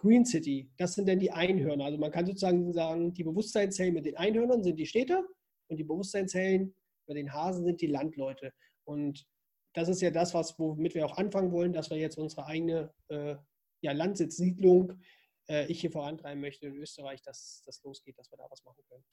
Green 0.04 0.26
City, 0.26 0.70
das 0.78 0.96
sind 0.96 1.08
dann 1.08 1.20
die 1.20 1.32
Einhörner. 1.32 1.86
Also 1.86 1.98
man 1.98 2.12
kann 2.12 2.26
sozusagen 2.26 2.74
sagen, 2.74 3.14
die 3.14 3.24
Bewusstseinszellen 3.24 3.94
mit 3.94 4.06
den 4.06 4.18
Einhörnern 4.18 4.62
sind 4.62 4.76
die 4.76 4.86
Städter 4.86 5.24
und 5.70 5.78
die 5.78 5.86
Bewusstseinszellen 5.86 6.76
mit 7.08 7.18
den 7.18 7.32
Hasen 7.34 7.64
sind 7.64 7.80
die 7.80 7.88
Landleute. 7.88 8.52
Und 8.84 9.26
das 9.74 9.88
ist 9.88 10.02
ja 10.02 10.12
das, 10.12 10.34
was, 10.34 10.60
womit 10.60 10.94
wir 10.94 11.06
auch 11.06 11.18
anfangen 11.18 11.54
wollen, 11.54 11.72
dass 11.72 11.90
wir 11.90 11.98
jetzt 11.98 12.18
unsere 12.18 12.46
eigene 12.46 12.94
äh, 13.08 13.38
ja, 13.82 13.94
Landsitzsiedlung 13.94 14.92
äh, 15.50 15.68
ich 15.68 15.80
hier 15.80 15.92
vorantreiben 15.92 16.42
möchte 16.42 16.68
in 16.68 16.76
Österreich, 16.76 17.22
dass 17.22 17.64
das 17.66 17.82
losgeht, 17.84 18.20
dass 18.20 18.30
wir 18.30 18.38
da 18.38 18.46
was 18.50 18.62
machen 18.66 18.84
können. 18.90 19.06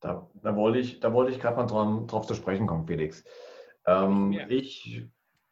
Da, 0.00 0.30
da 0.42 0.56
wollte 0.56 0.78
ich, 0.78 0.98
da 1.00 1.12
wollte 1.12 1.32
ich 1.32 1.40
gerade 1.40 1.56
mal 1.56 1.66
dran, 1.66 2.06
drauf 2.06 2.26
zu 2.26 2.34
sprechen 2.34 2.66
kommen, 2.66 2.86
Felix. 2.86 3.22
Ähm, 3.86 4.32
ja. 4.32 4.48
Ich 4.48 5.06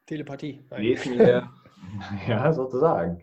Telepathie. 0.07 0.65
lese 0.79 1.11
mir, 1.11 1.51
ja, 2.27 2.51
sozusagen. 2.55 3.23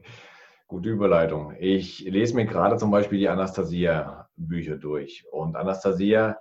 Gute 0.69 0.89
Überleitung. 0.89 1.55
Ich 1.59 2.01
lese 2.01 2.35
mir 2.35 2.45
gerade 2.45 2.75
zum 2.75 2.91
Beispiel 2.91 3.19
die 3.19 3.29
Anastasia-Bücher 3.29 4.75
durch. 4.75 5.25
Und 5.31 5.55
Anastasia 5.55 6.37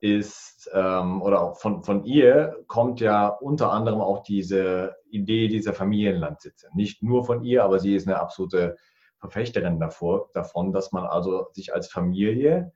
ist, 0.00 0.70
ähm, 0.72 1.20
oder 1.20 1.42
auch 1.42 1.58
von, 1.58 1.82
von 1.82 2.02
ihr 2.04 2.64
kommt 2.66 3.00
ja 3.00 3.28
unter 3.28 3.70
anderem 3.70 4.00
auch 4.00 4.22
diese 4.22 4.96
Idee 5.10 5.48
dieser 5.48 5.74
Familienlandsitze. 5.74 6.68
Nicht 6.72 7.02
nur 7.02 7.26
von 7.26 7.44
ihr, 7.44 7.62
aber 7.62 7.78
sie 7.78 7.94
ist 7.94 8.06
eine 8.06 8.18
absolute 8.18 8.76
Verfechterin 9.18 9.78
davor, 9.78 10.30
davon, 10.32 10.72
dass 10.72 10.92
man 10.92 11.04
also 11.04 11.48
sich 11.52 11.74
als 11.74 11.88
Familie 11.88 12.72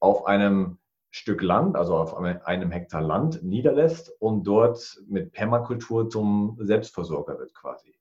auf 0.00 0.26
einem 0.26 0.78
Stück 1.10 1.40
Land, 1.40 1.76
also 1.76 1.96
auf 1.96 2.14
einem 2.14 2.70
Hektar 2.72 3.00
Land 3.00 3.42
niederlässt 3.42 4.12
und 4.20 4.44
dort 4.46 5.00
mit 5.08 5.32
Permakultur 5.32 6.10
zum 6.10 6.58
Selbstversorger 6.60 7.38
wird 7.38 7.54
quasi. 7.54 7.96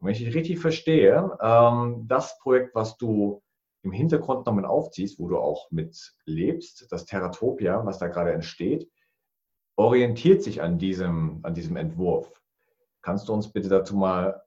Und 0.00 0.06
wenn 0.06 0.14
ich 0.14 0.24
dich 0.24 0.34
richtig 0.34 0.58
verstehe, 0.58 1.36
ähm, 1.42 2.06
das 2.08 2.38
Projekt, 2.38 2.74
was 2.74 2.96
du 2.96 3.42
im 3.82 3.92
Hintergrund 3.92 4.46
noch 4.46 4.54
mit 4.54 4.64
aufziehst, 4.64 5.18
wo 5.18 5.28
du 5.28 5.38
auch 5.38 5.70
mit 5.70 6.14
lebst, 6.24 6.90
das 6.90 7.04
Terratopia, 7.04 7.84
was 7.84 7.98
da 7.98 8.08
gerade 8.08 8.32
entsteht, 8.32 8.90
orientiert 9.76 10.42
sich 10.42 10.62
an 10.62 10.78
diesem, 10.78 11.40
an 11.42 11.54
diesem 11.54 11.76
Entwurf. 11.76 12.42
Kannst 13.02 13.28
du 13.28 13.32
uns 13.32 13.52
bitte 13.52 13.68
dazu 13.68 13.96
mal 13.96 14.42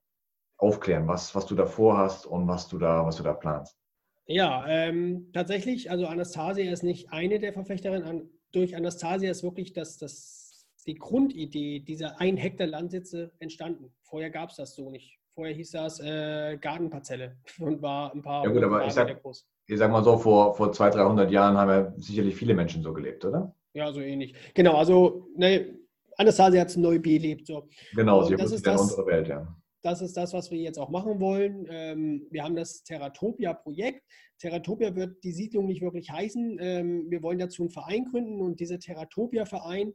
aufklären, 0.57 1.07
was, 1.07 1.33
was 1.35 1.45
du 1.45 1.55
da 1.55 1.65
vorhast 1.65 2.25
und 2.25 2.47
was 2.47 2.67
du 2.67 2.77
da, 2.77 3.05
was 3.05 3.17
du 3.17 3.23
da 3.23 3.33
planst? 3.33 3.77
Ja, 4.25 4.65
ähm, 4.67 5.29
tatsächlich, 5.33 5.91
also 5.91 6.07
Anastasia 6.07 6.71
ist 6.71 6.83
nicht 6.83 7.11
eine 7.11 7.39
der 7.39 7.53
Verfechterinnen. 7.53 8.29
Durch 8.51 8.75
Anastasia 8.75 9.29
ist 9.29 9.43
wirklich 9.43 9.73
das, 9.73 9.97
das, 9.97 10.67
die 10.85 10.95
Grundidee 10.95 11.79
dieser 11.79 12.19
ein 12.21 12.37
Hektar 12.37 12.67
Landsitze 12.67 13.33
entstanden. 13.39 13.93
Vorher 14.03 14.29
gab 14.29 14.51
es 14.51 14.55
das 14.55 14.75
so 14.75 14.89
nicht. 14.89 15.19
Vorher 15.35 15.55
hieß 15.55 15.71
das 15.71 15.99
äh, 15.99 16.57
Gartenparzelle 16.61 17.37
und 17.59 17.81
war 17.81 18.13
ein 18.13 18.21
paar. 18.21 18.45
Ja, 18.45 18.51
gut, 18.51 18.63
aber 18.63 18.85
ich 18.85 18.93
sag, 18.93 19.21
groß. 19.21 19.47
ich 19.67 19.77
sag 19.77 19.91
mal 19.91 20.03
so, 20.03 20.17
vor, 20.17 20.53
vor 20.55 20.71
200, 20.71 20.99
300 20.99 21.31
Jahren 21.31 21.57
haben 21.57 21.69
ja 21.69 21.93
sicherlich 21.97 22.35
viele 22.35 22.53
Menschen 22.53 22.83
so 22.83 22.93
gelebt, 22.93 23.25
oder? 23.25 23.55
Ja, 23.73 23.91
so 23.91 24.01
ähnlich. 24.01 24.35
Genau, 24.53 24.75
also 24.75 25.27
ne, 25.35 25.79
Anastasia 26.17 26.61
hat 26.61 26.69
es 26.69 26.77
neu 26.77 26.99
belebt. 26.99 27.47
So. 27.47 27.67
Genau, 27.95 28.19
und 28.19 28.27
sie 28.27 28.35
das 28.35 28.51
ist 28.51 28.65
das, 28.67 28.79
unsere 28.79 29.07
Welt, 29.07 29.27
ja. 29.27 29.47
Das 29.81 30.01
ist 30.01 30.15
das, 30.15 30.33
was 30.33 30.51
wir 30.51 30.59
jetzt 30.59 30.77
auch 30.77 30.89
machen 30.89 31.19
wollen. 31.19 31.67
Ähm, 31.69 32.27
wir 32.29 32.43
haben 32.43 32.55
das 32.55 32.83
Terratopia-Projekt. 32.83 34.03
Terratopia 34.39 34.95
wird 34.95 35.23
die 35.23 35.33
Siedlung 35.33 35.65
nicht 35.65 35.81
wirklich 35.81 36.09
heißen. 36.11 36.57
Ähm, 36.61 37.09
wir 37.09 37.23
wollen 37.23 37.39
dazu 37.39 37.63
einen 37.63 37.71
Verein 37.71 38.05
gründen 38.05 38.39
und 38.41 38.59
dieser 38.59 38.79
Terratopia-Verein 38.79 39.93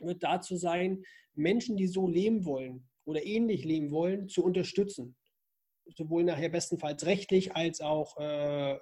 wird 0.00 0.22
dazu 0.22 0.56
sein, 0.56 1.02
Menschen, 1.34 1.76
die 1.76 1.86
so 1.86 2.08
leben 2.08 2.44
wollen, 2.46 2.88
oder 3.04 3.24
ähnlich 3.24 3.64
leben 3.64 3.90
wollen, 3.90 4.28
zu 4.28 4.44
unterstützen. 4.44 5.16
Sowohl 5.96 6.24
nachher 6.24 6.50
bestenfalls 6.50 7.04
rechtlich 7.06 7.56
als 7.56 7.80
auch 7.80 8.16
äh, 8.18 8.78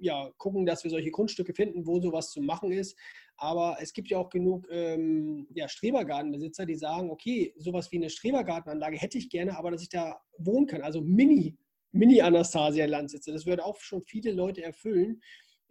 ja, 0.00 0.30
gucken, 0.36 0.66
dass 0.66 0.84
wir 0.84 0.90
solche 0.90 1.10
Grundstücke 1.10 1.54
finden, 1.54 1.86
wo 1.86 2.00
sowas 2.00 2.30
zu 2.30 2.40
machen 2.40 2.70
ist. 2.70 2.96
Aber 3.36 3.78
es 3.80 3.92
gibt 3.92 4.08
ja 4.08 4.18
auch 4.18 4.30
genug 4.30 4.66
ähm, 4.70 5.46
ja, 5.54 5.68
Strebergartenbesitzer, 5.68 6.66
die 6.66 6.76
sagen, 6.76 7.10
okay, 7.10 7.52
sowas 7.56 7.90
wie 7.90 7.96
eine 7.96 8.10
Strebergartenanlage 8.10 8.96
hätte 8.96 9.18
ich 9.18 9.28
gerne, 9.28 9.56
aber 9.56 9.70
dass 9.70 9.82
ich 9.82 9.88
da 9.88 10.20
wohnen 10.38 10.66
kann. 10.66 10.82
Also 10.82 11.00
Mini, 11.00 11.56
Mini-Anastasia-Landsitze. 11.92 13.32
Das 13.32 13.46
würde 13.46 13.64
auch 13.64 13.78
schon 13.80 14.02
viele 14.02 14.32
Leute 14.32 14.62
erfüllen. 14.62 15.20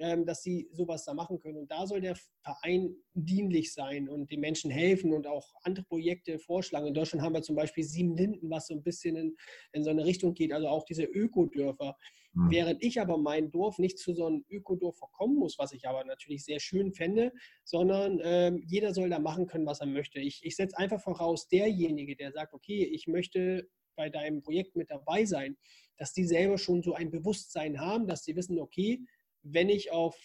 Ähm, 0.03 0.25
dass 0.25 0.43
sie 0.43 0.67
sowas 0.73 1.05
da 1.05 1.13
machen 1.13 1.39
können. 1.39 1.59
Und 1.59 1.71
da 1.71 1.87
soll 1.87 2.01
der 2.01 2.17
Verein 2.41 2.93
dienlich 3.13 3.73
sein 3.73 4.09
und 4.09 4.29
den 4.29 4.41
Menschen 4.41 4.69
helfen 4.69 5.13
und 5.13 5.25
auch 5.25 5.53
andere 5.63 5.85
Projekte 5.85 6.39
vorschlagen. 6.39 6.87
In 6.87 6.93
Deutschland 6.93 7.23
haben 7.23 7.33
wir 7.33 7.41
zum 7.41 7.55
Beispiel 7.55 7.85
Sieben 7.85 8.17
Linden, 8.17 8.49
was 8.49 8.67
so 8.67 8.73
ein 8.73 8.83
bisschen 8.83 9.15
in, 9.15 9.37
in 9.71 9.81
so 9.85 9.91
eine 9.91 10.03
Richtung 10.03 10.33
geht, 10.33 10.51
also 10.51 10.67
auch 10.67 10.83
diese 10.83 11.05
Ökodörfer. 11.05 11.95
Mhm. 12.33 12.51
Während 12.51 12.83
ich 12.83 12.99
aber 12.99 13.17
mein 13.17 13.49
Dorf 13.49 13.79
nicht 13.79 13.97
zu 13.97 14.13
so 14.13 14.25
einem 14.25 14.43
Ökodorf 14.49 14.99
kommen 15.13 15.37
muss, 15.37 15.57
was 15.57 15.71
ich 15.71 15.87
aber 15.87 16.03
natürlich 16.03 16.43
sehr 16.43 16.59
schön 16.59 16.91
fände, 16.91 17.31
sondern 17.63 18.19
ähm, 18.25 18.61
jeder 18.67 18.93
soll 18.93 19.09
da 19.09 19.19
machen 19.19 19.47
können, 19.47 19.65
was 19.65 19.79
er 19.79 19.87
möchte. 19.87 20.19
Ich, 20.19 20.41
ich 20.43 20.57
setze 20.57 20.77
einfach 20.77 21.01
voraus, 21.01 21.47
derjenige, 21.47 22.17
der 22.17 22.33
sagt, 22.33 22.53
okay, 22.53 22.83
ich 22.83 23.07
möchte 23.07 23.69
bei 23.95 24.09
deinem 24.09 24.41
Projekt 24.41 24.75
mit 24.75 24.91
dabei 24.91 25.23
sein, 25.23 25.55
dass 25.95 26.11
die 26.11 26.25
selber 26.25 26.57
schon 26.57 26.83
so 26.83 26.93
ein 26.93 27.09
Bewusstsein 27.09 27.79
haben, 27.79 28.05
dass 28.05 28.25
sie 28.25 28.35
wissen, 28.35 28.59
okay, 28.59 28.99
wenn 29.43 29.69
ich 29.69 29.91
auf 29.91 30.17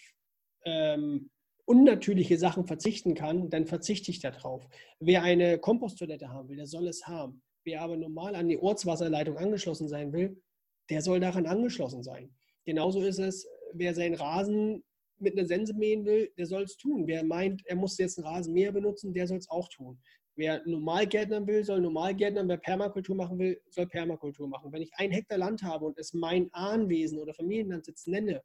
ähm, 0.64 1.31
unnatürliche 1.64 2.38
Sachen 2.38 2.66
verzichten 2.66 3.14
kann, 3.14 3.50
dann 3.50 3.66
verzichte 3.66 4.11
ich 4.11 4.20
darauf. 4.20 4.66
Wer 5.00 5.22
eine 5.22 5.59
Komposttoilette 5.59 6.31
haben 6.31 6.48
will, 6.48 6.57
der 6.57 6.66
soll 6.66 6.88
es 6.88 7.07
haben. 7.07 7.42
Wer 7.64 7.83
aber 7.83 7.96
normal 7.96 8.35
an 8.35 8.48
die 8.48 8.59
Ortswasserleitung 8.59 9.37
angeschlossen 9.37 9.88
sein 9.88 10.12
will, 10.12 10.40
der 10.88 11.02
soll 11.02 11.20
daran 11.20 11.46
angeschlossen 11.46 12.02
sein. 12.02 12.35
Genauso 12.64 13.02
ist 13.02 13.18
es, 13.18 13.46
wer 13.74 13.94
seinen 13.94 14.14
Rasen 14.14 14.83
mit 15.18 15.37
einer 15.37 15.46
Sense 15.46 15.74
mähen 15.74 16.04
will, 16.04 16.33
der 16.38 16.46
soll 16.46 16.62
es 16.62 16.76
tun. 16.76 17.07
Wer 17.07 17.24
meint, 17.24 17.62
er 17.66 17.76
muss 17.76 17.98
jetzt 17.98 18.18
einen 18.18 18.26
Rasenmäher 18.26 18.72
benutzen, 18.72 19.12
der 19.12 19.26
soll 19.26 19.38
es 19.38 19.50
auch 19.50 19.68
tun. 19.68 20.00
Wer 20.37 20.62
normal 20.66 21.07
gärtnern 21.07 21.46
will, 21.46 21.64
soll 21.64 21.81
normal 21.81 22.14
gärtnern. 22.14 22.48
Wer 22.48 22.59
Permakultur 22.59 23.16
machen 23.16 23.38
will, 23.38 23.61
soll 23.70 23.88
Permakultur 23.88 24.46
machen. 24.46 24.72
Wenn 24.72 24.83
ich 24.83 24.90
ein 24.94 25.11
Hektar 25.11 25.38
Land 25.38 25.62
habe 25.62 25.85
und 25.85 25.98
es 25.98 26.14
mein 26.14 26.48
Ahnwesen 26.52 27.18
oder 27.18 27.35
Familienlandsitz 27.35 28.07
nenne, 28.07 28.42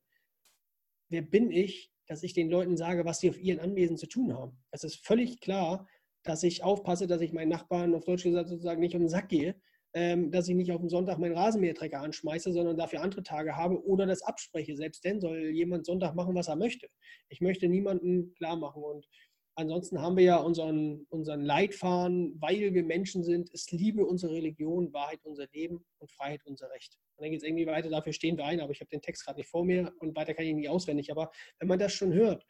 wer 1.13 1.21
bin 1.21 1.51
ich, 1.51 1.91
dass 2.07 2.23
ich 2.23 2.33
den 2.33 2.49
Leuten 2.49 2.75
sage, 2.75 3.05
was 3.05 3.19
sie 3.19 3.29
auf 3.29 3.39
ihren 3.39 3.59
Anwesen 3.59 3.97
zu 3.97 4.07
tun 4.07 4.33
haben. 4.33 4.57
Es 4.71 4.83
ist 4.83 5.05
völlig 5.05 5.39
klar, 5.39 5.87
dass 6.23 6.43
ich 6.43 6.63
aufpasse, 6.63 7.07
dass 7.07 7.21
ich 7.21 7.33
meinen 7.33 7.49
Nachbarn 7.49 7.95
auf 7.95 8.03
Deutsch 8.03 8.23
gesagt 8.23 8.49
sozusagen 8.49 8.81
nicht 8.81 8.95
um 8.95 9.01
den 9.01 9.09
Sack 9.09 9.29
gehe, 9.29 9.55
ähm, 9.93 10.31
dass 10.31 10.47
ich 10.47 10.55
nicht 10.55 10.71
auf 10.71 10.81
den 10.81 10.89
Sonntag 10.89 11.19
meinen 11.19 11.37
Rasenmähertrecker 11.37 12.01
anschmeiße, 12.01 12.51
sondern 12.51 12.77
dafür 12.77 13.01
andere 13.01 13.23
Tage 13.23 13.55
habe 13.55 13.85
oder 13.85 14.05
das 14.05 14.23
abspreche. 14.23 14.75
Selbst 14.75 15.05
dann 15.05 15.21
soll 15.21 15.49
jemand 15.51 15.85
Sonntag 15.85 16.15
machen, 16.15 16.35
was 16.35 16.47
er 16.47 16.55
möchte. 16.55 16.87
Ich 17.29 17.41
möchte 17.41 17.67
niemanden 17.67 18.33
klar 18.33 18.55
machen 18.55 18.83
und 18.83 19.07
Ansonsten 19.55 20.01
haben 20.01 20.17
wir 20.17 20.23
ja 20.23 20.37
unseren, 20.37 21.05
unseren 21.09 21.41
Leitfaden, 21.41 22.41
weil 22.41 22.73
wir 22.73 22.83
Menschen 22.83 23.23
sind, 23.23 23.51
ist 23.51 23.71
Liebe 23.71 24.03
unsere 24.03 24.33
Religion, 24.33 24.91
Wahrheit 24.93 25.19
unser 25.23 25.47
Leben 25.51 25.85
und 25.99 26.11
Freiheit 26.11 26.43
unser 26.45 26.71
Recht. 26.71 26.97
Und 27.15 27.23
dann 27.23 27.31
geht 27.31 27.41
es 27.41 27.47
irgendwie 27.47 27.67
weiter, 27.67 27.89
dafür 27.89 28.13
stehen 28.13 28.35
wir 28.35 28.45
ein, 28.45 28.61
aber 28.61 28.71
ich 28.71 28.79
habe 28.79 28.89
den 28.89 29.01
Text 29.01 29.25
gerade 29.25 29.39
nicht 29.39 29.49
vor 29.49 29.63
mir 29.63 29.93
und 29.99 30.15
weiter 30.15 30.33
kann 30.33 30.45
ich 30.45 30.55
nicht 30.55 30.69
auswendig. 30.69 31.11
Aber 31.11 31.31
wenn 31.59 31.67
man 31.67 31.77
das 31.77 31.93
schon 31.93 32.13
hört, 32.13 32.45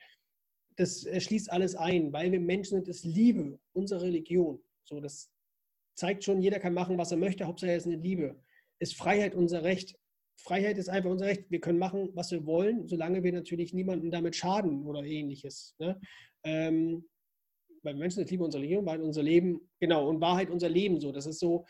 das 0.78 1.06
schließt 1.18 1.52
alles 1.52 1.76
ein, 1.76 2.14
weil 2.14 2.32
wir 2.32 2.40
Menschen 2.40 2.78
sind, 2.78 2.88
ist 2.88 3.04
Liebe 3.04 3.60
unsere 3.74 4.04
Religion. 4.04 4.64
So, 4.86 5.02
das 5.02 5.30
zeigt 5.96 6.24
schon, 6.24 6.42
jeder 6.42 6.60
kann 6.60 6.74
machen, 6.74 6.98
was 6.98 7.12
er 7.12 7.18
möchte, 7.18 7.46
Hauptsache 7.46 7.72
er 7.72 7.78
ist 7.78 7.86
eine 7.86 7.98
Liebe. 7.98 8.42
Ist 8.80 8.96
Freiheit 8.96 9.36
unser 9.36 9.64
Recht. 9.64 10.00
Freiheit 10.36 10.78
ist 10.78 10.90
einfach 10.90 11.12
unser 11.12 11.28
Recht. 11.28 11.52
Wir 11.52 11.60
können 11.60 11.80
machen, 11.80 12.10
was 12.14 12.32
wir 12.32 12.46
wollen, 12.46 12.88
solange 12.88 13.24
wir 13.24 13.32
natürlich 13.32 13.74
niemanden 13.74 14.10
damit 14.10 14.36
schaden 14.36 14.86
oder 14.86 15.04
ähnliches. 15.04 15.76
Ne? 15.78 16.00
Ähm, 16.44 17.08
weil 17.84 17.96
Menschen 17.96 18.18
sind 18.18 18.32
Liebe 18.32 18.44
unser 18.44 18.60
Leben, 18.60 18.86
Wahrheit 18.86 19.02
unser 19.02 19.24
Leben, 19.24 19.70
genau, 19.80 20.08
und 20.08 20.22
Wahrheit 20.22 20.50
unser 20.50 20.70
Leben 20.70 21.00
so. 21.00 21.12
Das 21.12 21.26
ist 21.26 21.40
so, 21.40 21.66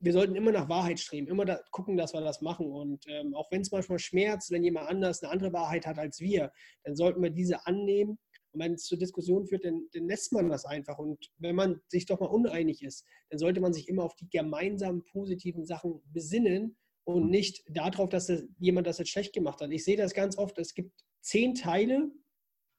wir 0.00 0.12
sollten 0.12 0.34
immer 0.34 0.50
nach 0.50 0.68
Wahrheit 0.68 0.98
streben, 0.98 1.28
immer 1.28 1.44
da, 1.44 1.60
gucken, 1.70 1.96
dass 1.96 2.12
wir 2.12 2.20
das 2.20 2.40
machen. 2.40 2.66
Und 2.66 3.04
ähm, 3.08 3.34
auch 3.34 3.50
wenn 3.52 3.60
es 3.62 3.70
manchmal 3.70 3.98
schmerzt, 3.98 4.50
wenn 4.50 4.64
jemand 4.64 4.88
anders 4.88 5.22
eine 5.22 5.30
andere 5.30 5.52
Wahrheit 5.52 5.86
hat 5.86 5.98
als 5.98 6.20
wir, 6.20 6.50
dann 6.84 6.96
sollten 6.96 7.22
wir 7.22 7.30
diese 7.30 7.66
annehmen. 7.66 8.18
Und 8.52 8.60
wenn 8.60 8.74
es 8.74 8.84
zur 8.84 8.98
Diskussion 8.98 9.46
führt, 9.46 9.64
dann, 9.64 9.86
dann 9.92 10.08
lässt 10.08 10.32
man 10.32 10.48
das 10.48 10.64
einfach. 10.64 10.98
Und 10.98 11.30
wenn 11.38 11.54
man 11.54 11.80
sich 11.88 12.06
doch 12.06 12.20
mal 12.20 12.26
uneinig 12.26 12.82
ist, 12.82 13.06
dann 13.30 13.38
sollte 13.38 13.60
man 13.60 13.72
sich 13.72 13.88
immer 13.88 14.02
auf 14.02 14.16
die 14.16 14.28
gemeinsamen 14.28 15.04
positiven 15.04 15.64
Sachen 15.64 16.02
besinnen 16.12 16.76
und 17.04 17.30
nicht 17.30 17.62
darauf, 17.68 18.08
dass 18.08 18.26
das, 18.26 18.44
jemand 18.58 18.86
das 18.86 18.98
jetzt 18.98 19.10
schlecht 19.10 19.32
gemacht 19.32 19.60
hat. 19.60 19.70
Ich 19.70 19.84
sehe 19.84 19.96
das 19.96 20.14
ganz 20.14 20.36
oft. 20.36 20.58
Es 20.58 20.74
gibt 20.74 20.92
zehn 21.20 21.54
Teile 21.54 22.10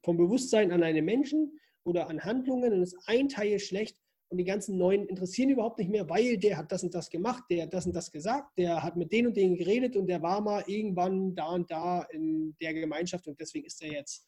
vom 0.04 0.18
Bewusstsein 0.18 0.72
an 0.72 0.84
einen 0.84 1.06
Menschen 1.06 1.60
oder 1.84 2.10
an 2.10 2.24
Handlungen 2.24 2.74
und 2.74 2.84
ist 2.84 2.98
ein 3.08 3.30
Teil 3.30 3.60
schlecht 3.60 3.98
und 4.30 4.38
die 4.38 4.46
ganzen 4.46 4.78
neuen 4.78 5.06
interessieren 5.08 5.50
überhaupt 5.50 5.78
nicht 5.80 5.92
mehr, 5.92 6.10
weil 6.10 6.38
der 6.38 6.58
hat 6.58 6.72
das 6.72 6.84
und 6.84 6.94
das 6.94 7.10
gemacht, 7.10 7.44
der 7.50 7.63
hat 7.63 7.74
das 7.74 7.86
und 7.86 7.96
das 7.96 8.12
gesagt, 8.12 8.58
der 8.58 8.82
hat 8.82 8.96
mit 8.96 9.12
denen 9.12 9.28
und 9.28 9.38
denen 9.38 9.56
geredet 9.56 9.96
und 9.96 10.08
der 10.08 10.22
war 10.22 10.42
mal 10.42 10.63
irgendwann 10.68 11.36
da 11.36 11.54
und 11.54 11.70
da 11.70 12.04
in 12.12 12.56
der 12.62 12.74
Gemeinschaft 12.74 13.28
und 13.28 13.39
deswegen 13.39 13.66
ist 13.66 13.82
er 13.84 13.92
jetzt 13.92 14.26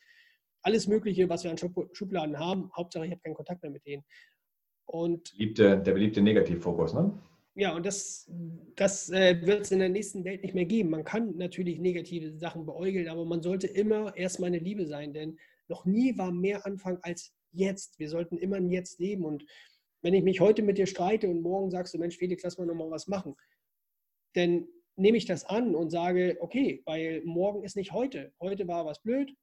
alles 0.61 0.87
Mögliche, 0.87 1.29
was 1.29 1.43
wir 1.43 1.51
an 1.51 1.57
Schubladen 1.57 2.39
haben. 2.39 2.71
Hauptsache, 2.75 3.05
ich 3.05 3.11
habe 3.11 3.21
keinen 3.21 3.35
Kontakt 3.35 3.61
mehr 3.61 3.71
mit 3.71 3.85
denen. 3.85 4.03
Und 4.85 5.33
Liebte, 5.33 5.79
der 5.79 5.93
beliebte 5.93 6.21
Negativfokus, 6.21 6.93
ne? 6.93 7.11
Ja, 7.57 7.73
und 7.73 7.85
das, 7.85 8.29
das 8.75 9.09
äh, 9.09 9.41
wird 9.45 9.61
es 9.61 9.71
in 9.71 9.79
der 9.79 9.89
nächsten 9.89 10.25
Welt 10.25 10.43
nicht 10.43 10.53
mehr 10.53 10.65
geben. 10.65 10.89
Man 10.89 11.05
kann 11.05 11.37
natürlich 11.37 11.79
negative 11.79 12.37
Sachen 12.37 12.65
beäugeln, 12.65 13.07
aber 13.07 13.23
man 13.25 13.41
sollte 13.41 13.67
immer 13.67 14.15
erstmal 14.17 14.47
eine 14.47 14.59
Liebe 14.59 14.85
sein, 14.85 15.13
denn 15.13 15.39
noch 15.67 15.85
nie 15.85 16.17
war 16.17 16.31
mehr 16.31 16.65
Anfang 16.65 16.99
als 17.01 17.33
jetzt. 17.51 17.99
Wir 17.99 18.09
sollten 18.09 18.37
immer 18.37 18.57
ein 18.57 18.69
Jetzt 18.69 18.99
leben. 18.99 19.25
Und 19.25 19.45
wenn 20.01 20.13
ich 20.13 20.23
mich 20.23 20.39
heute 20.39 20.61
mit 20.61 20.77
dir 20.77 20.87
streite 20.87 21.29
und 21.29 21.41
morgen 21.41 21.71
sagst 21.71 21.93
du, 21.93 21.97
Mensch, 21.97 22.17
Felix, 22.17 22.43
lass 22.43 22.57
mal 22.57 22.67
nochmal 22.67 22.91
was 22.91 23.07
machen, 23.07 23.35
dann 24.33 24.67
nehme 24.97 25.17
ich 25.17 25.25
das 25.25 25.45
an 25.45 25.75
und 25.75 25.89
sage, 25.89 26.37
okay, 26.39 26.81
weil 26.85 27.21
morgen 27.25 27.63
ist 27.63 27.75
nicht 27.75 27.91
heute. 27.91 28.33
Heute 28.39 28.67
war 28.67 28.85
was 28.85 29.01
blöd, 29.01 29.33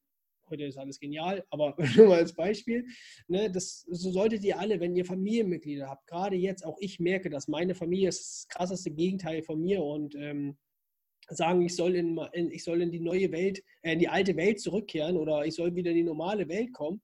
heute 0.48 0.64
ist 0.64 0.78
alles 0.78 0.98
genial, 1.00 1.44
aber 1.50 1.74
nur 1.96 2.08
mal 2.08 2.18
als 2.18 2.34
Beispiel. 2.34 2.86
Ne, 3.28 3.50
das, 3.50 3.80
so 3.88 4.10
solltet 4.10 4.44
ihr 4.44 4.58
alle, 4.58 4.80
wenn 4.80 4.96
ihr 4.96 5.04
Familienmitglieder 5.04 5.88
habt, 5.88 6.06
gerade 6.06 6.36
jetzt, 6.36 6.64
auch 6.64 6.76
ich 6.80 7.00
merke, 7.00 7.30
dass 7.30 7.48
meine 7.48 7.74
Familie 7.74 8.08
ist 8.08 8.20
das 8.20 8.48
krasseste 8.48 8.90
Gegenteil 8.90 9.42
von 9.42 9.60
mir 9.60 9.82
und 9.82 10.14
ähm, 10.14 10.56
sagen, 11.36 11.62
ich 11.62 11.76
soll 11.76 11.94
in, 11.94 12.18
ich 12.50 12.64
soll 12.64 12.82
in 12.82 12.90
die 12.90 13.00
neue 13.00 13.30
Welt, 13.32 13.62
äh, 13.82 13.92
in 13.92 13.98
die 13.98 14.08
alte 14.08 14.36
Welt 14.36 14.60
zurückkehren 14.60 15.16
oder 15.16 15.44
ich 15.44 15.54
soll 15.54 15.74
wieder 15.74 15.90
in 15.90 15.96
die 15.96 16.02
normale 16.02 16.48
Welt 16.48 16.72
kommen. 16.72 17.02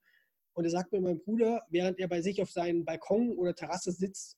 Und 0.54 0.64
er 0.64 0.70
sagt 0.70 0.92
mir 0.92 1.00
mein 1.00 1.20
Bruder, 1.20 1.62
während 1.70 1.98
er 1.98 2.08
bei 2.08 2.20
sich 2.20 2.42
auf 2.42 2.50
seinem 2.50 2.84
Balkon 2.84 3.32
oder 3.36 3.54
Terrasse 3.54 3.92
sitzt, 3.92 4.36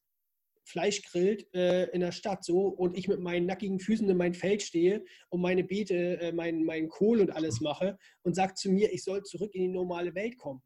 Fleisch 0.64 1.02
grillt 1.02 1.52
äh, 1.54 1.86
in 1.90 2.00
der 2.00 2.12
Stadt 2.12 2.44
so 2.44 2.68
und 2.68 2.96
ich 2.96 3.08
mit 3.08 3.20
meinen 3.20 3.46
nackigen 3.46 3.80
Füßen 3.80 4.08
in 4.08 4.16
mein 4.16 4.34
Feld 4.34 4.62
stehe 4.62 5.04
und 5.30 5.40
meine 5.40 5.64
Beete, 5.64 6.20
äh, 6.20 6.32
mein, 6.32 6.64
mein 6.64 6.88
Kohl 6.88 7.20
und 7.20 7.30
alles 7.30 7.60
mache 7.60 7.98
und 8.22 8.34
sagt 8.34 8.58
zu 8.58 8.70
mir, 8.70 8.92
ich 8.92 9.02
soll 9.02 9.22
zurück 9.22 9.54
in 9.54 9.62
die 9.62 9.68
normale 9.68 10.14
Welt 10.14 10.36
kommen. 10.36 10.62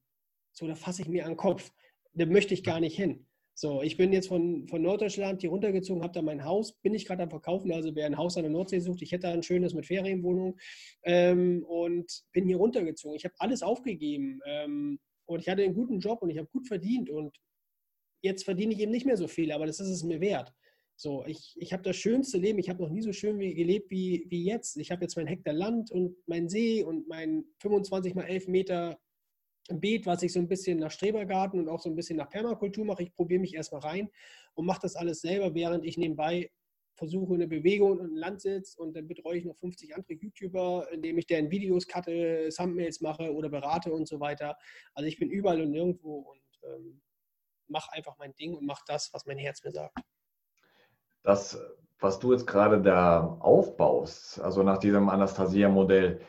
So, 0.53 0.67
da 0.67 0.75
fasse 0.75 1.03
ich 1.03 1.09
mir 1.09 1.25
an 1.25 1.33
den 1.33 1.37
Kopf. 1.37 1.71
Da 2.13 2.27
möchte 2.27 2.55
ich 2.55 2.63
gar 2.63 2.81
nicht 2.81 2.97
hin. 2.97 3.27
So, 3.57 3.83
ich 3.83 3.97
bin 3.97 4.13
jetzt 4.13 4.27
von, 4.27 4.67
von 4.67 4.83
Norddeutschland 4.83 5.41
hier 5.41 5.51
runtergezogen, 5.51 6.03
habe 6.03 6.13
da 6.13 6.23
mein 6.23 6.45
Haus, 6.45 6.73
bin 6.81 6.93
ich 6.93 7.07
gerade 7.07 7.23
am 7.23 7.31
Verkaufen. 7.31 7.71
Also 7.71 7.95
wer 7.95 8.07
ein 8.07 8.17
Haus 8.17 8.37
an 8.37 8.43
der 8.43 8.51
Nordsee 8.51 8.81
sucht, 8.81 9.01
ich 9.03 9.13
hätte 9.13 9.29
ein 9.29 9.45
schönes 9.45 9.75
mit 9.75 9.87
Ferienwohnung 9.87 10.59
ähm, 11.05 11.65
und 11.69 12.25
bin 12.33 12.49
hier 12.49 12.57
runtergezogen. 12.57 13.17
Ich 13.17 13.25
habe 13.25 13.35
alles 13.39 13.63
aufgegeben 13.63 14.41
ähm, 14.45 14.99
und 15.27 15.41
ich 15.41 15.49
hatte 15.49 15.63
einen 15.63 15.75
guten 15.75 16.01
Job 16.01 16.21
und 16.23 16.31
ich 16.31 16.39
habe 16.39 16.49
gut 16.49 16.67
verdient 16.67 17.09
und 17.11 17.37
jetzt 18.23 18.43
verdiene 18.45 18.75
ich 18.75 18.81
eben 18.81 18.91
nicht 18.91 19.07
mehr 19.07 19.17
so 19.17 19.29
viel, 19.29 19.53
aber 19.53 19.67
das 19.67 19.79
ist 19.79 19.89
es 19.89 20.03
mir 20.03 20.21
wert. 20.21 20.53
So, 20.97 21.25
ich, 21.27 21.55
ich 21.57 21.73
habe 21.73 21.83
das 21.83 21.97
schönste 21.97 22.39
Leben. 22.39 22.59
Ich 22.59 22.69
habe 22.69 22.83
noch 22.83 22.91
nie 22.91 23.03
so 23.03 23.13
schön 23.13 23.39
wie, 23.39 23.55
gelebt 23.55 23.91
wie, 23.91 24.27
wie 24.31 24.45
jetzt. 24.45 24.77
Ich 24.77 24.91
habe 24.91 25.03
jetzt 25.03 25.17
mein 25.17 25.27
Hektar 25.27 25.53
Land 25.53 25.91
und 25.91 26.17
mein 26.27 26.49
See 26.49 26.83
und 26.83 27.09
mein 27.09 27.45
25 27.61 28.15
mal 28.15 28.25
11 28.25 28.49
Meter 28.49 28.99
Beet, 29.71 30.07
was 30.07 30.23
ich 30.23 30.33
so 30.33 30.41
ein 30.41 30.49
bisschen 30.49 30.79
nach 30.79 30.91
Strebergarten 30.91 31.59
und 31.59 31.69
auch 31.69 31.81
so 31.81 31.89
ein 31.89 31.97
bisschen 31.97 32.19
nach 32.19 32.29
Permakultur 32.29 32.85
mache. 32.85 33.03
Ich 33.03 33.15
probiere 33.15 33.41
mich 33.41 33.55
erstmal 33.55 33.81
rein 33.81 34.11
und 34.55 34.67
mache 34.67 34.81
das 34.83 34.97
alles 34.97 35.21
selber, 35.21 35.55
während 35.55 35.85
ich 35.85 35.97
nebenbei 35.97 36.51
versuche, 36.97 37.35
eine 37.35 37.49
Bewegung 37.49 37.99
und 37.99 38.13
ein 38.13 38.17
Land 38.17 38.41
sitze 38.41 38.81
und 38.81 38.95
dann 38.95 39.09
betreue 39.09 39.39
ich 39.39 39.45
noch 39.45 39.57
50 39.57 39.95
andere 39.95 40.15
YouTuber, 40.15 40.89
indem 40.93 41.19
ich 41.19 41.27
deren 41.27 41.51
Videos 41.51 41.87
cutte, 41.89 42.49
Thumbnails 42.57 43.01
mache 43.01 43.35
oder 43.35 43.49
berate 43.49 43.93
und 43.93 44.07
so 44.07 44.21
weiter. 44.21 44.57
Also 44.95 45.09
ich 45.09 45.19
bin 45.19 45.31
überall 45.31 45.61
und 45.61 45.71
nirgendwo 45.71 46.19
und 46.19 46.43
ähm, 46.63 47.03
mache 47.69 47.93
einfach 47.93 48.17
mein 48.19 48.35
Ding 48.35 48.55
und 48.55 48.67
mache 48.67 48.85
das, 48.87 49.13
was 49.13 49.27
mein 49.27 49.39
Herz 49.39 49.65
mir 49.65 49.73
sagt. 49.73 49.99
Das, 51.23 51.59
was 51.99 52.19
du 52.19 52.33
jetzt 52.33 52.47
gerade 52.47 52.81
da 52.83 53.39
aufbaust, 53.41 54.39
also 54.41 54.63
nach 54.63 54.79
diesem 54.79 55.09
Anastasia-Modell, 55.09 56.21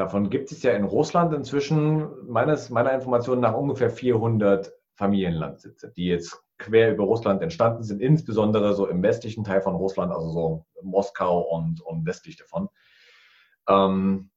davon 0.00 0.30
gibt 0.30 0.50
es 0.50 0.62
ja 0.62 0.72
in 0.72 0.84
Russland 0.84 1.32
inzwischen 1.34 2.08
meines, 2.26 2.70
meiner 2.70 2.92
Information 2.92 3.40
nach 3.40 3.54
ungefähr 3.54 3.90
400 3.90 4.72
Familienlandsitze, 4.94 5.92
die 5.96 6.06
jetzt 6.06 6.42
quer 6.58 6.92
über 6.92 7.04
Russland 7.04 7.42
entstanden 7.42 7.82
sind, 7.82 8.00
insbesondere 8.00 8.74
so 8.74 8.86
im 8.86 9.02
westlichen 9.02 9.44
Teil 9.44 9.60
von 9.60 9.74
Russland, 9.74 10.12
also 10.12 10.30
so 10.30 10.66
Moskau 10.82 11.40
und, 11.40 11.80
und 11.82 12.06
westlich 12.06 12.36
davon. 12.36 12.68
Ähm, 13.68 14.30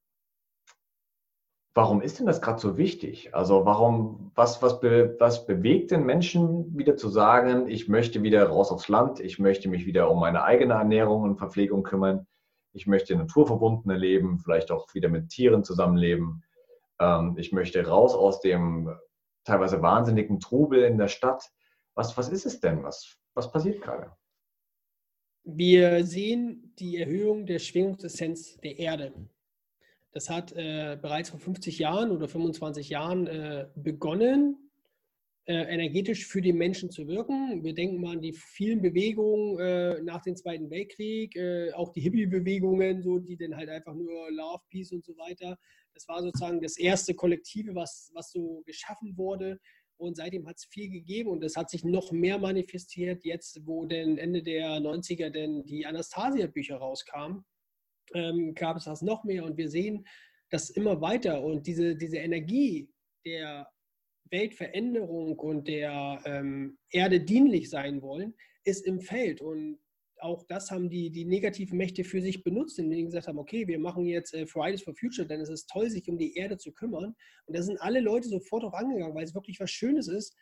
Warum 1.75 2.03
ist 2.03 2.19
denn 2.19 2.27
das 2.27 2.39
gerade 2.39 2.59
so 2.59 2.77
wichtig? 2.77 3.33
Also 3.33 3.65
warum, 3.65 4.31
was, 4.35 4.61
was, 4.61 4.79
be, 4.79 5.15
was 5.17 5.47
bewegt 5.47 5.89
den 5.89 6.05
Menschen 6.05 6.77
wieder 6.77 6.97
zu 6.97 7.09
sagen, 7.09 7.67
ich 7.67 7.89
möchte 7.89 8.21
wieder 8.21 8.47
raus 8.47 8.71
aufs 8.71 8.89
Land, 8.89 9.19
ich 9.19 9.39
möchte 9.39 9.69
mich 9.69 9.87
wieder 9.87 10.11
um 10.11 10.19
meine 10.19 10.43
eigene 10.43 10.75
Ernährung 10.75 11.23
und 11.23 11.37
Verpflegung 11.37 11.81
kümmern, 11.81 12.27
ich 12.73 12.87
möchte 12.87 13.15
naturverbundener 13.15 13.97
leben, 13.97 14.39
vielleicht 14.39 14.71
auch 14.71 14.93
wieder 14.93 15.09
mit 15.09 15.29
Tieren 15.29 15.63
zusammenleben, 15.63 16.43
ähm, 16.99 17.35
ich 17.37 17.51
möchte 17.51 17.85
raus 17.85 18.13
aus 18.15 18.41
dem 18.41 18.93
teilweise 19.43 19.81
wahnsinnigen 19.81 20.39
Trubel 20.39 20.83
in 20.83 20.97
der 20.97 21.07
Stadt. 21.07 21.51
Was, 21.95 22.17
was 22.17 22.29
ist 22.29 22.45
es 22.45 22.59
denn? 22.59 22.83
Was, 22.83 23.17
was 23.33 23.51
passiert 23.51 23.81
gerade? 23.81 24.11
Wir 25.43 26.05
sehen 26.05 26.73
die 26.79 26.97
Erhöhung 26.97 27.45
der 27.45 27.59
Schwingungsessenz 27.59 28.57
der 28.57 28.79
Erde. 28.79 29.13
Das 30.11 30.29
hat 30.29 30.53
äh, 30.53 30.97
bereits 31.01 31.31
vor 31.31 31.39
50 31.39 31.79
Jahren 31.79 32.11
oder 32.11 32.27
25 32.27 32.89
Jahren 32.89 33.27
äh, 33.27 33.67
begonnen, 33.75 34.62
energetisch 35.51 36.25
für 36.25 36.41
die 36.41 36.53
Menschen 36.53 36.89
zu 36.89 37.07
wirken. 37.07 37.63
Wir 37.63 37.73
denken 37.73 37.99
mal 37.99 38.13
an 38.13 38.21
die 38.21 38.33
vielen 38.33 38.81
Bewegungen 38.81 39.59
äh, 39.59 40.01
nach 40.01 40.21
dem 40.21 40.35
Zweiten 40.35 40.69
Weltkrieg, 40.69 41.35
äh, 41.35 41.71
auch 41.73 41.91
die 41.91 42.01
Hippie-Bewegungen, 42.01 43.01
so, 43.01 43.19
die 43.19 43.35
dann 43.35 43.55
halt 43.55 43.69
einfach 43.69 43.93
nur 43.93 44.31
Love, 44.31 44.63
Peace 44.69 44.93
und 44.93 45.03
so 45.03 45.17
weiter. 45.17 45.57
Das 45.93 46.07
war 46.07 46.21
sozusagen 46.21 46.61
das 46.61 46.77
erste 46.77 47.13
Kollektive, 47.13 47.75
was, 47.75 48.09
was 48.13 48.31
so 48.31 48.63
geschaffen 48.65 49.17
wurde. 49.17 49.59
Und 49.97 50.15
seitdem 50.15 50.47
hat 50.47 50.57
es 50.57 50.65
viel 50.65 50.89
gegeben 50.89 51.29
und 51.29 51.43
es 51.43 51.55
hat 51.55 51.69
sich 51.69 51.83
noch 51.83 52.11
mehr 52.11 52.37
manifestiert, 52.37 53.23
jetzt 53.23 53.61
wo 53.65 53.85
denn 53.85 54.17
Ende 54.17 54.43
der 54.43 54.79
90er 54.79 55.29
denn 55.29 55.65
die 55.65 55.85
Anastasia-Bücher 55.85 56.77
rauskamen 56.77 57.45
ähm, 58.13 58.53
gab 58.53 58.77
es 58.77 58.85
das 58.85 59.01
noch 59.01 59.23
mehr 59.23 59.43
und 59.43 59.57
wir 59.57 59.69
sehen 59.69 60.05
das 60.49 60.69
immer 60.69 61.01
weiter 61.01 61.41
und 61.43 61.67
diese, 61.67 61.95
diese 61.95 62.17
Energie 62.17 62.89
der 63.25 63.67
Weltveränderung 64.29 65.37
und 65.39 65.67
der 65.67 66.21
ähm, 66.25 66.77
Erde 66.89 67.19
dienlich 67.21 67.69
sein 67.69 68.01
wollen, 68.01 68.33
ist 68.63 68.85
im 68.85 69.01
Feld 69.01 69.41
und 69.41 69.79
auch 70.23 70.43
das 70.43 70.71
haben 70.71 70.89
die, 70.89 71.11
die 71.11 71.25
negativen 71.25 71.77
Mächte 71.77 72.03
für 72.03 72.21
sich 72.21 72.43
benutzt, 72.43 72.79
indem 72.79 72.99
sie 72.99 73.05
gesagt 73.05 73.27
haben, 73.27 73.37
okay, 73.37 73.67
wir 73.67 73.77
machen 73.77 74.05
jetzt 74.05 74.33
äh, 74.33 74.47
Fridays 74.47 74.81
for 74.81 74.95
Future, 74.95 75.27
denn 75.27 75.41
es 75.41 75.49
ist 75.49 75.69
toll, 75.69 75.89
sich 75.89 76.07
um 76.09 76.17
die 76.17 76.35
Erde 76.35 76.57
zu 76.57 76.71
kümmern. 76.71 77.13
Und 77.45 77.57
da 77.57 77.61
sind 77.61 77.79
alle 77.81 77.99
Leute 77.99 78.29
sofort 78.29 78.63
drauf 78.63 78.73
angegangen, 78.73 79.13
weil 79.15 79.25
es 79.25 79.35
wirklich 79.35 79.59
was 79.59 79.69
Schönes 79.69 80.07
ist, 80.07 80.35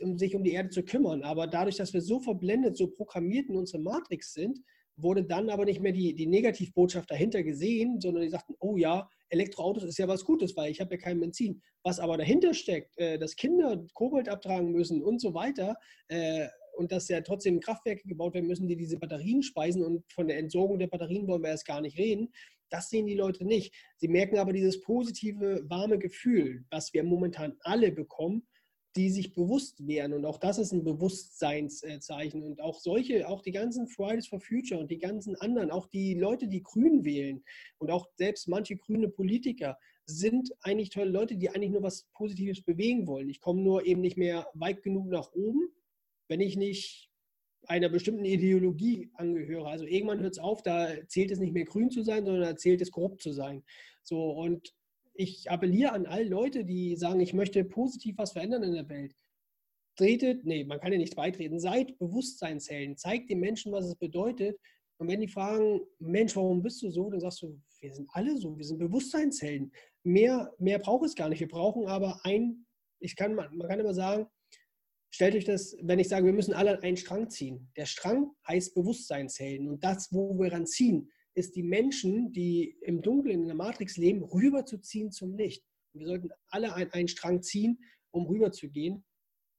um 0.00 0.18
sich 0.18 0.34
um 0.34 0.44
die 0.44 0.52
Erde 0.52 0.68
zu 0.68 0.84
kümmern. 0.84 1.22
Aber 1.22 1.46
dadurch, 1.46 1.76
dass 1.76 1.94
wir 1.94 2.02
so 2.02 2.20
verblendet, 2.20 2.76
so 2.76 2.88
programmiert 2.88 3.48
in 3.48 3.56
unserer 3.56 3.80
Matrix 3.80 4.34
sind, 4.34 4.60
wurde 4.96 5.24
dann 5.24 5.50
aber 5.50 5.64
nicht 5.64 5.80
mehr 5.80 5.92
die, 5.92 6.14
die 6.14 6.26
Negativbotschaft 6.26 7.10
dahinter 7.10 7.42
gesehen, 7.42 8.00
sondern 8.00 8.22
die 8.22 8.28
sagten, 8.28 8.54
oh 8.60 8.76
ja, 8.76 9.08
Elektroautos 9.28 9.84
ist 9.84 9.98
ja 9.98 10.06
was 10.06 10.24
Gutes, 10.24 10.56
weil 10.56 10.70
ich 10.70 10.80
habe 10.80 10.94
ja 10.94 11.00
kein 11.00 11.20
Benzin. 11.20 11.60
Was 11.82 11.98
aber 11.98 12.16
dahinter 12.16 12.54
steckt, 12.54 12.96
äh, 12.98 13.18
dass 13.18 13.36
Kinder 13.36 13.84
Kobold 13.94 14.28
abtragen 14.28 14.70
müssen 14.70 15.02
und 15.02 15.20
so 15.20 15.34
weiter 15.34 15.76
äh, 16.08 16.46
und 16.76 16.92
dass 16.92 17.08
ja 17.08 17.20
trotzdem 17.20 17.60
Kraftwerke 17.60 18.06
gebaut 18.06 18.34
werden 18.34 18.46
müssen, 18.46 18.68
die 18.68 18.76
diese 18.76 18.98
Batterien 18.98 19.42
speisen 19.42 19.84
und 19.84 20.04
von 20.12 20.28
der 20.28 20.38
Entsorgung 20.38 20.78
der 20.78 20.88
Batterien 20.88 21.26
wollen 21.26 21.42
wir 21.42 21.50
erst 21.50 21.66
gar 21.66 21.80
nicht 21.80 21.98
reden. 21.98 22.32
Das 22.70 22.88
sehen 22.88 23.06
die 23.06 23.14
Leute 23.14 23.44
nicht. 23.44 23.74
Sie 23.96 24.08
merken 24.08 24.38
aber 24.38 24.52
dieses 24.52 24.80
positive, 24.80 25.62
warme 25.68 25.98
Gefühl, 25.98 26.64
was 26.70 26.92
wir 26.92 27.04
momentan 27.04 27.56
alle 27.60 27.92
bekommen, 27.92 28.46
die 28.96 29.10
sich 29.10 29.34
bewusst 29.34 29.86
wären. 29.86 30.12
Und 30.12 30.24
auch 30.24 30.38
das 30.38 30.58
ist 30.58 30.72
ein 30.72 30.84
Bewusstseinszeichen. 30.84 32.42
Und 32.42 32.60
auch 32.60 32.78
solche, 32.78 33.28
auch 33.28 33.42
die 33.42 33.52
ganzen 33.52 33.88
Fridays 33.88 34.28
for 34.28 34.40
Future 34.40 34.80
und 34.80 34.90
die 34.90 34.98
ganzen 34.98 35.34
anderen, 35.36 35.70
auch 35.70 35.86
die 35.86 36.14
Leute, 36.14 36.46
die 36.46 36.62
Grün 36.62 37.04
wählen 37.04 37.42
und 37.78 37.90
auch 37.90 38.08
selbst 38.16 38.48
manche 38.48 38.76
grüne 38.76 39.08
Politiker 39.08 39.78
sind 40.06 40.52
eigentlich 40.60 40.90
tolle 40.90 41.10
Leute, 41.10 41.36
die 41.36 41.50
eigentlich 41.50 41.70
nur 41.70 41.82
was 41.82 42.08
Positives 42.14 42.62
bewegen 42.62 43.06
wollen. 43.06 43.28
Ich 43.28 43.40
komme 43.40 43.62
nur 43.62 43.86
eben 43.86 44.00
nicht 44.00 44.16
mehr 44.16 44.46
weit 44.54 44.82
genug 44.82 45.08
nach 45.08 45.32
oben, 45.32 45.68
wenn 46.28 46.40
ich 46.40 46.56
nicht 46.56 47.10
einer 47.66 47.88
bestimmten 47.88 48.24
Ideologie 48.24 49.10
angehöre. 49.14 49.68
Also 49.68 49.86
irgendwann 49.86 50.20
hört 50.20 50.34
es 50.34 50.38
auf, 50.38 50.62
da 50.62 50.88
zählt 51.08 51.30
es 51.30 51.38
nicht 51.38 51.54
mehr 51.54 51.64
grün 51.64 51.90
zu 51.90 52.02
sein, 52.02 52.24
sondern 52.24 52.42
da 52.42 52.56
zählt 52.56 52.82
es 52.82 52.90
korrupt 52.90 53.22
zu 53.22 53.32
sein. 53.32 53.64
So 54.02 54.30
und 54.30 54.74
ich 55.14 55.50
appelliere 55.50 55.92
an 55.92 56.06
alle 56.06 56.24
Leute, 56.24 56.64
die 56.64 56.96
sagen, 56.96 57.20
ich 57.20 57.34
möchte 57.34 57.64
positiv 57.64 58.18
was 58.18 58.32
verändern 58.32 58.64
in 58.64 58.74
der 58.74 58.88
Welt. 58.88 59.14
Tretet, 59.96 60.44
nee, 60.44 60.64
man 60.64 60.80
kann 60.80 60.92
ja 60.92 60.98
nicht 60.98 61.14
beitreten, 61.14 61.60
seid 61.60 61.96
Bewusstseinshelden, 61.98 62.96
zeigt 62.96 63.30
den 63.30 63.38
Menschen, 63.38 63.72
was 63.72 63.86
es 63.86 63.94
bedeutet. 63.94 64.58
Und 64.98 65.08
wenn 65.08 65.20
die 65.20 65.28
fragen, 65.28 65.80
Mensch, 66.00 66.34
warum 66.34 66.62
bist 66.62 66.82
du 66.82 66.90
so? 66.90 67.10
Dann 67.10 67.20
sagst 67.20 67.42
du, 67.42 67.60
wir 67.80 67.92
sind 67.92 68.08
alle 68.12 68.36
so, 68.36 68.56
wir 68.56 68.64
sind 68.64 68.78
Bewusstseinshelden. 68.78 69.72
Mehr, 70.02 70.52
mehr 70.58 70.80
braucht 70.80 71.06
es 71.06 71.14
gar 71.14 71.28
nicht. 71.28 71.40
Wir 71.40 71.48
brauchen 71.48 71.86
aber 71.86 72.20
ein, 72.24 72.66
ich 72.98 73.14
kann, 73.14 73.34
man 73.34 73.58
kann 73.60 73.78
immer 73.78 73.94
sagen, 73.94 74.26
stellt 75.10 75.36
euch 75.36 75.44
das, 75.44 75.76
wenn 75.82 76.00
ich 76.00 76.08
sage, 76.08 76.26
wir 76.26 76.32
müssen 76.32 76.54
alle 76.54 76.82
einen 76.82 76.96
Strang 76.96 77.30
ziehen. 77.30 77.70
Der 77.76 77.86
Strang 77.86 78.32
heißt 78.48 78.74
Bewusstseinshelden. 78.74 79.68
Und 79.68 79.84
das, 79.84 80.12
wo 80.12 80.36
wir 80.38 80.52
ran 80.52 80.66
ziehen, 80.66 81.10
ist 81.34 81.56
die 81.56 81.62
Menschen, 81.62 82.32
die 82.32 82.76
im 82.82 83.02
Dunkeln 83.02 83.42
in 83.42 83.46
der 83.46 83.56
Matrix 83.56 83.96
leben, 83.96 84.22
rüberzuziehen 84.22 85.10
zum 85.10 85.34
Licht. 85.34 85.64
Und 85.92 86.00
wir 86.00 86.06
sollten 86.06 86.30
alle 86.48 86.74
einen 86.74 87.08
Strang 87.08 87.42
ziehen, 87.42 87.78
um 88.12 88.26
rüberzugehen, 88.26 89.04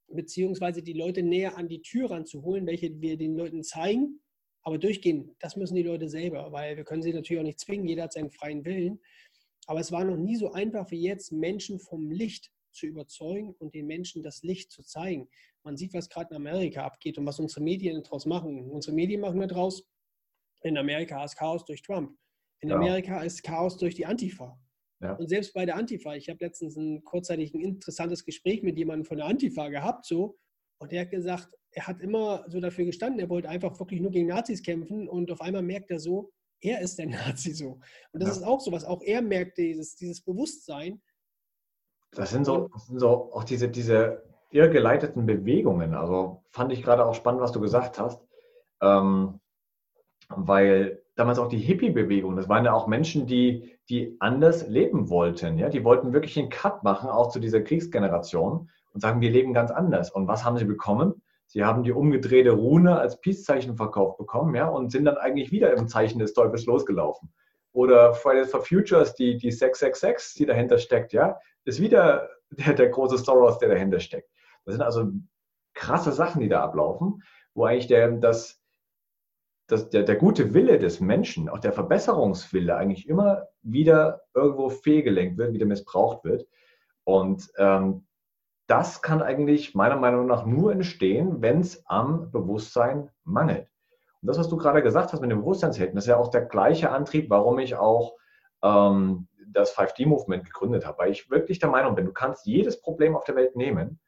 beziehungsweise 0.08 0.82
die 0.82 0.94
Leute 0.94 1.22
näher 1.22 1.58
an 1.58 1.68
die 1.68 1.82
Tür 1.82 2.12
ranzuholen, 2.12 2.66
welche 2.66 3.02
wir 3.02 3.18
den 3.18 3.36
Leuten 3.36 3.64
zeigen. 3.64 4.22
Aber 4.62 4.78
durchgehen, 4.78 5.36
das 5.40 5.56
müssen 5.58 5.76
die 5.76 5.84
Leute 5.84 6.10
selber, 6.10 6.52
weil 6.52 6.78
wir 6.78 6.86
können 6.86 7.04
sie 7.04 7.14
natürlich 7.14 7.40
auch 7.40 7.46
nicht 7.46 7.60
zwingen, 7.60 7.88
jeder 7.88 8.04
hat 8.04 8.14
seinen 8.14 8.32
freien 8.32 8.66
Willen. 8.66 9.00
Aber 9.68 9.80
es 9.80 9.92
war 9.92 10.04
noch 10.04 10.18
nie 10.18 10.38
so 10.38 10.52
einfach 10.52 10.90
wie 10.92 11.02
jetzt, 11.02 11.32
Menschen 11.32 11.80
vom 11.80 12.10
Licht 12.10 12.52
zu 12.72 12.86
überzeugen 12.86 13.54
und 13.60 13.74
den 13.74 13.88
Menschen 13.88 14.24
das 14.24 14.44
Licht 14.44 14.72
zu 14.72 14.84
zeigen. 14.84 15.30
Man 15.64 15.78
sieht, 15.78 15.94
was 15.94 16.10
gerade 16.10 16.32
in 16.32 16.36
Amerika 16.36 16.84
abgeht 16.84 17.18
und 17.18 17.26
was 17.26 17.40
unsere 17.40 17.62
Medien 17.62 18.02
daraus 18.04 18.26
machen. 18.26 18.70
Unsere 18.70 18.96
Medien 18.96 19.22
machen 19.22 19.40
daraus, 19.48 19.84
in 20.65 20.78
Amerika 20.78 21.23
ist 21.23 21.36
Chaos 21.36 21.63
durch 21.65 21.82
Trump. 21.82 22.17
In 22.62 22.69
ja. 22.69 22.75
Amerika 22.75 23.21
ist 23.21 23.43
Chaos 23.43 23.78
durch 23.78 23.95
die 23.95 24.06
Antifa. 24.06 24.60
Ja. 25.01 25.13
Und 25.13 25.28
selbst 25.28 25.54
bei 25.54 25.65
der 25.65 25.75
Antifa, 25.75 26.15
ich 26.15 26.30
habe 26.30 26.43
letztens 26.43 26.75
ein 26.75 27.04
kurzzeitig 27.04 27.54
ein 27.54 27.62
interessantes 27.62 28.25
Gespräch 28.25 28.63
mit 28.63 28.78
jemandem 28.78 29.06
von 29.06 29.17
der 29.17 29.28
Antifa 29.28 29.67
gehabt, 29.69 30.06
so, 30.06 30.38
und 30.80 30.91
der 30.91 31.01
hat 31.01 31.12
gesagt, 31.12 31.49
er 31.71 31.88
hat 31.88 32.01
immer 32.01 32.45
so 32.47 32.60
dafür 32.60 32.86
gestanden, 32.86 33.19
er 33.19 33.30
wollte 33.30 33.49
einfach 33.49 33.78
wirklich 33.80 34.01
nur 34.01 34.12
gegen 34.12 34.28
Nazis 34.28 34.63
kämpfen 34.63 35.08
und 35.08 35.32
auf 35.32 35.41
einmal 35.41 35.62
merkt 35.62 35.91
er 35.91 35.99
so, 35.99 36.32
er 36.62 36.82
ist 36.82 36.97
der 36.97 37.08
Nazi 37.10 37.54
so. 37.54 37.80
Und 38.12 38.23
das 38.23 38.30
ja. 38.30 38.36
ist 38.38 38.43
auch 38.43 38.60
so 38.60 38.71
was, 38.71 38.86
auch 38.86 39.01
er 39.04 39.21
merkt 39.21 39.58
dieses, 39.58 39.95
dieses 39.95 40.21
Bewusstsein. 40.21 41.01
Das 42.12 42.32
sind 42.32 42.45
so, 42.45 42.69
das 42.69 42.88
sind 42.88 42.99
so 42.99 43.34
auch 43.34 43.43
diese, 43.43 43.69
diese 43.69 44.23
irrgeleiteten 44.51 45.25
Bewegungen. 45.25 45.93
Also 45.93 46.43
fand 46.49 46.71
ich 46.71 46.82
gerade 46.82 47.06
auch 47.06 47.13
spannend, 47.13 47.41
was 47.41 47.51
du 47.51 47.60
gesagt 47.60 47.99
hast. 47.99 48.25
Ähm, 48.82 49.41
weil 50.30 51.02
damals 51.16 51.40
auch 51.40 51.48
die 51.48 51.58
Hippie-Bewegung, 51.58 52.36
das 52.36 52.50
waren 52.50 52.66
ja 52.66 52.74
auch 52.74 52.88
Menschen, 52.88 53.26
die, 53.28 53.78
die 53.90 54.16
anders 54.20 54.68
leben 54.68 55.10
wollten. 55.10 55.58
Ja? 55.58 55.70
Die 55.70 55.84
wollten 55.84 56.14
wirklich 56.14 56.38
einen 56.38 56.50
Cut 56.50 56.84
machen, 56.84 57.10
auch 57.10 57.30
zu 57.30 57.40
dieser 57.40 57.62
Kriegsgeneration 57.62 58.70
und 58.94 59.02
sagen, 59.02 59.22
wir 59.22 59.30
leben 59.30 59.54
ganz 59.54 59.72
anders. 59.72 60.12
Und 60.12 60.28
was 60.28 60.44
haben 60.44 60.58
sie 60.58 60.66
bekommen? 60.66 61.22
Sie 61.48 61.64
haben 61.64 61.84
die 61.84 61.92
umgedrehte 61.92 62.52
Rune 62.52 62.98
als 62.98 63.22
Peace-Zeichen 63.22 63.78
verkauft 63.78 64.18
bekommen 64.18 64.56
ja, 64.56 64.68
und 64.68 64.92
sind 64.92 65.06
dann 65.06 65.18
eigentlich 65.18 65.52
wieder 65.52 65.74
im 65.74 65.88
Zeichen 65.88 66.20
des 66.20 66.34
Teufels 66.34 66.66
losgelaufen. 66.66 67.32
Oder 67.72 68.14
Fridays 68.14 68.52
for 68.52 68.62
Futures, 68.62 69.16
die, 69.16 69.38
die 69.38 69.52
666, 69.52 70.38
die 70.38 70.46
dahinter 70.46 70.78
steckt, 70.78 71.14
ja, 71.14 71.38
ist 71.66 71.82
wieder 71.82 72.30
der, 72.50 72.74
der 72.74 72.90
große 72.90 73.18
Soros, 73.18 73.60
der 73.60 73.70
dahinter 73.70 74.00
steckt. 74.00 74.30
Das 74.66 74.76
sind 74.76 74.82
also 74.82 75.12
krasse 75.74 76.12
Sachen, 76.12 76.42
die 76.42 76.50
da 76.50 76.64
ablaufen, 76.64 77.22
wo 77.54 77.66
eigentlich 77.66 77.88
der, 77.88 78.12
das, 78.12 78.62
dass 79.67 79.89
der, 79.89 80.04
der 80.04 80.15
gute 80.15 80.54
Wille 80.54 80.78
des 80.78 80.99
Menschen, 80.99 81.49
auch 81.49 81.60
der 81.60 81.73
Verbesserungswille 81.73 82.75
eigentlich 82.75 83.10
immer 83.10 83.47
wieder 83.62 84.21
irgendwo 84.34 84.69
fehlgelenkt 84.69 85.38
wird, 85.38 85.54
wieder 85.54 85.65
missbraucht 85.65 86.23
wird. 86.23 86.47
Und 87.04 87.49
ähm, 87.58 88.06
das 88.67 89.01
kann 89.01 89.21
eigentlich 89.21 89.75
meiner 89.75 89.95
Meinung 89.95 90.28
nach 90.28 90.45
nur 90.45 90.71
entstehen, 90.71 91.41
wenn 91.41 91.62
es 91.62 91.84
am 91.88 92.32
Bewusstsein 92.32 93.10
mangelt. 93.23 93.67
Und 94.21 94.28
das, 94.28 94.39
was 94.39 94.49
du 94.49 94.58
gerade 94.58 94.82
gesagt 94.82 95.13
hast 95.13 95.21
mit 95.21 95.32
dem 95.32 95.39
Bewusstseinshelden, 95.39 95.97
ist 95.97 96.08
ja 96.08 96.17
auch 96.17 96.30
der 96.30 96.45
gleiche 96.45 96.91
Antrieb, 96.91 97.30
warum 97.30 97.60
ich 97.60 97.75
auch 97.75 98.15
ähm, 98.63 99.28
das 99.47 99.75
5D-Movement 99.75 100.45
gegründet 100.45 100.86
habe. 100.86 100.99
Weil 100.99 101.12
ich 101.12 101.30
wirklich 101.30 101.60
der 101.60 101.69
Meinung 101.69 101.95
bin, 101.95 102.06
du 102.06 102.13
kannst 102.13 102.45
jedes 102.45 102.82
Problem 102.82 103.15
auf 103.15 103.23
der 103.23 103.36
Welt 103.36 103.56
nehmen, 103.56 103.99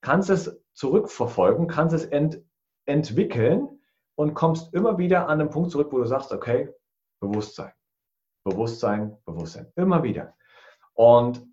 kannst 0.00 0.30
es 0.30 0.60
zurückverfolgen, 0.74 1.68
kannst 1.68 1.94
es 1.94 2.04
ent 2.04 2.42
entwickeln 2.84 3.75
und 4.16 4.34
kommst 4.34 4.74
immer 4.74 4.98
wieder 4.98 5.28
an 5.28 5.38
den 5.38 5.50
Punkt 5.50 5.70
zurück, 5.70 5.88
wo 5.92 5.98
du 5.98 6.06
sagst, 6.06 6.32
okay, 6.32 6.70
Bewusstsein, 7.20 7.72
Bewusstsein, 8.44 9.16
Bewusstsein, 9.24 9.72
immer 9.76 10.02
wieder. 10.02 10.34
Und 10.94 11.46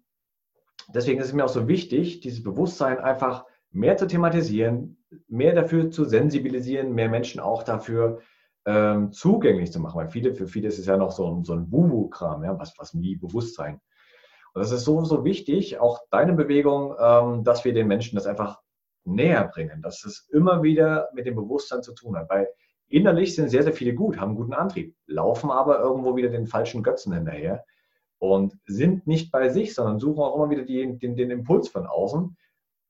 deswegen 0.93 1.19
ist 1.19 1.27
es 1.27 1.33
mir 1.33 1.45
auch 1.45 1.49
so 1.49 1.67
wichtig, 1.67 2.21
dieses 2.21 2.41
Bewusstsein 2.41 2.99
einfach 2.99 3.45
mehr 3.71 3.97
zu 3.97 4.07
thematisieren, 4.07 5.03
mehr 5.27 5.53
dafür 5.53 5.91
zu 5.91 6.05
sensibilisieren, 6.05 6.93
mehr 6.93 7.09
Menschen 7.09 7.39
auch 7.39 7.63
dafür 7.63 8.21
ähm, 8.65 9.11
zugänglich 9.11 9.71
zu 9.71 9.79
machen. 9.79 9.97
Weil 9.97 10.09
viele, 10.09 10.33
für 10.33 10.47
viele 10.47 10.69
ist 10.69 10.79
es 10.79 10.85
ja 10.85 10.95
noch 10.95 11.11
so 11.11 11.29
ein, 11.29 11.43
so 11.43 11.53
ein 11.53 11.71
Wuhu-Kram, 11.71 12.43
ja, 12.43 12.57
was, 12.57 12.73
was 12.77 12.93
wie 12.99 13.15
Bewusstsein. 13.15 13.81
Und 14.53 14.61
das 14.61 14.71
ist 14.71 14.85
so, 14.85 15.03
so 15.03 15.25
wichtig, 15.25 15.79
auch 15.79 16.01
deine 16.11 16.33
Bewegung, 16.33 16.95
ähm, 16.99 17.43
dass 17.43 17.65
wir 17.65 17.73
den 17.73 17.87
Menschen 17.87 18.15
das 18.15 18.27
einfach 18.27 18.61
näher 19.05 19.49
bringen, 19.53 19.81
dass 19.81 20.03
es 20.05 20.27
immer 20.31 20.63
wieder 20.63 21.09
mit 21.13 21.25
dem 21.25 21.35
Bewusstsein 21.35 21.83
zu 21.83 21.93
tun 21.93 22.15
hat. 22.15 22.29
Weil 22.29 22.47
innerlich 22.87 23.35
sind 23.35 23.49
sehr, 23.49 23.63
sehr 23.63 23.73
viele 23.73 23.93
gut, 23.93 24.17
haben 24.17 24.29
einen 24.29 24.37
guten 24.37 24.53
Antrieb, 24.53 24.95
laufen 25.07 25.51
aber 25.51 25.79
irgendwo 25.79 26.15
wieder 26.15 26.29
den 26.29 26.47
falschen 26.47 26.83
Götzen 26.83 27.13
hinterher 27.13 27.63
und 28.19 28.57
sind 28.65 29.05
nicht 29.07 29.31
bei 29.31 29.49
sich, 29.49 29.73
sondern 29.73 29.99
suchen 29.99 30.21
auch 30.21 30.35
immer 30.35 30.49
wieder 30.49 30.63
die, 30.63 30.97
den, 30.97 31.15
den 31.15 31.31
Impuls 31.31 31.67
von 31.67 31.85
außen, 31.85 32.37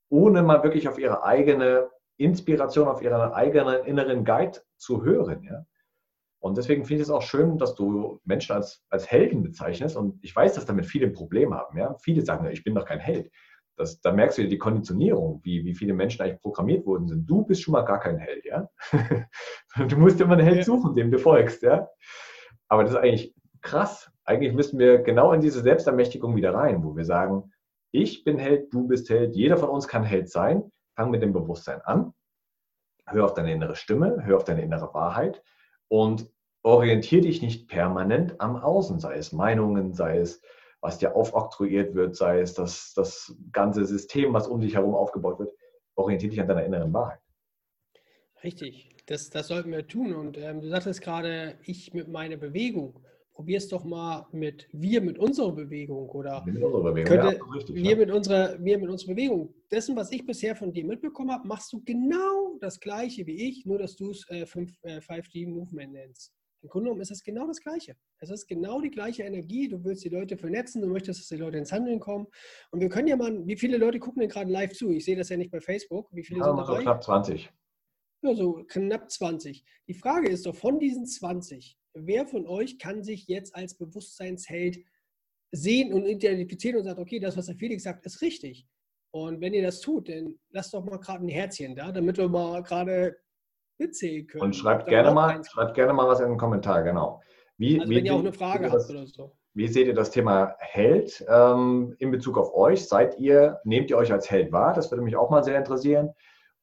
ohne 0.10 0.43
mal 0.43 0.63
wirklich 0.63 0.88
auf 0.88 0.99
ihre 0.99 1.23
eigene 1.23 1.89
Inspiration, 2.17 2.88
auf 2.88 3.02
ihren 3.02 3.32
eigenen 3.34 3.84
inneren 3.86 4.26
Guide 4.26 4.60
zu 4.78 5.04
hören. 5.04 5.43
Ja? 5.43 5.65
Und 6.39 6.58
deswegen 6.58 6.84
finde 6.84 7.02
ich 7.02 7.08
es 7.08 7.10
auch 7.10 7.21
schön, 7.21 7.58
dass 7.58 7.73
du 7.73 8.19
Menschen 8.26 8.54
als, 8.54 8.84
als 8.89 9.10
Helden 9.10 9.43
bezeichnest. 9.43 9.95
Und 9.95 10.21
ich 10.21 10.36
weiß, 10.36 10.54
dass 10.54 10.65
damit 10.65 10.86
viele 10.86 11.08
ein 11.08 11.13
Problem 11.13 11.54
haben. 11.54 11.78
Ja? 11.78 11.95
Viele 11.95 12.21
sagen, 12.21 12.45
ich 12.52 12.63
bin 12.63 12.76
doch 12.76 12.86
kein 12.86 12.99
Held. 12.99 13.32
Das, 13.75 13.99
da 14.01 14.12
merkst 14.12 14.38
du 14.38 14.47
die 14.47 14.57
Konditionierung, 14.57 15.39
wie, 15.43 15.65
wie 15.65 15.73
viele 15.73 15.93
Menschen 15.93 16.21
eigentlich 16.21 16.41
programmiert 16.41 16.86
worden 16.86 17.07
sind. 17.07 17.25
Du 17.27 17.43
bist 17.43 17.62
schon 17.62 17.71
mal 17.71 17.81
gar 17.81 17.99
kein 17.99 18.17
Held, 18.17 18.45
ja. 18.45 18.69
du 19.88 19.97
musst 19.97 20.21
immer 20.21 20.33
einen 20.33 20.45
Held 20.45 20.65
suchen, 20.65 20.95
dem 20.95 21.12
du 21.12 21.17
folgst, 21.17 21.63
ja. 21.63 21.88
Aber 22.67 22.83
das 22.83 22.93
ist 22.93 22.99
eigentlich 22.99 23.36
krass. 23.62 24.12
Eigentlich 24.25 24.53
müssen 24.53 24.77
wir 24.77 24.99
genau 24.99 25.33
in 25.33 25.41
diese 25.41 25.62
Selbstermächtigung 25.62 26.36
wieder 26.36 26.53
rein, 26.53 26.83
wo 26.83 26.95
wir 26.95 27.05
sagen, 27.05 27.51
ich 27.91 28.23
bin 28.23 28.38
Held, 28.38 28.73
du 28.73 28.88
bist 28.88 29.09
Held, 29.09 29.36
jeder 29.36 29.57
von 29.57 29.69
uns 29.69 29.88
kann 29.88 30.03
Held 30.03 30.29
sein. 30.29 30.71
Fang 30.95 31.09
mit 31.09 31.23
dem 31.23 31.33
Bewusstsein 31.33 31.81
an. 31.81 32.13
Hör 33.07 33.25
auf 33.25 33.33
deine 33.33 33.51
innere 33.51 33.75
Stimme, 33.75 34.23
hör 34.23 34.38
auf 34.38 34.43
deine 34.43 34.62
innere 34.62 34.93
Wahrheit 34.93 35.43
und 35.89 36.31
orientiere 36.63 37.23
dich 37.23 37.41
nicht 37.41 37.67
permanent 37.67 38.39
am 38.39 38.55
Außen, 38.55 38.99
sei 38.99 39.15
es 39.15 39.33
Meinungen, 39.33 39.93
sei 39.93 40.17
es 40.17 40.41
was 40.84 40.98
dir 40.98 41.15
aufoktroyiert 41.15 41.96
wird, 41.96 42.15
sei 42.15 42.41
es 42.41 42.54
das, 42.54 42.93
das 42.93 43.34
ganze 43.54 43.86
System, 43.86 44.34
was 44.34 44.48
um 44.48 44.60
dich 44.60 44.76
herum 44.76 44.93
aufgebaut 44.93 45.39
wird, 45.39 45.54
orientiere 45.96 46.30
dich 46.30 46.41
an 46.41 46.48
deiner 46.50 46.65
inneren 46.65 46.91
Wahrheit. 46.93 47.19
Richtig, 48.43 48.89
das, 49.06 49.30
das 49.30 49.48
sollten 49.48 49.72
wir 49.72 49.88
tun. 49.88 50.13
Und 50.13 50.38
ähm, 50.38 50.60
du 50.60 50.67
sagtest 50.67 51.02
gerade, 51.02 51.58
ich 51.63 51.93
mit 51.93 52.10
meiner 52.10 52.36
Bewegung. 52.36 53.00
Probier 53.32 53.58
es 53.58 53.69
doch 53.69 53.84
mal 53.84 54.28
mit 54.32 54.67
wir 54.74 55.02
mit 55.02 55.17
unserer 55.17 55.54
Bewegung 55.54 56.08
oder 56.10 56.43
mit 56.46 56.62
unserer 56.62 56.84
Bewegung. 56.84 57.17
Könnte, 57.17 57.38
ja, 57.38 57.54
richtig, 57.54 57.76
wir, 57.76 57.91
ja. 57.91 57.96
mit 57.96 58.12
unserer, 58.12 58.63
wir 58.63 58.78
mit 58.78 58.89
unserer 58.89 59.15
Bewegung. 59.15 59.56
Dessen, 59.72 59.96
was 59.96 60.12
ich 60.12 60.26
bisher 60.26 60.56
von 60.56 60.72
dir 60.72 60.86
mitbekommen 60.86 61.32
habe, 61.32 61.48
machst 61.48 61.72
du 61.72 61.82
genau 61.84 62.58
das 62.60 62.80
Gleiche 62.80 63.26
wie 63.26 63.48
ich, 63.48 63.65
nur 63.65 63.80
dass 63.80 63.96
du 63.96 64.12
es 64.12 64.24
äh, 64.30 64.43
5D 64.43 65.43
äh, 65.43 65.48
Movement 65.48 65.93
nennst. 65.93 66.34
Im 66.63 66.69
Grunde 66.69 66.86
genommen 66.86 67.02
ist 67.02 67.12
es 67.12 67.23
genau 67.23 67.45
das 67.45 67.60
Gleiche. 67.60 67.97
Es 68.19 68.30
ist 68.30 68.47
genau 68.47 68.80
die 68.80 68.89
gleiche 68.89 69.23
Energie. 69.23 69.67
Du 69.67 69.84
willst 69.84 70.06
die 70.06 70.10
Leute 70.10 70.38
vernetzen, 70.38 70.82
du 70.82 70.88
möchtest, 70.88 71.19
dass 71.19 71.28
die 71.28 71.36
Leute 71.36 71.58
ins 71.58 71.73
Handeln 71.73 71.99
kommen. 71.99 72.26
Und 72.71 72.80
wir 72.80 72.88
können 72.88 73.10
ja 73.10 73.17
mal, 73.17 73.45
wie 73.45 73.58
viele 73.58 73.78
Leute 73.78 73.99
gucken 73.99 74.21
denn 74.21 74.30
gerade 74.30 74.49
live 74.49 74.71
zu? 74.71 74.89
Ich 74.89 75.04
sehe 75.04 75.17
das 75.17 75.28
ja 75.28 75.36
nicht 75.36 75.52
bei 75.52 75.60
Facebook. 75.60 76.08
Wie 76.13 76.23
viele 76.23 76.39
ja, 76.39 76.45
sind 76.45 76.58
dabei? 76.58 76.78
So 76.78 76.82
knapp 76.82 77.04
20. 77.04 77.52
Ja, 78.21 78.34
so 78.34 78.63
knapp 78.65 79.12
20. 79.12 79.65
Die 79.89 79.93
Frage 79.93 80.30
ist 80.30 80.45
doch, 80.45 80.56
von 80.56 80.80
diesen 80.80 81.06
20, 81.06 81.78
wer 81.95 82.26
von 82.26 82.47
euch 82.47 82.80
kann 82.80 83.04
sich 83.04 83.28
jetzt 83.28 83.54
als 83.54 83.76
Bewusstseinsheld 83.78 84.80
sehen 85.52 85.91
und 85.91 86.06
identifizieren 86.06 86.78
und 86.78 86.86
sagt, 86.86 86.99
okay, 86.99 87.19
das, 87.19 87.36
was 87.36 87.47
der 87.47 87.56
Felix 87.56 87.84
sagt, 87.84 88.06
ist 88.06 88.21
richtig. 88.21 88.65
Und 89.12 89.41
wenn 89.41 89.54
ihr 89.54 89.63
das 89.63 89.82
tut, 89.82 90.08
dann 90.08 90.39
lasst 90.49 90.73
doch 90.73 90.86
mal 90.86 90.97
gerade 90.97 91.26
ein 91.26 91.30
Herzchen 91.30 91.76
da, 91.76 91.91
damit 91.91 92.17
wir 92.17 92.30
mal 92.30 92.63
gerade 92.63 93.17
mitzählen 93.77 94.27
können. 94.27 94.43
Und 94.43 94.55
schreibt 94.55 94.88
gerne 94.88 95.12
mal, 95.12 95.41
schreibt 95.43 95.73
gerne 95.75 95.93
mal 95.93 96.07
was 96.07 96.19
in 96.19 96.29
den 96.29 96.38
Kommentar, 96.38 96.83
genau. 96.83 97.21
Wie, 97.57 97.79
also 97.79 97.91
wie, 97.91 97.97
wenn 97.97 98.05
ihr 98.05 98.13
auch 98.15 98.19
eine 98.19 98.33
Frage 98.33 98.71
habt 98.71 98.89
oder 98.89 99.05
so. 99.05 99.36
Wie 99.55 99.67
seht 99.67 99.86
ihr 99.86 99.93
das 99.93 100.09
Thema 100.09 100.55
Held 100.57 101.23
ähm, 101.29 101.95
in 101.99 102.09
Bezug 102.09 102.38
auf 102.39 102.53
euch? 102.55 102.88
Seid 102.88 103.19
ihr, 103.19 103.59
nehmt 103.63 103.91
ihr 103.91 103.97
euch 103.97 104.12
als 104.12 104.29
Held 104.31 104.51
wahr? 104.51 104.73
Das 104.73 104.89
würde 104.89 105.03
mich 105.03 105.15
auch 105.15 105.29
mal 105.29 105.43
sehr 105.43 105.57
interessieren. 105.57 106.09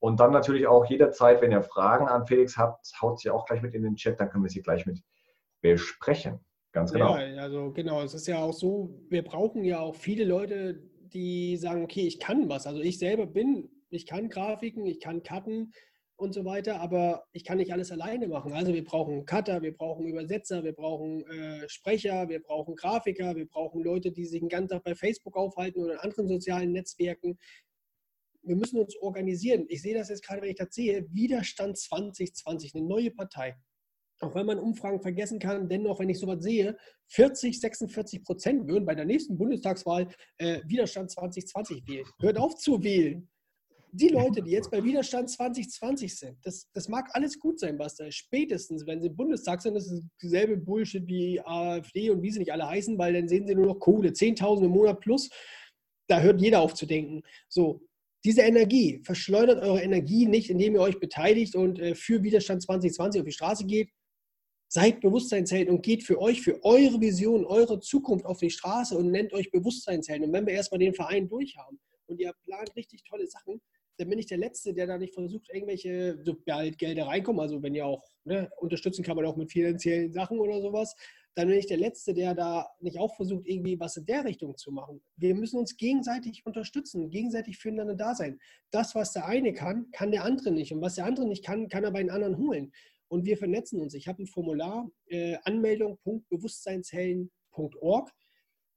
Und 0.01 0.18
dann 0.18 0.33
natürlich 0.33 0.66
auch 0.66 0.87
jederzeit, 0.87 1.40
wenn 1.40 1.53
ihr 1.53 1.62
Fragen 1.62 2.09
an 2.09 2.27
Felix 2.27 2.57
habt, 2.57 2.90
haut 3.01 3.20
sie 3.20 3.31
auch 3.31 3.44
gleich 3.44 3.62
mit 3.62 3.75
in 3.75 3.83
den 3.83 3.94
Chat, 3.94 4.18
dann 4.18 4.31
können 4.31 4.42
wir 4.42 4.51
sie 4.51 4.62
gleich 4.62 4.87
mit 4.87 4.99
besprechen. 5.61 6.40
Ganz 6.73 6.92
genau. 6.92 7.16
Ja, 7.16 7.42
also 7.42 7.70
genau, 7.73 8.03
es 8.03 8.14
ist 8.14 8.27
ja 8.27 8.38
auch 8.38 8.53
so, 8.53 8.99
wir 9.09 9.23
brauchen 9.23 9.62
ja 9.62 9.81
auch 9.81 9.94
viele 9.94 10.25
Leute, 10.25 10.83
die 11.12 11.57
sagen, 11.57 11.85
okay, 11.85 12.07
ich 12.07 12.18
kann 12.18 12.49
was. 12.49 12.66
Also 12.66 12.81
ich 12.81 12.99
selber 12.99 13.27
bin, 13.27 13.68
ich 13.90 14.07
kann 14.07 14.29
Grafiken, 14.29 14.87
ich 14.87 15.01
kann 15.01 15.23
Cutten 15.23 15.73
und 16.21 16.33
so 16.33 16.45
weiter, 16.45 16.81
aber 16.81 17.25
ich 17.33 17.45
kann 17.45 17.59
nicht 17.59 17.73
alles 17.73 17.91
alleine 17.91 18.29
machen. 18.29 18.53
Also 18.53 18.75
wir 18.75 18.85
brauchen 18.85 19.27
Cutter, 19.27 19.63
wir 19.63 19.77
brauchen 19.77 20.07
Übersetzer, 20.07 20.63
wir 20.63 20.73
brauchen 20.73 21.25
äh, 21.31 21.69
Sprecher, 21.69 22.29
wir 22.29 22.43
brauchen 22.43 22.77
Grafiker, 22.77 23.35
wir 23.37 23.47
brauchen 23.47 23.83
Leute, 23.83 24.13
die 24.13 24.27
sich 24.27 24.41
den 24.41 24.49
ganzen 24.49 24.69
Tag 24.69 24.85
bei 24.85 24.95
Facebook 24.95 25.37
aufhalten 25.37 25.81
oder 25.81 25.95
in 25.95 26.01
anderen 26.01 26.29
sozialen 26.29 26.73
Netzwerken. 26.73 27.39
Wir 28.43 28.57
müssen 28.57 28.79
uns 28.79 28.97
organisieren. 28.97 29.67
Ich 29.69 29.83
sehe 29.83 29.95
das 29.95 30.09
jetzt 30.09 30.25
gerade, 30.25 30.43
wenn 30.43 30.51
ich 30.51 30.57
das 30.57 30.75
sehe, 30.75 31.07
Widerstand 31.13 31.79
2020, 31.79 32.75
eine 32.75 32.87
neue 32.87 33.11
Partei 33.11 33.57
auch 34.21 34.35
wenn 34.35 34.47
man 34.47 34.59
Umfragen 34.59 35.01
vergessen 35.01 35.39
kann, 35.39 35.69
dennoch, 35.69 35.99
wenn 35.99 36.11
ich 36.11 36.19
sowas 36.19 36.43
sehe, 36.43 36.77
40, 37.09 37.59
46 37.59 38.23
Prozent 38.23 38.69
würden 38.69 38.85
bei 38.85 38.95
der 38.95 39.07
nächsten 39.07 39.37
Bundestagswahl 39.37 40.09
äh, 40.37 40.61
Widerstand 40.67 41.11
2020 41.11 41.87
wählen. 41.89 42.07
Hört 42.21 42.39
auf 42.39 42.57
zu 42.57 42.83
wählen. 42.83 43.30
Die 43.92 44.09
Leute, 44.09 44.42
die 44.42 44.53
jetzt 44.53 44.70
bei 44.70 44.83
Widerstand 44.83 45.31
2020 45.31 46.16
sind, 46.16 46.38
das, 46.42 46.68
das 46.72 46.88
mag 46.88 47.09
alles 47.12 47.38
gut 47.38 47.59
sein, 47.59 47.79
was 47.79 47.96
da 47.96 48.11
spätestens, 48.11 48.87
wenn 48.87 49.00
sie 49.00 49.09
im 49.09 49.16
Bundestag 49.16 49.61
sind, 49.61 49.74
das 49.74 49.90
ist 49.90 50.05
dieselbe 50.22 50.57
Bullshit 50.57 51.07
wie 51.07 51.40
AfD 51.40 52.11
und 52.11 52.22
wie 52.22 52.31
sie 52.31 52.38
nicht 52.38 52.53
alle 52.53 52.68
heißen, 52.68 52.96
weil 52.98 53.14
dann 53.14 53.29
sehen 53.29 53.46
sie 53.46 53.55
nur 53.55 53.66
noch 53.66 53.79
Kohle, 53.81 54.11
10.000 54.11 54.64
im 54.64 54.70
Monat 54.70 55.00
plus. 55.00 55.29
Da 56.09 56.20
hört 56.20 56.40
jeder 56.40 56.61
auf 56.61 56.74
zu 56.74 56.87
denken. 56.87 57.22
So, 57.48 57.83
diese 58.24 58.42
Energie, 58.42 59.00
verschleudert 59.05 59.62
eure 59.62 59.83
Energie 59.83 60.26
nicht, 60.26 60.50
indem 60.50 60.74
ihr 60.74 60.81
euch 60.81 61.00
beteiligt 61.00 61.55
und 61.57 61.79
äh, 61.79 61.94
für 61.94 62.22
Widerstand 62.22 62.62
2020 62.62 63.20
auf 63.20 63.26
die 63.26 63.33
Straße 63.33 63.64
geht, 63.64 63.90
Seid 64.72 65.00
Bewusstseinshelden 65.00 65.74
und 65.74 65.83
geht 65.83 66.05
für 66.05 66.20
euch, 66.20 66.42
für 66.42 66.62
eure 66.62 67.00
Vision, 67.00 67.44
eure 67.44 67.81
Zukunft 67.81 68.24
auf 68.24 68.38
die 68.38 68.50
Straße 68.50 68.96
und 68.96 69.11
nennt 69.11 69.33
euch 69.33 69.50
Bewusstseinshelden. 69.50 70.29
Und 70.29 70.33
wenn 70.33 70.46
wir 70.46 70.55
erstmal 70.55 70.79
den 70.79 70.94
Verein 70.94 71.29
durchhaben 71.29 71.81
und 72.07 72.20
ihr 72.20 72.33
plant 72.44 72.76
richtig 72.76 73.03
tolle 73.03 73.26
Sachen, 73.26 73.61
dann 74.01 74.09
bin 74.09 74.19
ich 74.19 74.27
der 74.27 74.39
Letzte, 74.39 74.73
der 74.73 74.87
da 74.87 74.97
nicht 74.97 75.13
versucht, 75.13 75.51
irgendwelche, 75.53 76.19
sobald 76.25 76.79
Gelder 76.79 77.07
reinkommen, 77.07 77.41
also 77.41 77.63
wenn 77.63 77.75
ihr 77.75 77.85
auch 77.85 78.03
ne, 78.25 78.51
unterstützen 78.57 79.05
kann 79.05 79.17
man 79.17 79.27
auch 79.27 79.37
mit 79.37 79.53
finanziellen 79.53 80.11
Sachen 80.11 80.41
oder 80.41 80.63
sowas, 80.63 80.97
dann 81.35 81.49
bin 81.49 81.59
ich 81.59 81.67
der 81.67 81.77
Letzte, 81.77 82.15
der 82.15 82.35
da 82.35 82.67
nicht 82.81 82.99
auch 82.99 83.15
versucht, 83.15 83.47
irgendwie 83.47 83.79
was 83.79 83.99
in 83.99 84.07
der 84.07 84.25
Richtung 84.25 84.57
zu 84.57 84.73
machen. 84.73 85.03
Wir 85.17 85.35
müssen 85.35 85.59
uns 85.59 85.77
gegenseitig 85.77 86.47
unterstützen, 86.47 87.11
gegenseitig 87.11 87.59
füreinander 87.59 87.95
da 87.95 88.15
sein. 88.15 88.41
Das, 88.71 88.95
was 88.95 89.13
der 89.13 89.27
eine 89.27 89.53
kann, 89.53 89.91
kann 89.93 90.11
der 90.11 90.25
andere 90.25 90.51
nicht. 90.51 90.73
Und 90.73 90.81
was 90.81 90.95
der 90.95 91.05
andere 91.05 91.29
nicht 91.29 91.45
kann, 91.45 91.69
kann 91.69 91.85
er 91.85 91.93
bei 91.93 92.01
den 92.01 92.11
anderen 92.11 92.39
holen 92.39 92.73
und 93.11 93.27
wir 93.27 93.37
vernetzen 93.37 93.79
uns. 93.81 93.93
Ich 93.95 94.09
habe 94.09 94.23
ein 94.23 94.27
Formular, 94.27 94.91
äh, 95.07 95.37
anmeldung.bewusstseinshellen.org. 95.45 98.11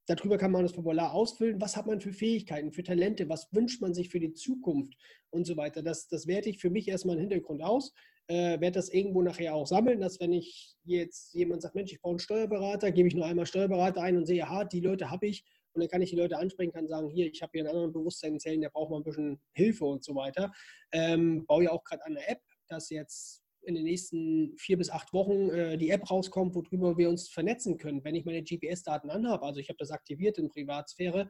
Darüber 0.06 0.38
kann 0.38 0.52
man 0.52 0.64
das 0.64 0.74
Formular 0.74 1.14
ausfüllen. 1.14 1.62
Was 1.62 1.78
hat 1.78 1.88
man 1.88 2.02
für 2.02 2.12
Fähigkeiten, 2.12 2.72
für 2.72 2.84
Talente? 2.84 3.30
Was 3.30 3.54
wünscht 3.54 3.82
man 3.82 3.94
sich 3.94 4.10
für 4.10 4.20
die 4.20 4.34
Zukunft 4.34 4.94
und 5.30 5.46
so 5.46 5.56
weiter? 5.56 5.82
Das, 5.82 6.08
das 6.08 6.28
werte 6.28 6.50
ich 6.50 6.60
für 6.60 6.70
mich 6.70 6.88
erstmal 6.88 7.16
im 7.16 7.22
Hintergrund 7.22 7.64
aus. 7.64 7.94
Äh, 8.28 8.60
werde 8.60 8.72
das 8.72 8.90
irgendwo 8.90 9.22
nachher 9.22 9.54
auch 9.54 9.68
sammeln, 9.68 10.00
dass 10.00 10.20
wenn 10.20 10.32
ich 10.32 10.76
jetzt 10.86 11.34
jemand 11.34 11.62
sagt, 11.62 11.76
Mensch, 11.76 11.92
ich 11.92 12.02
brauche 12.02 12.14
einen 12.14 12.20
Steuerberater, 12.20 12.92
gebe 12.92 13.08
ich 13.08 13.16
nur 13.16 13.26
einmal 13.26 13.46
Steuerberater 13.46 14.02
ein 14.02 14.18
und 14.18 14.26
sehe, 14.26 14.44
aha, 14.44 14.64
die 14.64 14.80
Leute 14.80 15.10
habe 15.10 15.28
ich. 15.28 15.44
Und 15.74 15.82
dann 15.82 15.90
kann 15.90 16.02
ich 16.02 16.12
die 16.12 16.16
Leute 16.16 16.38
ansprechen, 16.38 16.72
kann 16.72 16.88
sagen, 16.88 17.10
hier, 17.10 17.28
ich 17.28 17.42
habe 17.42 17.52
hier 17.54 17.62
einen 17.62 17.70
anderen 17.70 17.92
Bewusstseinszellen, 17.94 18.62
der 18.62 18.70
braucht 18.70 18.92
mal 18.92 18.98
ein 18.98 19.04
bisschen 19.04 19.42
Hilfe 19.54 19.86
und 19.86 20.04
so 20.04 20.16
weiter. 20.16 20.52
Ähm, 20.92 21.46
baue 21.46 21.66
ja 21.66 21.72
auch 21.72 21.84
gerade 21.84 22.06
eine 22.06 22.26
App, 22.28 22.42
dass 22.68 22.90
jetzt 22.90 23.43
in 23.66 23.76
den 23.76 23.84
nächsten 23.84 24.56
vier 24.58 24.78
bis 24.78 24.90
acht 24.90 25.14
Wochen 25.14 25.50
äh, 25.50 25.78
die 25.78 25.90
App 25.90 26.10
rauskommt, 26.10 26.56
worüber 26.56 26.98
wir 26.98 27.10
uns 27.10 27.30
vernetzen 27.30 27.78
können. 27.78 28.04
Wenn 28.04 28.16
ich 28.16 28.26
meine 28.26 28.44
GPS-Daten 28.44 29.10
anhabe, 29.10 29.46
also 29.46 29.60
ich 29.60 29.70
habe 29.70 29.78
das 29.78 29.92
aktiviert 29.92 30.38
in 30.38 30.50
Privatsphäre 30.50 31.30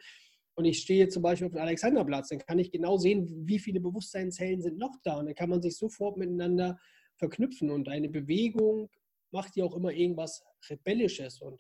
und 0.55 0.65
ich 0.65 0.79
stehe 0.79 1.07
zum 1.09 1.23
Beispiel 1.23 1.47
auf 1.47 1.53
dem 1.53 1.61
Alexanderplatz, 1.61 2.29
dann 2.29 2.39
kann 2.39 2.59
ich 2.59 2.71
genau 2.71 2.97
sehen, 2.97 3.47
wie 3.47 3.59
viele 3.59 3.79
Bewusstseinszellen 3.79 4.61
sind 4.61 4.77
noch 4.77 4.95
da. 5.03 5.17
Und 5.19 5.25
dann 5.25 5.35
kann 5.35 5.49
man 5.49 5.61
sich 5.61 5.77
sofort 5.77 6.17
miteinander 6.17 6.79
verknüpfen. 7.17 7.69
Und 7.71 7.89
eine 7.89 8.09
Bewegung 8.09 8.89
macht 9.31 9.55
ja 9.55 9.65
auch 9.65 9.75
immer 9.75 9.91
irgendwas 9.91 10.43
Rebellisches. 10.69 11.41
Und 11.41 11.59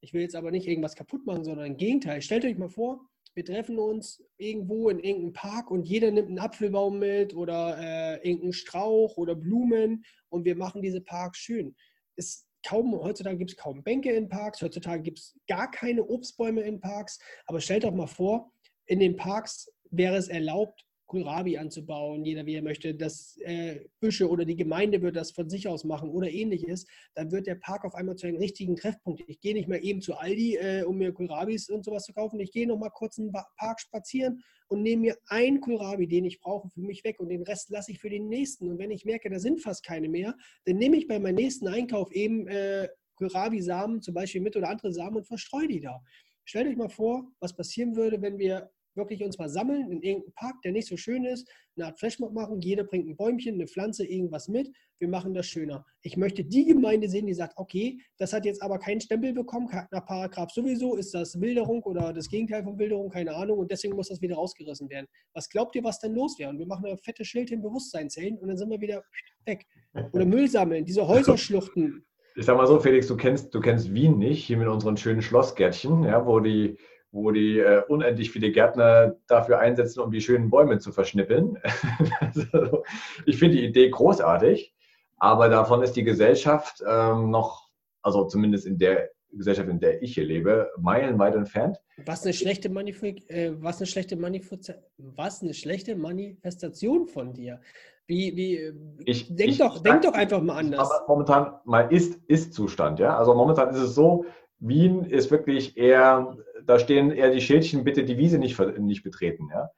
ich 0.00 0.12
will 0.12 0.22
jetzt 0.22 0.34
aber 0.34 0.50
nicht 0.50 0.66
irgendwas 0.66 0.96
kaputt 0.96 1.26
machen, 1.26 1.44
sondern 1.44 1.66
im 1.66 1.76
Gegenteil. 1.76 2.22
Stellt 2.22 2.44
euch 2.44 2.56
mal 2.56 2.68
vor, 2.68 3.06
wir 3.34 3.44
treffen 3.44 3.78
uns 3.78 4.22
irgendwo 4.36 4.88
in 4.88 5.00
irgendeinem 5.00 5.32
Park 5.32 5.70
und 5.70 5.84
jeder 5.86 6.10
nimmt 6.10 6.28
einen 6.28 6.38
Apfelbaum 6.38 6.98
mit 6.98 7.34
oder 7.34 7.78
äh, 7.78 8.28
irgendeinen 8.28 8.52
Strauch 8.52 9.16
oder 9.16 9.34
Blumen 9.34 10.04
und 10.28 10.44
wir 10.44 10.56
machen 10.56 10.82
diese 10.82 11.00
Parks 11.00 11.38
schön. 11.38 11.74
Es 12.16 12.46
kaum, 12.66 12.94
heutzutage 12.94 13.38
gibt 13.38 13.50
es 13.50 13.56
kaum 13.56 13.82
Bänke 13.82 14.12
in 14.12 14.28
Parks, 14.28 14.62
heutzutage 14.62 15.02
gibt 15.02 15.18
es 15.18 15.38
gar 15.48 15.70
keine 15.70 16.04
Obstbäume 16.04 16.62
in 16.62 16.80
Parks, 16.80 17.18
aber 17.46 17.60
stellt 17.60 17.84
doch 17.84 17.94
mal 17.94 18.06
vor, 18.06 18.52
in 18.86 19.00
den 19.00 19.16
Parks 19.16 19.72
wäre 19.90 20.16
es 20.16 20.28
erlaubt, 20.28 20.86
Kohlrabi 21.12 21.58
anzubauen, 21.58 22.24
jeder 22.24 22.46
wie 22.46 22.54
er 22.54 22.62
möchte, 22.62 22.94
das 22.94 23.36
äh, 23.42 23.80
Büsche 24.00 24.30
oder 24.30 24.46
die 24.46 24.56
Gemeinde 24.56 25.02
wird 25.02 25.14
das 25.14 25.30
von 25.30 25.50
sich 25.50 25.68
aus 25.68 25.84
machen 25.84 26.08
oder 26.08 26.30
ähnliches, 26.30 26.86
dann 27.14 27.30
wird 27.30 27.46
der 27.46 27.56
Park 27.56 27.84
auf 27.84 27.94
einmal 27.94 28.16
zu 28.16 28.26
einem 28.26 28.38
richtigen 28.38 28.76
Treffpunkt. 28.76 29.22
Ich 29.26 29.38
gehe 29.40 29.52
nicht 29.52 29.68
mehr 29.68 29.82
eben 29.82 30.00
zu 30.00 30.14
Aldi, 30.14 30.56
äh, 30.56 30.84
um 30.84 30.96
mir 30.96 31.12
Kohlrabis 31.12 31.68
und 31.68 31.84
sowas 31.84 32.04
zu 32.04 32.14
kaufen. 32.14 32.40
Ich 32.40 32.50
gehe 32.50 32.66
noch 32.66 32.78
mal 32.78 32.88
kurz 32.88 33.18
einen 33.18 33.30
Park 33.30 33.80
spazieren 33.80 34.42
und 34.68 34.80
nehme 34.80 35.02
mir 35.02 35.18
einen 35.26 35.60
Kohlrabi, 35.60 36.08
den 36.08 36.24
ich 36.24 36.40
brauche, 36.40 36.70
für 36.70 36.80
mich 36.80 37.04
weg 37.04 37.20
und 37.20 37.28
den 37.28 37.42
Rest 37.42 37.68
lasse 37.68 37.92
ich 37.92 37.98
für 37.98 38.08
den 38.08 38.30
nächsten. 38.30 38.70
Und 38.70 38.78
wenn 38.78 38.90
ich 38.90 39.04
merke, 39.04 39.28
da 39.28 39.38
sind 39.38 39.60
fast 39.60 39.84
keine 39.84 40.08
mehr, 40.08 40.34
dann 40.64 40.76
nehme 40.76 40.96
ich 40.96 41.06
bei 41.08 41.18
meinem 41.18 41.34
nächsten 41.34 41.68
Einkauf 41.68 42.10
eben 42.12 42.48
äh, 42.48 42.88
Kohlrabi-Samen, 43.16 44.00
zum 44.00 44.14
Beispiel 44.14 44.40
mit 44.40 44.56
oder 44.56 44.70
andere 44.70 44.94
Samen 44.94 45.16
und 45.16 45.26
verstreue 45.26 45.68
die 45.68 45.80
da. 45.80 46.00
Stellt 46.46 46.68
euch 46.68 46.76
mal 46.76 46.88
vor, 46.88 47.30
was 47.38 47.54
passieren 47.54 47.96
würde, 47.96 48.22
wenn 48.22 48.38
wir 48.38 48.70
wirklich 48.94 49.22
uns 49.24 49.38
mal 49.38 49.48
sammeln 49.48 49.90
in 49.90 50.02
irgendeinem 50.02 50.32
Park, 50.34 50.56
der 50.64 50.72
nicht 50.72 50.88
so 50.88 50.96
schön 50.96 51.24
ist, 51.24 51.50
eine 51.76 51.86
Art 51.86 51.98
Flashmob 51.98 52.32
machen, 52.32 52.60
jeder 52.60 52.84
bringt 52.84 53.08
ein 53.08 53.16
Bäumchen, 53.16 53.54
eine 53.54 53.66
Pflanze, 53.66 54.04
irgendwas 54.04 54.48
mit, 54.48 54.68
wir 54.98 55.08
machen 55.08 55.34
das 55.34 55.46
schöner. 55.46 55.84
Ich 56.02 56.16
möchte 56.16 56.44
die 56.44 56.66
Gemeinde 56.66 57.08
sehen, 57.08 57.26
die 57.26 57.34
sagt, 57.34 57.54
okay, 57.56 57.98
das 58.18 58.32
hat 58.32 58.44
jetzt 58.44 58.62
aber 58.62 58.78
keinen 58.78 59.00
Stempel 59.00 59.32
bekommen, 59.32 59.68
nach 59.90 60.06
Paragraph 60.06 60.50
sowieso, 60.50 60.96
ist 60.96 61.14
das 61.14 61.40
Wilderung 61.40 61.82
oder 61.84 62.12
das 62.12 62.28
Gegenteil 62.28 62.62
von 62.62 62.78
Wilderung, 62.78 63.10
keine 63.10 63.34
Ahnung, 63.34 63.58
und 63.58 63.70
deswegen 63.70 63.96
muss 63.96 64.08
das 64.08 64.20
wieder 64.20 64.36
rausgerissen 64.36 64.88
werden. 64.90 65.06
Was 65.34 65.48
glaubt 65.48 65.74
ihr, 65.74 65.84
was 65.84 65.98
denn 65.98 66.14
los 66.14 66.38
wäre? 66.38 66.50
Und 66.50 66.58
wir 66.58 66.66
machen 66.66 66.86
eine 66.86 66.98
fette 66.98 67.24
Schild 67.24 67.48
hin, 67.48 67.62
Bewusstseinszellen 67.62 68.38
und 68.38 68.48
dann 68.48 68.56
sind 68.56 68.70
wir 68.70 68.80
wieder 68.80 69.02
weg. 69.46 69.66
Oder 70.12 70.24
Müll 70.24 70.48
sammeln, 70.48 70.84
diese 70.84 71.06
Häuserschluchten. 71.06 72.04
Ich 72.34 72.46
sag 72.46 72.56
mal 72.56 72.66
so, 72.66 72.80
Felix, 72.80 73.06
du 73.06 73.16
kennst, 73.16 73.54
du 73.54 73.60
kennst 73.60 73.92
Wien 73.92 74.18
nicht, 74.18 74.44
hier 74.44 74.56
mit 74.56 74.68
unseren 74.68 74.96
schönen 74.96 75.20
Schlossgärtchen, 75.20 76.04
ja, 76.04 76.26
wo 76.26 76.40
die 76.40 76.78
wo 77.12 77.30
die 77.30 77.58
äh, 77.58 77.82
unendlich 77.88 78.30
viele 78.30 78.50
Gärtner 78.50 79.16
dafür 79.26 79.58
einsetzen, 79.58 80.00
um 80.00 80.10
die 80.10 80.22
schönen 80.22 80.50
Bäume 80.50 80.78
zu 80.78 80.92
verschnippeln. 80.92 81.58
also, 82.20 82.82
ich 83.26 83.38
finde 83.38 83.58
die 83.58 83.64
Idee 83.64 83.90
großartig, 83.90 84.74
aber 85.18 85.48
davon 85.48 85.82
ist 85.82 85.92
die 85.92 86.04
Gesellschaft 86.04 86.82
ähm, 86.88 87.30
noch, 87.30 87.68
also 88.00 88.24
zumindest 88.24 88.66
in 88.66 88.78
der 88.78 89.10
Gesellschaft, 89.30 89.68
in 89.68 89.78
der 89.78 90.02
ich 90.02 90.14
hier 90.14 90.24
lebe, 90.24 90.70
meilenweit 90.78 91.34
entfernt. 91.34 91.78
Was 92.04 92.24
eine 92.24 92.32
schlechte, 92.32 92.70
Manif 92.70 93.02
äh, 93.02 93.52
was 93.60 93.78
eine 93.78 93.86
schlechte, 93.86 94.16
Manif 94.16 94.50
was 94.96 95.42
eine 95.42 95.54
schlechte 95.54 95.94
Manifestation 95.94 97.06
von 97.06 97.34
dir. 97.34 97.60
Wie, 98.06 98.36
wie, 98.36 98.72
ich, 99.04 99.34
denk, 99.34 99.50
ich, 99.50 99.58
doch, 99.58 99.82
denk 99.82 100.02
doch 100.02 100.14
einfach 100.14 100.42
mal 100.42 100.56
anders. 100.56 100.90
Momentan 101.06 101.54
mal 101.64 101.92
ist, 101.92 102.20
ist 102.26 102.52
Zustand, 102.52 102.98
ja. 102.98 103.16
Also 103.16 103.34
momentan 103.34 103.70
ist 103.70 103.78
es 103.78 103.94
so, 103.94 104.24
Wien 104.58 105.04
ist 105.04 105.30
wirklich 105.30 105.76
eher 105.76 106.36
da 106.66 106.78
stehen 106.78 107.10
eher 107.10 107.30
die 107.30 107.40
Schildchen, 107.40 107.84
bitte 107.84 108.04
die 108.04 108.18
Wiese 108.18 108.38
nicht, 108.38 108.58
nicht 108.78 109.02
betreten. 109.02 109.48
Ja? 109.50 109.70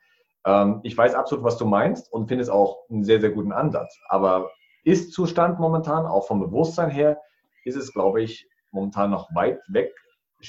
Ähm, 0.45 0.81
ich 0.83 0.97
weiß 0.97 1.15
absolut, 1.15 1.45
was 1.45 1.57
du 1.57 1.65
meinst 1.65 2.13
und 2.13 2.29
finde 2.29 2.43
es 2.43 2.49
auch 2.49 2.89
einen 2.91 3.05
sehr, 3.05 3.21
sehr 3.21 3.31
guten 3.31 3.53
Ansatz. 3.53 3.99
Aber 4.09 4.51
Ist-Zustand 4.85 5.59
momentan, 5.59 6.07
auch 6.07 6.27
vom 6.27 6.41
Bewusstsein 6.41 6.91
her, 6.91 7.21
ist 7.65 7.77
es, 7.77 7.93
glaube 7.93 8.23
ich, 8.23 8.49
momentan 8.71 9.11
noch 9.11 9.35
weit 9.35 9.61
weg. 9.69 9.93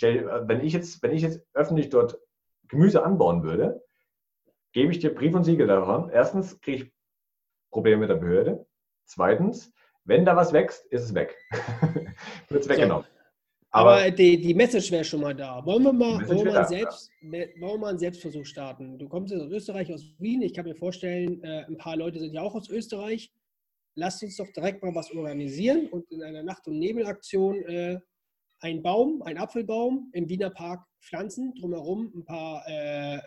Wenn 0.01 0.61
ich 0.61 0.73
jetzt, 0.73 1.01
wenn 1.01 1.11
ich 1.11 1.21
jetzt 1.21 1.41
öffentlich 1.53 1.89
dort 1.89 2.19
Gemüse 2.67 3.05
anbauen 3.05 3.43
würde, 3.43 3.81
gebe 4.73 4.91
ich 4.91 4.99
dir 4.99 5.13
Brief 5.13 5.33
und 5.33 5.45
Siegel 5.45 5.67
davon. 5.67 6.09
Erstens 6.09 6.59
kriege 6.59 6.83
ich 6.83 6.93
Probleme 7.71 8.01
mit 8.01 8.09
der 8.09 8.15
Behörde. 8.15 8.65
Zweitens, 9.05 9.71
wenn 10.03 10.25
da 10.25 10.35
was 10.35 10.51
wächst, 10.51 10.85
ist 10.87 11.03
es 11.03 11.13
weg. 11.13 11.37
Wird 12.49 12.63
es 12.63 12.69
weggenommen. 12.69 13.05
Aber, 13.75 13.97
Aber 13.97 14.11
die, 14.11 14.39
die 14.39 14.53
Message 14.53 14.89
wäre 14.89 15.03
schon 15.03 15.19
mal 15.19 15.35
da. 15.35 15.61
Wollen 15.65 15.83
wir 15.83 15.91
mal, 15.91 16.25
wollen 16.29 16.45
wir 16.45 16.63
selbst, 16.63 17.11
ja. 17.21 17.45
wollen 17.59 17.81
wir 17.81 17.87
einen 17.87 17.99
Selbstversuch 17.99 18.45
starten? 18.45 18.97
Du 18.97 19.09
kommst 19.09 19.33
aus 19.33 19.51
Österreich, 19.51 19.93
aus 19.93 20.13
Wien. 20.17 20.41
Ich 20.43 20.53
kann 20.53 20.63
mir 20.63 20.75
vorstellen, 20.75 21.43
äh, 21.43 21.65
ein 21.67 21.77
paar 21.77 21.97
Leute 21.97 22.19
sind 22.19 22.33
ja 22.33 22.41
auch 22.41 22.55
aus 22.55 22.69
Österreich. 22.69 23.33
Lasst 23.95 24.23
uns 24.23 24.37
doch 24.37 24.49
direkt 24.53 24.81
mal 24.81 24.95
was 24.95 25.11
organisieren 25.11 25.87
und 25.87 26.09
in 26.09 26.23
einer 26.23 26.41
Nacht- 26.41 26.65
und 26.69 26.79
Nebelaktion 26.79 27.65
äh, 27.65 27.99
einen 28.61 28.81
Baum, 28.81 29.21
einen 29.23 29.39
Apfelbaum 29.39 30.09
im 30.13 30.29
Wiener 30.29 30.51
Park 30.51 30.85
pflanzen, 31.01 31.53
drumherum 31.55 32.13
ein 32.15 32.23
paar 32.23 32.63
äh, 32.67 33.19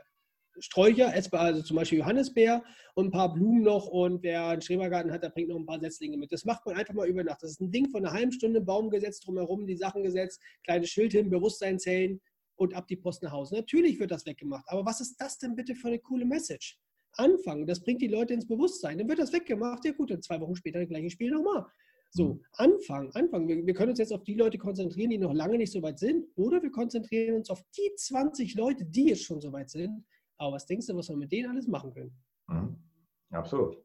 Sträucher, 0.60 1.12
also 1.32 1.62
zum 1.62 1.76
Beispiel 1.76 1.98
Johannisbeer 1.98 2.62
und 2.94 3.06
ein 3.06 3.10
paar 3.10 3.32
Blumen 3.32 3.62
noch 3.62 3.86
und 3.86 4.22
wer 4.22 4.46
einen 4.48 4.62
Schrebergarten 4.62 5.12
hat, 5.12 5.22
der 5.22 5.30
bringt 5.30 5.48
noch 5.48 5.56
ein 5.56 5.66
paar 5.66 5.80
Setzlinge 5.80 6.16
mit. 6.16 6.32
Das 6.32 6.44
macht 6.44 6.64
man 6.66 6.76
einfach 6.76 6.94
mal 6.94 7.08
über 7.08 7.22
Nacht. 7.24 7.42
Das 7.42 7.52
ist 7.52 7.60
ein 7.60 7.70
Ding 7.70 7.88
von 7.90 8.04
einer 8.04 8.14
halben 8.14 8.32
Stunde, 8.32 8.60
Baum 8.60 8.90
gesetzt, 8.90 9.26
drumherum 9.26 9.66
die 9.66 9.76
Sachen 9.76 10.02
gesetzt, 10.02 10.40
kleines 10.64 10.90
Schild 10.90 11.12
hin, 11.12 11.30
Bewusstseinszellen 11.30 12.20
und 12.56 12.74
ab 12.74 12.86
die 12.88 12.96
Post 12.96 13.22
nach 13.22 13.32
Hause. 13.32 13.56
Natürlich 13.56 13.98
wird 14.00 14.10
das 14.10 14.26
weggemacht, 14.26 14.64
aber 14.68 14.84
was 14.84 15.00
ist 15.00 15.16
das 15.18 15.38
denn 15.38 15.54
bitte 15.54 15.74
für 15.74 15.88
eine 15.88 15.98
coole 15.98 16.24
Message? 16.24 16.78
Anfangen, 17.12 17.66
das 17.66 17.80
bringt 17.80 18.02
die 18.02 18.08
Leute 18.08 18.34
ins 18.34 18.46
Bewusstsein. 18.46 18.98
Dann 18.98 19.08
wird 19.08 19.18
das 19.18 19.32
weggemacht. 19.32 19.84
Ja 19.84 19.92
gut, 19.92 20.10
dann 20.10 20.22
zwei 20.22 20.40
Wochen 20.40 20.54
später 20.54 20.80
das 20.80 20.88
gleiche 20.88 21.10
Spiel 21.10 21.30
nochmal. 21.30 21.66
So, 22.10 22.34
mhm. 22.34 22.44
anfangen, 22.52 23.10
anfangen. 23.12 23.48
Wir, 23.48 23.66
wir, 23.66 23.74
können 23.74 23.90
uns 23.90 23.98
jetzt 23.98 24.12
auf 24.12 24.24
die 24.24 24.34
Leute 24.34 24.56
konzentrieren, 24.56 25.10
die 25.10 25.18
noch 25.18 25.34
lange 25.34 25.58
nicht 25.58 25.72
so 25.72 25.82
weit 25.82 25.98
sind, 25.98 26.26
oder 26.36 26.62
wir 26.62 26.70
konzentrieren 26.70 27.36
uns 27.36 27.50
auf 27.50 27.62
die 27.76 27.92
20 27.96 28.54
Leute, 28.54 28.84
die 28.84 29.08
jetzt 29.08 29.24
schon 29.24 29.40
so 29.40 29.52
weit 29.52 29.70
sind 29.70 30.04
aber 30.38 30.54
was 30.54 30.66
denkst 30.66 30.86
du, 30.86 30.96
was 30.96 31.08
wir 31.08 31.16
mit 31.16 31.32
denen 31.32 31.50
alles 31.50 31.66
machen 31.66 31.92
können? 31.92 32.12
Mhm. 32.46 32.76
Absolut. 33.30 33.76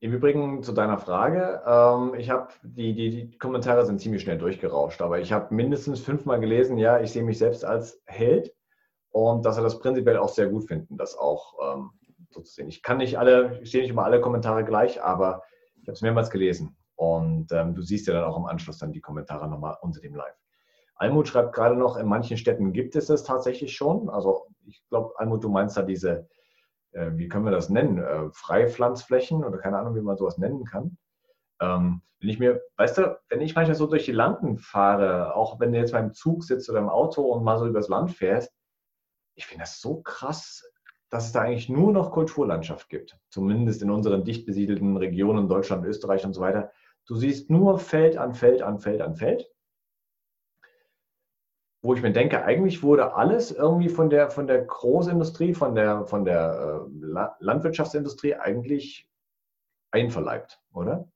Im 0.00 0.12
Übrigen 0.12 0.62
zu 0.62 0.72
deiner 0.72 0.98
Frage, 0.98 1.62
ähm, 1.66 2.14
ich 2.18 2.30
habe 2.30 2.48
die, 2.62 2.94
die, 2.94 3.10
die, 3.10 3.38
Kommentare 3.38 3.84
sind 3.84 4.00
ziemlich 4.00 4.22
schnell 4.22 4.38
durchgerauscht, 4.38 5.00
aber 5.02 5.20
ich 5.20 5.32
habe 5.32 5.54
mindestens 5.54 6.00
fünfmal 6.00 6.40
gelesen, 6.40 6.78
ja, 6.78 7.00
ich 7.00 7.12
sehe 7.12 7.22
mich 7.22 7.38
selbst 7.38 7.64
als 7.64 8.00
Held 8.06 8.54
und 9.10 9.44
dass 9.44 9.56
er 9.56 9.62
das 9.62 9.78
prinzipiell 9.80 10.16
auch 10.16 10.28
sehr 10.28 10.48
gut 10.48 10.66
finden, 10.66 10.96
das 10.96 11.16
auch 11.16 11.54
ähm, 11.62 11.90
so 12.30 12.40
zu 12.40 12.52
sehen. 12.52 12.68
Ich 12.68 12.82
kann 12.82 12.98
nicht 12.98 13.18
alle, 13.18 13.60
ich 13.60 13.70
sehe 13.70 13.82
nicht 13.82 13.90
immer 13.90 14.04
alle 14.04 14.20
Kommentare 14.20 14.64
gleich, 14.64 15.02
aber 15.02 15.42
ich 15.80 15.88
habe 15.88 15.94
es 15.94 16.02
mehrmals 16.02 16.30
gelesen 16.30 16.76
und 16.94 17.50
ähm, 17.52 17.74
du 17.74 17.82
siehst 17.82 18.06
ja 18.06 18.14
dann 18.14 18.24
auch 18.24 18.36
im 18.36 18.46
Anschluss 18.46 18.78
dann 18.78 18.92
die 18.92 19.00
Kommentare 19.00 19.48
nochmal 19.48 19.76
unter 19.80 20.00
dem 20.00 20.14
Live. 20.14 20.36
Almut 20.94 21.28
schreibt 21.28 21.54
gerade 21.54 21.76
noch, 21.76 21.96
in 21.96 22.06
manchen 22.06 22.36
Städten 22.36 22.72
gibt 22.72 22.96
es 22.96 23.08
es 23.08 23.22
tatsächlich 23.22 23.76
schon. 23.76 24.10
Also 24.10 24.46
ich 24.68 24.82
glaube, 24.88 25.14
Almut, 25.16 25.42
du 25.42 25.48
meinst 25.48 25.76
da 25.76 25.82
diese, 25.82 26.28
äh, 26.92 27.10
wie 27.14 27.28
können 27.28 27.44
wir 27.44 27.50
das 27.50 27.70
nennen, 27.70 27.98
äh, 27.98 28.30
Freipflanzflächen 28.32 29.44
oder 29.44 29.58
keine 29.58 29.78
Ahnung, 29.78 29.94
wie 29.94 30.00
man 30.00 30.16
sowas 30.16 30.38
nennen 30.38 30.64
kann. 30.64 30.98
Ähm, 31.60 32.02
wenn 32.20 32.30
ich 32.30 32.38
mir, 32.38 32.60
weißt 32.76 32.98
du, 32.98 33.18
wenn 33.28 33.40
ich 33.40 33.54
manchmal 33.54 33.76
so 33.76 33.86
durch 33.86 34.04
die 34.04 34.12
Landen 34.12 34.58
fahre, 34.58 35.34
auch 35.34 35.60
wenn 35.60 35.72
du 35.72 35.78
jetzt 35.78 35.92
beim 35.92 36.12
Zug 36.12 36.44
sitzt 36.44 36.68
oder 36.68 36.80
im 36.80 36.88
Auto 36.88 37.22
und 37.22 37.44
mal 37.44 37.58
so 37.58 37.66
übers 37.66 37.88
Land 37.88 38.10
fährst, 38.10 38.52
ich 39.36 39.46
finde 39.46 39.62
das 39.62 39.80
so 39.80 40.02
krass, 40.02 40.68
dass 41.10 41.26
es 41.26 41.32
da 41.32 41.42
eigentlich 41.42 41.68
nur 41.68 41.92
noch 41.92 42.10
Kulturlandschaft 42.10 42.88
gibt. 42.88 43.16
Zumindest 43.30 43.82
in 43.82 43.90
unseren 43.90 44.24
dicht 44.24 44.46
besiedelten 44.46 44.96
Regionen, 44.96 45.48
Deutschland, 45.48 45.86
Österreich 45.86 46.24
und 46.24 46.34
so 46.34 46.40
weiter. 46.40 46.72
Du 47.06 47.14
siehst 47.14 47.48
nur 47.50 47.78
Feld 47.78 48.16
an 48.16 48.34
Feld 48.34 48.62
an 48.62 48.80
Feld 48.80 49.00
an 49.00 49.14
Feld 49.14 49.48
wo 51.80 51.94
ich 51.94 52.02
mir 52.02 52.12
denke, 52.12 52.44
eigentlich 52.44 52.82
wurde 52.82 53.14
alles 53.14 53.52
irgendwie 53.52 53.88
von 53.88 54.10
der, 54.10 54.30
von 54.30 54.46
der 54.46 54.64
Großindustrie, 54.64 55.54
von 55.54 55.74
der, 55.74 56.06
von 56.06 56.24
der 56.24 56.86
äh, 56.86 57.34
Landwirtschaftsindustrie 57.38 58.34
eigentlich 58.34 59.08
einverleibt, 59.90 60.60
oder? 60.72 61.08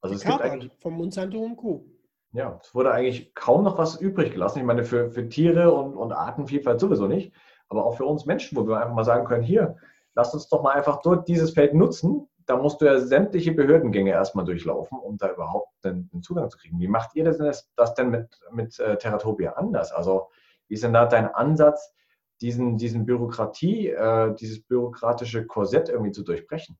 Also 0.00 0.14
es 0.14 0.24
gibt 0.24 0.40
eigentlich, 0.40 0.72
vom 0.78 0.94
Monsanto 0.94 1.38
und 1.38 1.56
Co. 1.56 1.86
Ja, 2.32 2.58
es 2.62 2.74
wurde 2.74 2.92
eigentlich 2.92 3.34
kaum 3.34 3.64
noch 3.64 3.76
was 3.76 4.00
übrig 4.00 4.32
gelassen. 4.32 4.60
Ich 4.60 4.64
meine, 4.64 4.84
für, 4.84 5.10
für 5.10 5.28
Tiere 5.28 5.72
und, 5.72 5.96
und 5.96 6.12
Artenvielfalt 6.12 6.80
sowieso 6.80 7.06
nicht, 7.06 7.32
aber 7.68 7.84
auch 7.84 7.96
für 7.96 8.04
uns 8.04 8.24
Menschen, 8.24 8.56
wo 8.56 8.66
wir 8.66 8.76
einfach 8.78 8.94
mal 8.94 9.04
sagen 9.04 9.26
können, 9.26 9.42
hier, 9.42 9.76
lasst 10.14 10.34
uns 10.34 10.48
doch 10.48 10.62
mal 10.62 10.74
einfach 10.74 11.02
dort 11.02 11.28
dieses 11.28 11.52
Feld 11.52 11.74
nutzen, 11.74 12.28
da 12.50 12.56
musst 12.56 12.80
du 12.80 12.86
ja 12.86 12.98
sämtliche 12.98 13.52
Behördengänge 13.52 14.10
erstmal 14.10 14.44
durchlaufen, 14.44 14.98
um 14.98 15.16
da 15.16 15.32
überhaupt 15.32 15.72
den 15.84 16.10
Zugang 16.20 16.50
zu 16.50 16.58
kriegen. 16.58 16.80
Wie 16.80 16.88
macht 16.88 17.14
ihr 17.14 17.22
das, 17.22 17.70
das 17.76 17.94
denn 17.94 18.10
mit, 18.10 18.26
mit 18.50 18.76
äh, 18.80 18.98
Teratopia 18.98 19.52
anders? 19.52 19.92
Also 19.92 20.30
wie 20.66 20.74
ist 20.74 20.82
denn 20.82 20.92
da 20.92 21.06
dein 21.06 21.26
Ansatz, 21.26 21.94
diesen, 22.40 22.76
diesen 22.76 23.06
Bürokratie, 23.06 23.90
äh, 23.90 24.34
dieses 24.34 24.62
bürokratische 24.62 25.46
Korsett 25.46 25.90
irgendwie 25.90 26.10
zu 26.10 26.24
durchbrechen? 26.24 26.76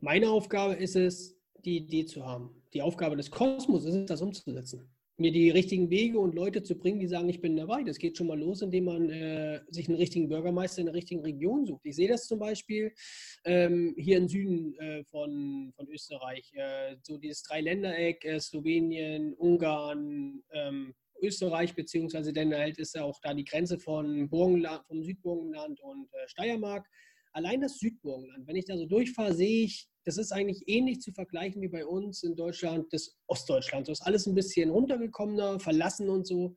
Meine 0.00 0.28
Aufgabe 0.28 0.74
ist 0.74 0.96
es, 0.96 1.34
die 1.64 1.78
Idee 1.78 2.04
zu 2.04 2.26
haben. 2.26 2.62
Die 2.74 2.82
Aufgabe 2.82 3.16
des 3.16 3.30
Kosmos 3.30 3.86
ist 3.86 3.94
es, 3.94 4.04
das 4.04 4.20
umzusetzen 4.20 4.93
mir 5.16 5.30
die 5.30 5.50
richtigen 5.50 5.90
Wege 5.90 6.18
und 6.18 6.34
Leute 6.34 6.62
zu 6.62 6.76
bringen, 6.76 6.98
die 6.98 7.06
sagen, 7.06 7.28
ich 7.28 7.40
bin 7.40 7.56
dabei. 7.56 7.84
Das 7.84 7.98
geht 7.98 8.16
schon 8.16 8.26
mal 8.26 8.38
los, 8.38 8.62
indem 8.62 8.84
man 8.84 9.10
äh, 9.10 9.60
sich 9.68 9.88
einen 9.88 9.98
richtigen 9.98 10.28
Bürgermeister 10.28 10.80
in 10.80 10.86
der 10.86 10.94
richtigen 10.94 11.20
Region 11.22 11.66
sucht. 11.66 11.84
Ich 11.84 11.96
sehe 11.96 12.08
das 12.08 12.26
zum 12.26 12.40
Beispiel 12.40 12.92
ähm, 13.44 13.94
hier 13.96 14.18
im 14.18 14.28
Süden 14.28 14.74
äh, 14.78 15.04
von, 15.04 15.72
von 15.76 15.88
Österreich. 15.88 16.52
Äh, 16.54 16.96
so 17.02 17.16
dieses 17.16 17.42
Dreiländereck, 17.42 18.24
äh, 18.24 18.40
Slowenien, 18.40 19.34
Ungarn, 19.34 20.42
ähm, 20.52 20.94
Österreich, 21.22 21.74
beziehungsweise 21.74 22.32
dann 22.32 22.52
halt 22.52 22.78
ist 22.78 22.94
ja 22.94 23.04
auch 23.04 23.18
da 23.22 23.32
die 23.34 23.44
Grenze 23.44 23.78
von 23.78 24.28
Burgenland, 24.28 24.84
vom 24.86 25.02
Südburgenland 25.02 25.80
und 25.80 26.12
äh, 26.12 26.28
Steiermark. 26.28 26.88
Allein 27.32 27.60
das 27.60 27.78
Südburgenland, 27.78 28.46
wenn 28.46 28.56
ich 28.56 28.64
da 28.64 28.76
so 28.76 28.86
durchfahre, 28.86 29.34
sehe 29.34 29.64
ich 29.64 29.88
das 30.04 30.18
ist 30.18 30.32
eigentlich 30.32 30.64
ähnlich 30.66 31.00
zu 31.00 31.12
vergleichen 31.12 31.62
wie 31.62 31.68
bei 31.68 31.86
uns 31.86 32.22
in 32.22 32.36
Deutschland, 32.36 32.92
das 32.92 33.16
Ostdeutschland. 33.26 33.86
So 33.86 33.92
ist 33.92 34.02
alles 34.02 34.26
ein 34.26 34.34
bisschen 34.34 34.70
runtergekommener, 34.70 35.58
verlassen 35.60 36.08
und 36.10 36.26
so. 36.26 36.56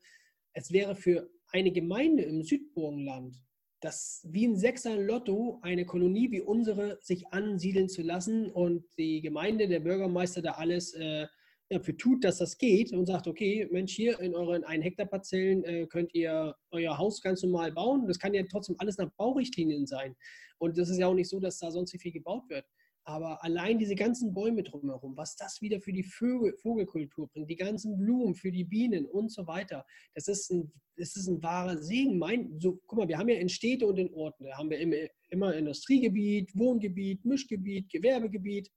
Es 0.54 0.72
wäre 0.72 0.96
für 0.96 1.30
eine 1.52 1.72
Gemeinde 1.72 2.24
im 2.24 2.44
Südburgenland, 2.44 3.36
das 3.80 4.26
wie 4.30 4.48
ein 4.48 4.58
Sechser 4.58 4.98
Lotto, 4.98 5.60
eine 5.62 5.86
Kolonie 5.86 6.32
wie 6.32 6.42
unsere 6.42 7.00
sich 7.02 7.28
ansiedeln 7.32 7.90
zu 7.90 8.02
lassen 8.02 8.52
und 8.52 8.84
die 8.98 9.22
Gemeinde, 9.22 9.68
der 9.68 9.80
Bürgermeister 9.80 10.42
da 10.42 10.54
alles 10.54 10.94
äh, 10.94 11.28
dafür 11.70 11.98
tut, 11.98 12.24
dass 12.24 12.38
das 12.38 12.58
geht 12.58 12.92
und 12.92 13.06
sagt, 13.06 13.28
okay, 13.28 13.68
Mensch, 13.72 13.94
hier 13.94 14.20
in 14.20 14.36
euren 14.36 14.64
1 14.64 14.84
Hektar 14.84 15.06
Parzellen 15.06 15.64
äh, 15.64 15.86
könnt 15.88 16.14
ihr 16.14 16.56
euer 16.72 16.98
Haus 16.98 17.22
ganz 17.22 17.44
normal 17.44 17.72
bauen. 17.72 18.08
Das 18.08 18.20
kann 18.20 18.34
ja 18.34 18.44
trotzdem 18.50 18.76
alles 18.80 18.98
nach 18.98 19.12
Baurichtlinien 19.18 19.86
sein. 19.86 20.16
Und 20.60 20.78
das 20.78 20.90
ist 20.90 20.98
ja 20.98 21.08
auch 21.08 21.14
nicht 21.14 21.30
so, 21.30 21.40
dass 21.40 21.60
da 21.60 21.72
sonst 21.72 22.00
viel 22.00 22.12
gebaut 22.12 22.50
wird. 22.50 22.66
Aber 23.08 23.42
allein 23.42 23.80
diese 23.80 23.96
ganzen 23.96 24.34
Bäume 24.34 24.64
drumherum, 24.64 25.16
was 25.16 25.38
das 25.38 25.62
wieder 25.62 25.80
für 25.80 25.94
die 25.94 26.04
Vögel, 26.04 26.54
Vogelkultur 26.58 27.30
bringt, 27.30 27.50
die 27.50 27.56
ganzen 27.56 27.98
Blumen 27.98 28.36
für 28.36 28.52
die 28.52 28.66
Bienen 28.66 29.06
und 29.06 29.32
so 29.32 29.48
weiter, 29.48 29.86
das 30.14 30.28
ist 30.28 30.52
ein, 30.52 30.74
das 30.98 31.16
ist 31.16 31.30
ein 31.30 31.42
wahrer 31.42 31.78
Segen. 31.78 32.18
Mein, 32.18 32.60
so, 32.60 32.82
guck 32.86 33.00
mal, 33.00 33.08
wir 33.08 33.18
haben 33.18 33.30
ja 33.30 33.38
in 33.38 33.48
Städte 33.48 33.88
und 33.88 33.98
in 33.98 34.14
Orten, 34.14 34.44
da 34.44 34.58
haben 34.58 34.70
wir 34.70 34.80
immer, 34.80 34.98
immer 35.30 35.56
Industriegebiet, 35.56 36.54
Wohngebiet, 36.54 37.24
Mischgebiet, 37.24 37.90
Gewerbegebiet. 37.90 38.70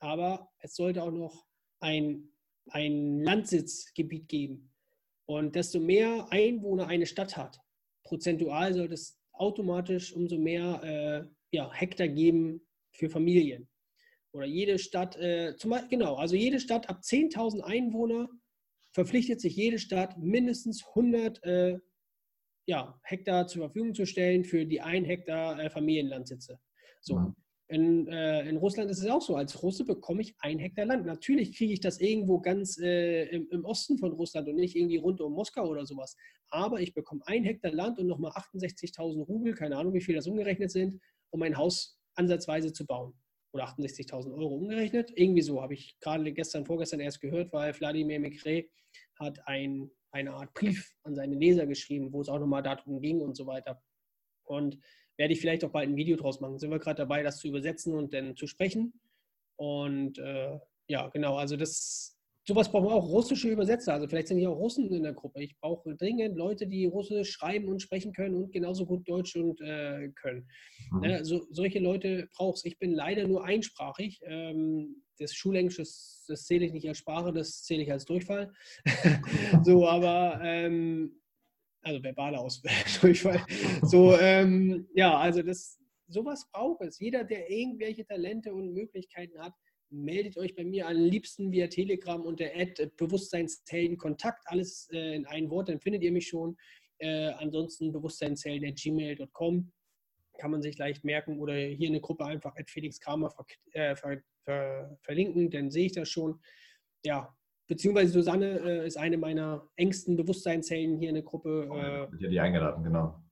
Aber 0.00 0.50
es 0.58 0.74
sollte 0.74 1.02
auch 1.02 1.10
noch 1.10 1.46
ein, 1.80 2.28
ein 2.68 3.22
Landsitzgebiet 3.22 4.28
geben. 4.28 4.70
Und 5.24 5.56
desto 5.56 5.80
mehr 5.80 6.30
Einwohner 6.30 6.88
eine 6.88 7.06
Stadt 7.06 7.38
hat, 7.38 7.58
prozentual 8.04 8.74
sollte 8.74 8.92
es 8.92 9.18
automatisch 9.32 10.12
umso 10.12 10.36
mehr 10.36 10.82
äh, 10.84 11.56
ja, 11.56 11.72
Hektar 11.72 12.08
geben, 12.08 12.65
für 12.96 13.10
Familien. 13.10 13.68
Oder 14.32 14.46
jede 14.46 14.78
Stadt, 14.78 15.16
äh, 15.16 15.56
zum 15.56 15.74
genau, 15.88 16.16
also 16.16 16.36
jede 16.36 16.60
Stadt 16.60 16.88
ab 16.88 17.00
10.000 17.02 17.60
Einwohner 17.60 18.28
verpflichtet 18.92 19.40
sich 19.40 19.56
jede 19.56 19.78
Stadt 19.78 20.18
mindestens 20.18 20.86
100 20.88 21.42
äh, 21.44 21.78
ja, 22.66 22.98
Hektar 23.04 23.46
zur 23.46 23.62
Verfügung 23.62 23.94
zu 23.94 24.06
stellen 24.06 24.44
für 24.44 24.66
die 24.66 24.80
1 24.80 25.06
Hektar 25.06 25.58
äh, 25.60 25.70
Familienlandsitze. 25.70 26.58
So. 27.00 27.18
Mhm. 27.18 27.34
In, 27.68 28.06
äh, 28.06 28.48
in, 28.48 28.58
Russland 28.58 28.90
ist 28.92 29.00
es 29.00 29.08
auch 29.08 29.22
so, 29.22 29.34
als 29.34 29.60
Russe 29.60 29.84
bekomme 29.84 30.22
ich 30.22 30.36
ein 30.38 30.60
Hektar 30.60 30.84
Land. 30.84 31.04
Natürlich 31.04 31.56
kriege 31.56 31.72
ich 31.72 31.80
das 31.80 32.00
irgendwo 32.00 32.40
ganz 32.40 32.78
äh, 32.78 33.24
im, 33.24 33.48
im, 33.50 33.64
Osten 33.64 33.98
von 33.98 34.12
Russland 34.12 34.48
und 34.48 34.54
nicht 34.54 34.76
irgendwie 34.76 34.98
rund 34.98 35.20
um 35.20 35.32
Moskau 35.32 35.68
oder 35.68 35.84
sowas. 35.84 36.16
Aber 36.50 36.80
ich 36.80 36.94
bekomme 36.94 37.22
ein 37.26 37.42
Hektar 37.42 37.72
Land 37.72 37.98
und 37.98 38.06
nochmal 38.06 38.30
68.000 38.32 39.24
Rubel, 39.24 39.54
keine 39.54 39.76
Ahnung, 39.76 39.94
wie 39.94 40.00
viel 40.00 40.14
das 40.14 40.28
umgerechnet 40.28 40.70
sind, 40.70 41.00
um 41.30 41.42
ein 41.42 41.56
Haus 41.56 41.98
ansatzweise 42.16 42.72
zu 42.72 42.86
bauen. 42.86 43.14
Oder 43.52 43.68
68.000 43.68 44.34
Euro 44.34 44.56
umgerechnet. 44.56 45.12
Irgendwie 45.14 45.42
so 45.42 45.62
habe 45.62 45.74
ich 45.74 45.98
gerade 46.00 46.30
gestern, 46.32 46.66
vorgestern 46.66 47.00
erst 47.00 47.20
gehört, 47.20 47.52
weil 47.52 47.74
Wladimir 47.78 48.20
Mikre 48.20 48.66
hat 49.18 49.46
ein, 49.46 49.90
eine 50.10 50.32
Art 50.34 50.52
Brief 50.54 50.94
an 51.04 51.14
seine 51.14 51.36
Leser 51.36 51.66
geschrieben, 51.66 52.12
wo 52.12 52.20
es 52.20 52.28
auch 52.28 52.38
nochmal 52.38 52.62
darum 52.62 53.00
ging 53.00 53.20
und 53.20 53.36
so 53.36 53.46
weiter. 53.46 53.82
Und 54.44 54.78
werde 55.16 55.32
ich 55.32 55.40
vielleicht 55.40 55.64
auch 55.64 55.70
bald 55.70 55.88
ein 55.88 55.96
Video 55.96 56.16
draus 56.16 56.40
machen. 56.40 56.58
Sind 56.58 56.70
wir 56.70 56.78
gerade 56.78 56.98
dabei, 56.98 57.22
das 57.22 57.38
zu 57.38 57.48
übersetzen 57.48 57.94
und 57.94 58.12
dann 58.12 58.36
zu 58.36 58.46
sprechen. 58.46 59.00
Und 59.56 60.18
äh, 60.18 60.58
ja, 60.88 61.08
genau, 61.08 61.36
also 61.36 61.56
das, 61.56 62.15
sowas 62.46 62.70
brauchen 62.70 62.86
wir 62.86 62.94
auch 62.94 63.08
russische 63.08 63.48
Übersetzer. 63.48 63.94
Also 63.94 64.06
vielleicht 64.06 64.28
sind 64.28 64.38
hier 64.38 64.50
auch 64.50 64.58
Russen 64.58 64.92
in 64.92 65.02
der 65.02 65.14
Gruppe. 65.14 65.42
Ich 65.42 65.58
brauche 65.58 65.96
dringend 65.96 66.36
Leute, 66.36 66.66
die 66.66 66.86
Russisch 66.86 67.32
schreiben 67.32 67.68
und 67.68 67.82
sprechen 67.82 68.12
können 68.12 68.36
und 68.36 68.52
genauso 68.52 68.86
gut 68.86 69.08
Deutsch 69.08 69.34
und 69.34 69.60
äh, 69.60 70.10
können. 70.14 70.48
Mhm. 70.92 71.04
Ja, 71.04 71.24
so, 71.24 71.46
solche 71.50 71.80
Leute 71.80 72.28
brauchst 72.36 72.64
Ich 72.64 72.78
bin 72.78 72.92
leider 72.92 73.26
nur 73.26 73.44
einsprachig. 73.44 74.20
Ähm, 74.22 75.02
das 75.18 75.34
Schulenglisch, 75.34 75.78
das, 75.78 76.24
das 76.28 76.44
zähle 76.44 76.66
ich 76.66 76.72
nicht 76.72 76.86
als 76.86 76.98
Sprache, 76.98 77.32
das 77.32 77.62
zähle 77.64 77.82
ich 77.82 77.90
als 77.90 78.04
Durchfall. 78.04 78.52
so, 79.64 79.88
aber 79.88 80.40
ähm, 80.44 81.20
also 81.82 82.02
verbale 82.02 82.38
Aus 82.38 82.62
Durchfall. 83.00 83.44
So, 83.82 84.16
ähm, 84.18 84.86
ja, 84.94 85.18
also 85.18 85.42
das, 85.42 85.80
sowas 86.06 86.46
braucht 86.52 86.82
es. 86.82 87.00
Jeder, 87.00 87.24
der 87.24 87.50
irgendwelche 87.50 88.06
Talente 88.06 88.52
und 88.54 88.72
Möglichkeiten 88.72 89.38
hat, 89.40 89.54
meldet 89.90 90.36
euch 90.36 90.54
bei 90.54 90.64
mir 90.64 90.86
am 90.88 90.96
liebsten 90.96 91.52
via 91.52 91.68
Telegram 91.68 92.20
unter 92.20 92.46
Ad 92.54 92.90
Bewusstseinshelden 92.96 93.96
Kontakt, 93.96 94.42
alles 94.46 94.88
äh, 94.92 95.14
in 95.14 95.26
ein 95.26 95.50
Wort, 95.50 95.68
dann 95.68 95.80
findet 95.80 96.02
ihr 96.02 96.12
mich 96.12 96.28
schon. 96.28 96.56
Äh, 96.98 97.28
ansonsten 97.38 97.92
bewusstseinshelden.gmail.com 97.92 99.72
kann 100.38 100.50
man 100.50 100.62
sich 100.62 100.78
leicht 100.78 101.04
merken 101.04 101.38
oder 101.38 101.54
hier 101.54 101.86
in 101.86 101.94
der 101.94 102.02
Gruppe 102.02 102.24
einfach 102.24 102.54
at 102.56 102.70
Felix 102.70 103.00
Kramer 103.00 103.30
ver, 103.30 103.46
äh, 103.72 103.96
ver, 103.96 104.20
ver, 104.44 104.98
verlinken, 105.02 105.50
dann 105.50 105.70
sehe 105.70 105.86
ich 105.86 105.92
das 105.92 106.08
schon. 106.08 106.40
Ja, 107.04 107.34
beziehungsweise 107.66 108.12
Susanne 108.12 108.60
äh, 108.60 108.86
ist 108.86 108.96
eine 108.96 109.16
meiner 109.16 109.68
engsten 109.76 110.16
Bewusstseinshelden 110.16 110.98
hier 110.98 111.10
in 111.10 111.16
der 111.16 111.24
Gruppe. 111.24 111.68
Äh, 111.70 112.12
wird 112.12 112.22
ja 112.22 112.28
die 112.28 112.40
eingeladen, 112.40 112.84
genau. 112.84 113.22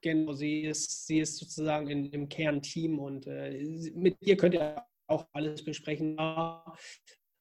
Genau, 0.00 0.32
sie 0.32 0.62
ist, 0.62 1.06
sie 1.06 1.20
ist 1.20 1.36
sozusagen 1.38 1.88
in, 1.88 2.06
im 2.06 2.28
Kernteam 2.28 2.98
und 2.98 3.26
äh, 3.28 3.64
mit 3.94 4.16
ihr 4.20 4.36
könnt 4.36 4.54
ihr 4.54 4.84
auch 5.06 5.26
alles 5.32 5.64
besprechen 5.64 6.16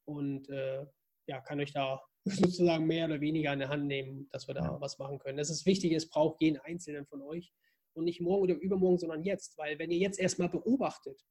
und 0.05 0.49
äh, 0.49 0.85
ja, 1.27 1.41
kann 1.41 1.59
euch 1.59 1.73
da 1.73 2.01
sozusagen 2.25 2.85
mehr 2.85 3.05
oder 3.05 3.21
weniger 3.21 3.51
an 3.51 3.59
der 3.59 3.69
Hand 3.69 3.85
nehmen, 3.87 4.27
dass 4.31 4.47
wir 4.47 4.53
da 4.53 4.63
ja. 4.63 4.81
was 4.81 4.97
machen 4.97 5.19
können. 5.19 5.37
Das 5.37 5.49
ist 5.49 5.65
wichtig, 5.65 5.93
es 5.93 6.09
braucht 6.09 6.41
jeden 6.41 6.59
Einzelnen 6.59 7.05
von 7.05 7.21
euch 7.21 7.51
und 7.93 8.05
nicht 8.05 8.21
morgen 8.21 8.43
oder 8.43 8.55
übermorgen, 8.55 8.97
sondern 8.97 9.23
jetzt, 9.23 9.57
weil 9.57 9.79
wenn 9.79 9.91
ihr 9.91 9.97
jetzt 9.97 10.19
erstmal 10.19 10.49
beobachtet, 10.49 11.21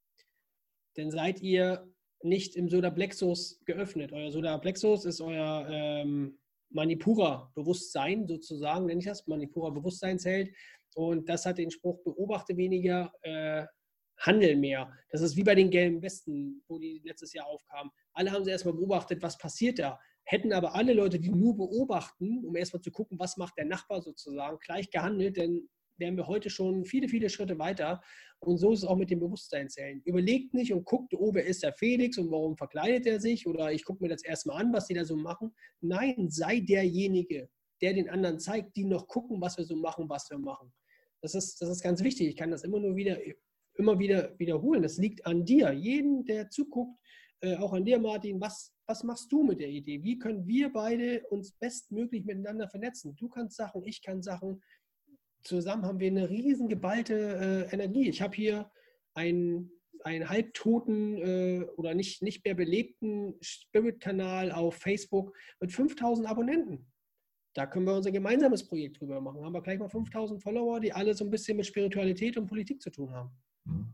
dann 0.97 1.11
seid 1.11 1.41
ihr 1.41 1.89
nicht 2.23 2.57
im 2.57 2.69
Soda 2.69 2.91
Plexus 2.91 3.61
geöffnet. 3.65 4.13
Euer 4.13 4.31
Soda 4.31 4.59
Plexus 4.59 5.05
ist 5.05 5.21
euer 5.21 5.67
ähm, 5.71 6.39
Manipura 6.71 7.51
Bewusstsein 7.55 8.27
sozusagen, 8.27 8.87
nenne 8.87 9.01
ich 9.01 9.07
das, 9.07 9.27
Manipura 9.27 9.71
Bewusstseinsheld. 9.71 10.55
Und 10.95 11.29
das 11.29 11.47
hat 11.47 11.59
den 11.59 11.71
Spruch, 11.71 12.03
beobachte 12.03 12.57
weniger, 12.57 13.13
äh, 13.23 13.65
handel 14.21 14.57
mehr. 14.57 14.93
Das 15.11 15.23
ist 15.23 15.37
wie 15.37 15.45
bei 15.45 15.55
den 15.55 15.71
gelben 15.71 16.03
Westen, 16.03 16.63
wo 16.69 16.79
die 16.79 17.01
letztes 17.05 17.33
Jahr 17.33 17.47
aufkamen. 17.47 17.91
Alle 18.13 18.31
haben 18.31 18.45
sie 18.45 18.51
erstmal 18.51 18.75
beobachtet, 18.75 19.23
was 19.23 19.39
passiert 19.39 19.79
da. 19.79 19.99
Hätten 20.25 20.53
aber 20.53 20.75
alle 20.75 20.93
Leute, 20.93 21.19
die 21.19 21.31
nur 21.31 21.57
beobachten, 21.57 22.45
um 22.45 22.55
erstmal 22.55 22.83
zu 22.83 22.91
gucken, 22.91 23.19
was 23.19 23.37
macht 23.37 23.57
der 23.57 23.65
Nachbar 23.65 24.03
sozusagen, 24.03 24.59
gleich 24.59 24.91
gehandelt, 24.91 25.37
denn 25.37 25.69
wären 25.97 26.17
wir 26.17 26.27
heute 26.27 26.51
schon 26.51 26.85
viele, 26.85 27.09
viele 27.09 27.29
Schritte 27.29 27.59
weiter. 27.59 28.01
Und 28.41 28.59
so 28.59 28.73
ist 28.73 28.81
es 28.81 28.85
auch 28.89 28.97
mit 28.97 29.11
den 29.11 29.21
Bewusstseinszellen. 29.21 30.03
Überlegt 30.05 30.55
nicht 30.55 30.73
und 30.73 30.85
guckt, 30.85 31.15
oh, 31.15 31.35
wer 31.35 31.45
ist 31.45 31.63
der 31.63 31.75
Felix 31.75 32.17
und 32.17 32.31
warum 32.31 32.57
verkleidet 32.57 33.07
er 33.07 33.21
sich? 33.21 33.47
Oder 33.47 33.73
ich 33.73 33.85
gucke 33.85 34.03
mir 34.03 34.09
das 34.09 34.25
erstmal 34.25 34.63
an, 34.63 34.73
was 34.73 34.87
die 34.87 34.95
da 34.95 35.05
so 35.05 35.17
machen. 35.17 35.55
Nein, 35.81 36.31
sei 36.31 36.61
derjenige, 36.61 37.49
der 37.83 37.95
den 37.95 38.09
anderen 38.09 38.39
zeigt, 38.39 38.77
die 38.77 38.85
noch 38.85 39.07
gucken, 39.07 39.41
was 39.41 39.59
wir 39.59 39.65
so 39.65 39.77
machen, 39.77 40.09
was 40.09 40.31
wir 40.31 40.39
machen. 40.39 40.73
Das 41.21 41.35
ist, 41.35 41.61
das 41.61 41.69
ist 41.69 41.83
ganz 41.83 42.03
wichtig. 42.03 42.29
Ich 42.29 42.37
kann 42.37 42.51
das 42.51 42.65
immer 42.65 42.81
nur 42.81 42.97
wieder, 42.97 43.19
immer 43.81 43.99
wieder 43.99 44.39
wiederholen. 44.39 44.83
Das 44.83 44.99
liegt 44.99 45.27
an 45.27 45.45
dir. 45.45 45.73
Jeden, 45.73 46.25
der 46.25 46.51
zuguckt, 46.51 46.99
äh, 47.41 47.57
auch 47.57 47.73
an 47.73 47.85
dir, 47.85 47.99
Martin, 47.99 48.41
was, 48.41 48.73
was 48.87 49.03
machst 49.03 49.33
du 49.33 49.43
mit 49.43 49.61
der 49.61 49.69
Idee? 49.69 50.03
Wie 50.03 50.19
können 50.19 50.47
wir 50.47 50.73
beide 50.73 51.27
uns 51.31 51.53
bestmöglich 51.53 52.25
miteinander 52.25 52.69
vernetzen? 52.69 53.17
Du 53.17 53.29
kannst 53.29 53.57
Sachen, 53.57 53.83
ich 53.85 54.03
kann 54.03 54.23
Sachen 54.23 54.63
zusammen 55.43 55.85
haben 55.85 56.01
wir 56.01 56.09
eine 56.09 56.29
riesen 56.29 56.69
geballte 56.69 57.67
äh, 57.71 57.75
Energie. 57.75 58.09
Ich 58.09 58.23
habe 58.23 58.37
hier 58.37 58.71
einen, 59.15 59.71
einen 60.05 60.29
halbtoten 60.29 61.17
äh, 61.17 61.65
oder 61.77 61.95
nicht, 61.95 62.23
nicht 62.23 62.45
mehr 62.45 62.55
belebten 62.55 63.35
Spirit-Kanal 63.41 64.53
auf 64.53 64.77
Facebook 64.77 65.37
mit 65.61 65.73
5000 65.73 66.29
Abonnenten. 66.29 66.87
Da 67.55 67.67
können 67.67 67.87
wir 67.87 67.95
unser 67.95 68.13
gemeinsames 68.13 68.67
Projekt 68.67 69.01
drüber 69.01 69.21
machen. 69.21 69.45
Haben 69.45 69.55
wir 69.55 69.63
gleich 69.63 69.79
mal 69.79 69.89
5000 69.89 70.41
Follower, 70.41 70.79
die 70.79 70.93
alle 70.93 71.15
so 71.15 71.25
ein 71.25 71.31
bisschen 71.31 71.57
mit 71.57 71.67
Spiritualität 71.67 72.37
und 72.37 72.47
Politik 72.47 72.81
zu 72.81 72.91
tun 72.91 73.11
haben. 73.13 73.31
Mhm. 73.65 73.93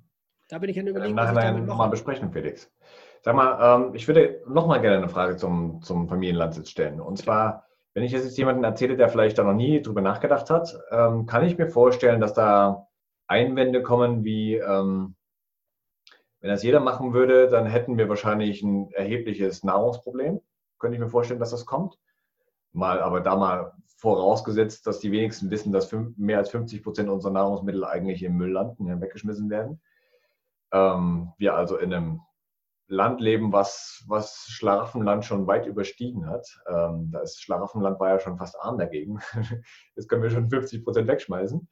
Da 0.49 0.59
bin 0.59 0.71
ich 0.71 0.79
an 0.79 0.87
überlegen, 0.87 1.17
was 1.17 1.31
ich 1.31 1.39
damit 1.39 1.67
mache. 1.67 1.79
mal 1.79 1.89
besprechen, 1.89 2.31
Felix. 2.33 2.71
Sag 3.23 3.35
mal, 3.35 3.59
ähm, 3.61 3.95
ich 3.95 4.07
würde 4.07 4.43
noch 4.47 4.67
mal 4.69 4.81
gerne 4.81 4.99
eine 4.99 5.09
Frage 5.09 5.37
zum, 5.37 5.83
zum 5.83 6.09
Familienlandsitz 6.09 6.71
stellen. 6.71 7.01
Und 7.01 7.19
zwar, 7.19 7.67
wenn 7.95 8.05
ich 8.05 8.13
jetzt 8.13 8.39
jemanden 8.39 8.63
erzähle, 8.63 8.97
der 8.97 9.09
vielleicht 9.09 9.39
da 9.39 9.43
noch 9.43 9.55
nie 9.55 9.83
drüber 9.83 10.01
nachgedacht 10.01 10.49
hat, 10.51 10.79
ähm, 10.93 11.27
kann 11.27 11.45
ich 11.45 11.59
mir 11.59 11.67
vorstellen, 11.67 12.21
dass 12.21 12.35
da 12.35 12.87
Einwände 13.27 13.83
kommen 13.83 14.23
wie, 14.23 14.55
ähm, 14.57 15.17
wenn 16.41 16.51
das 16.51 16.63
jeder 16.63 16.79
machen 16.79 17.13
würde, 17.13 17.49
dann 17.49 17.67
hätten 17.67 17.99
wir 17.99 18.09
wahrscheinlich 18.09 18.63
ein 18.63 18.93
erhebliches 18.93 19.65
Nahrungsproblem. 19.65 20.41
Könnte 20.79 20.97
ich 20.97 21.03
mir 21.03 21.09
vorstellen, 21.09 21.41
dass 21.41 21.51
das 21.51 21.67
kommt. 21.67 21.99
Mal, 22.77 23.01
aber 23.01 23.21
da 23.21 23.37
mal 23.37 23.73
vorausgesetzt, 23.99 24.87
dass 24.87 25.01
die 25.01 25.11
wenigsten 25.11 25.51
wissen, 25.51 25.73
dass 25.73 25.91
mehr 26.17 26.39
als 26.39 26.51
50 26.51 26.83
Prozent 26.83 27.09
unserer 27.09 27.33
Nahrungsmittel 27.33 27.85
eigentlich 27.85 28.23
im 28.23 28.37
Müll 28.37 28.53
landen, 28.53 28.87
ja, 28.87 29.01
weggeschmissen 29.01 29.49
werden. 29.51 29.81
Ähm, 30.73 31.33
wir 31.39 31.55
also 31.55 31.79
in 31.79 31.93
einem 31.93 32.21
Land 32.89 33.21
leben, 33.21 33.53
was, 33.53 34.05
was 34.07 34.47
Schlaraffenland 34.49 35.25
schon 35.25 35.47
weit 35.47 35.67
überstiegen 35.67 36.29
hat. 36.29 36.47
Ähm, 36.69 37.11
das 37.11 37.39
Schlaraffenland 37.39 37.99
war 37.99 38.11
ja 38.11 38.19
schon 38.21 38.39
fast 38.39 38.61
arm 38.61 38.79
dagegen. 38.79 39.19
Jetzt 39.97 40.09
können 40.09 40.23
wir 40.23 40.31
schon 40.31 40.51
50 40.51 40.85
Prozent 40.85 41.09
wegschmeißen. 41.09 41.69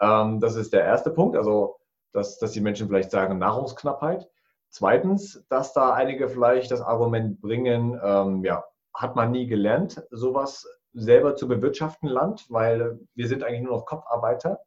Ähm, 0.00 0.40
das 0.40 0.56
ist 0.56 0.72
der 0.72 0.84
erste 0.84 1.10
Punkt, 1.10 1.36
also 1.36 1.76
dass, 2.12 2.38
dass 2.38 2.52
die 2.52 2.60
Menschen 2.60 2.88
vielleicht 2.88 3.10
sagen 3.10 3.38
Nahrungsknappheit. 3.38 4.28
Zweitens, 4.70 5.44
dass 5.48 5.72
da 5.72 5.92
einige 5.92 6.28
vielleicht 6.28 6.70
das 6.70 6.80
Argument 6.80 7.40
bringen, 7.40 7.98
ähm, 8.02 8.44
ja, 8.44 8.64
hat 9.00 9.16
man 9.16 9.30
nie 9.30 9.46
gelernt, 9.46 10.02
sowas 10.10 10.66
selber 10.92 11.36
zu 11.36 11.48
bewirtschaften, 11.48 12.08
Land, 12.08 12.46
weil 12.48 12.98
wir 13.14 13.28
sind 13.28 13.44
eigentlich 13.44 13.62
nur 13.62 13.76
noch 13.76 13.86
Kopfarbeiter. 13.86 14.60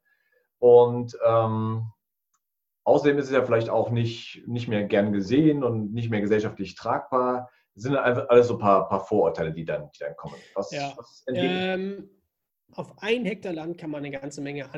Und 0.59 1.17
ähm, 1.25 1.91
Außerdem 2.84 3.19
ist 3.19 3.25
es 3.25 3.32
ja 3.32 3.43
vielleicht 3.43 3.69
auch 3.69 3.91
nicht, 3.91 4.43
nicht 4.47 4.67
mehr 4.67 4.84
gern 4.84 5.13
gesehen 5.13 5.63
und 5.63 5.93
nicht 5.93 6.09
mehr 6.09 6.21
gesellschaftlich 6.21 6.75
tragbar. 6.75 7.49
Das 7.75 7.84
sind 7.84 7.95
einfach 7.95 8.27
alles 8.29 8.47
so 8.47 8.55
ein 8.55 8.59
paar, 8.59 8.89
paar 8.89 9.05
Vorurteile, 9.05 9.53
die 9.53 9.65
dann, 9.65 9.91
die 9.95 9.99
dann 9.99 10.15
kommen. 10.15 10.36
Was, 10.55 10.71
ja. 10.71 10.91
was 10.97 11.23
ähm, 11.27 12.09
auf 12.73 12.91
ein 12.97 13.25
Hektar 13.25 13.53
Land 13.53 13.77
kann 13.77 13.91
man 13.91 14.03
eine 14.03 14.17
ganze 14.17 14.41
Menge 14.41 14.73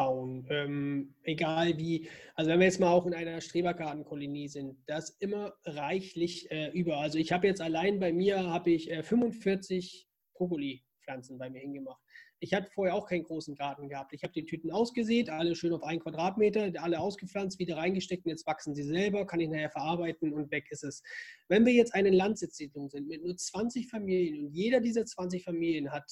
anbauen. 0.00 0.46
Ähm, 0.50 1.14
egal 1.22 1.78
wie, 1.78 2.08
also 2.34 2.50
wenn 2.50 2.60
wir 2.60 2.66
jetzt 2.66 2.80
mal 2.80 2.90
auch 2.90 3.06
in 3.06 3.14
einer 3.14 3.40
Strebergartenkolonie 3.40 4.48
sind, 4.48 4.76
das 4.86 5.10
immer 5.20 5.54
reichlich 5.64 6.50
äh, 6.50 6.70
über. 6.70 6.98
Also 6.98 7.18
ich 7.18 7.32
habe 7.32 7.46
jetzt 7.46 7.60
allein 7.60 8.00
bei 8.00 8.12
mir 8.12 8.44
habe 8.44 8.70
ich 8.70 8.90
äh, 8.90 9.02
45 9.02 10.08
Brokkoli-Pflanzen 10.34 11.38
bei 11.38 11.50
mir 11.50 11.60
hingemacht. 11.60 12.00
Ich 12.42 12.54
hatte 12.54 12.70
vorher 12.70 12.94
auch 12.94 13.06
keinen 13.06 13.24
großen 13.24 13.54
Garten 13.54 13.90
gehabt. 13.90 14.14
Ich 14.14 14.22
habe 14.22 14.32
die 14.32 14.46
Tüten 14.46 14.70
ausgesät, 14.70 15.28
alle 15.28 15.54
schön 15.54 15.74
auf 15.74 15.82
einen 15.82 16.00
Quadratmeter, 16.00 16.72
alle 16.82 16.98
ausgepflanzt, 16.98 17.58
wieder 17.58 17.76
reingesteckt 17.76 18.24
und 18.24 18.30
jetzt 18.30 18.46
wachsen 18.46 18.74
sie 18.74 18.82
selber, 18.82 19.26
kann 19.26 19.40
ich 19.40 19.50
nachher 19.50 19.68
verarbeiten 19.68 20.32
und 20.32 20.50
weg 20.50 20.68
ist 20.70 20.82
es. 20.82 21.02
Wenn 21.48 21.66
wir 21.66 21.74
jetzt 21.74 21.94
eine 21.94 22.08
Landsitzsiedlung 22.08 22.88
sind 22.88 23.08
mit 23.08 23.22
nur 23.22 23.36
20 23.36 23.90
Familien 23.90 24.46
und 24.46 24.54
jeder 24.54 24.80
dieser 24.80 25.04
20 25.04 25.44
Familien 25.44 25.92
hat 25.92 26.10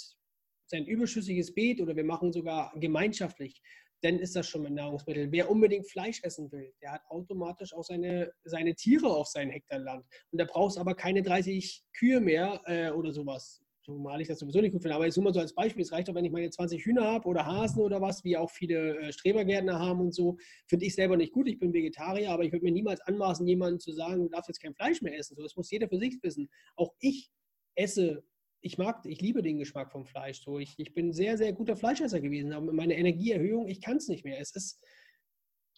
sein 0.69 0.87
überschüssiges 0.87 1.55
Beet 1.55 1.81
oder 1.81 1.97
wir 1.97 2.05
machen 2.05 2.33
sogar 2.33 2.73
gemeinschaftlich, 2.77 3.62
dann 4.03 4.19
ist 4.19 4.37
das 4.37 4.49
schon 4.49 4.64
ein 4.64 4.75
Nahrungsmittel. 4.75 5.33
Wer 5.33 5.51
unbedingt 5.51 5.91
Fleisch 5.91 6.21
essen 6.23 6.53
will, 6.53 6.73
der 6.81 6.93
hat 6.93 7.03
automatisch 7.09 7.75
auch 7.75 7.83
seine, 7.83 8.33
seine 8.45 8.75
Tiere 8.75 9.09
auf 9.09 9.27
seinem 9.27 9.51
Hektar 9.51 9.81
Land. 9.81 10.07
Und 10.31 10.41
da 10.41 10.45
braucht 10.45 10.73
es 10.73 10.79
aber 10.79 10.95
keine 10.95 11.23
30 11.23 11.83
Kühe 11.93 12.21
mehr 12.21 12.62
äh, 12.66 12.91
oder 12.91 13.12
sowas 13.12 13.61
zumal 13.89 14.21
ich 14.21 14.29
das 14.29 14.39
sowieso 14.39 14.61
nicht 14.61 14.73
gut 14.73 14.83
finde. 14.83 14.95
Aber 14.97 15.07
ich 15.07 15.14
suche 15.14 15.25
mal 15.25 15.35
so 15.35 15.41
als 15.41 15.55
Beispiel, 15.55 15.83
es 15.83 15.93
reicht 15.93 16.09
doch, 16.09 16.14
wenn 16.14 16.25
ich 16.25 16.31
meine 16.31 16.51
20 16.51 16.85
Hühner 16.85 17.05
habe 17.05 17.27
oder 17.27 17.47
Hasen 17.47 17.81
oder 17.81 18.03
was, 18.03 18.23
wie 18.23 18.37
auch 18.37 18.51
viele 18.51 18.99
äh, 18.99 19.12
Strebergärtner 19.12 19.79
haben 19.79 20.01
und 20.01 20.14
so. 20.14 20.37
Finde 20.66 20.85
ich 20.85 20.95
selber 20.95 21.16
nicht 21.16 21.33
gut. 21.33 21.49
Ich 21.49 21.59
bin 21.59 21.73
Vegetarier, 21.73 22.31
aber 22.31 22.45
ich 22.45 22.53
würde 22.53 22.66
mir 22.66 22.73
niemals 22.73 23.01
anmaßen, 23.01 23.47
jemandem 23.47 23.81
zu 23.81 23.93
sagen, 23.93 24.23
du 24.23 24.29
darfst 24.29 24.49
jetzt 24.49 24.61
kein 24.61 24.75
Fleisch 24.75 25.01
mehr 25.01 25.16
essen. 25.16 25.37
So, 25.37 25.43
das 25.43 25.57
muss 25.57 25.71
jeder 25.71 25.89
für 25.89 25.99
sich 25.99 26.19
wissen. 26.23 26.51
Auch 26.77 26.93
ich 27.01 27.31
esse 27.77 28.23
ich 28.61 28.79
mag, 28.79 29.05
ich 29.05 29.21
liebe 29.21 29.43
den 29.43 29.59
Geschmack 29.59 29.93
vom 29.93 30.05
Fleisch. 30.05 30.43
So, 30.43 30.59
ich, 30.59 30.75
ich 30.79 30.95
bin 30.95 31.13
sehr, 31.13 31.39
sehr 31.39 31.53
guter 31.53 31.77
Fleischesser 31.77 32.21
gewesen, 32.21 32.53
aber 32.53 32.73
meine 32.73 32.97
Energieerhöhung, 32.97 33.69
ich 33.69 33.81
kann 33.81 33.99
es 33.99 34.09
nicht 34.09 34.25
mehr. 34.25 34.41
Es 34.41 34.55
ist, 34.55 34.83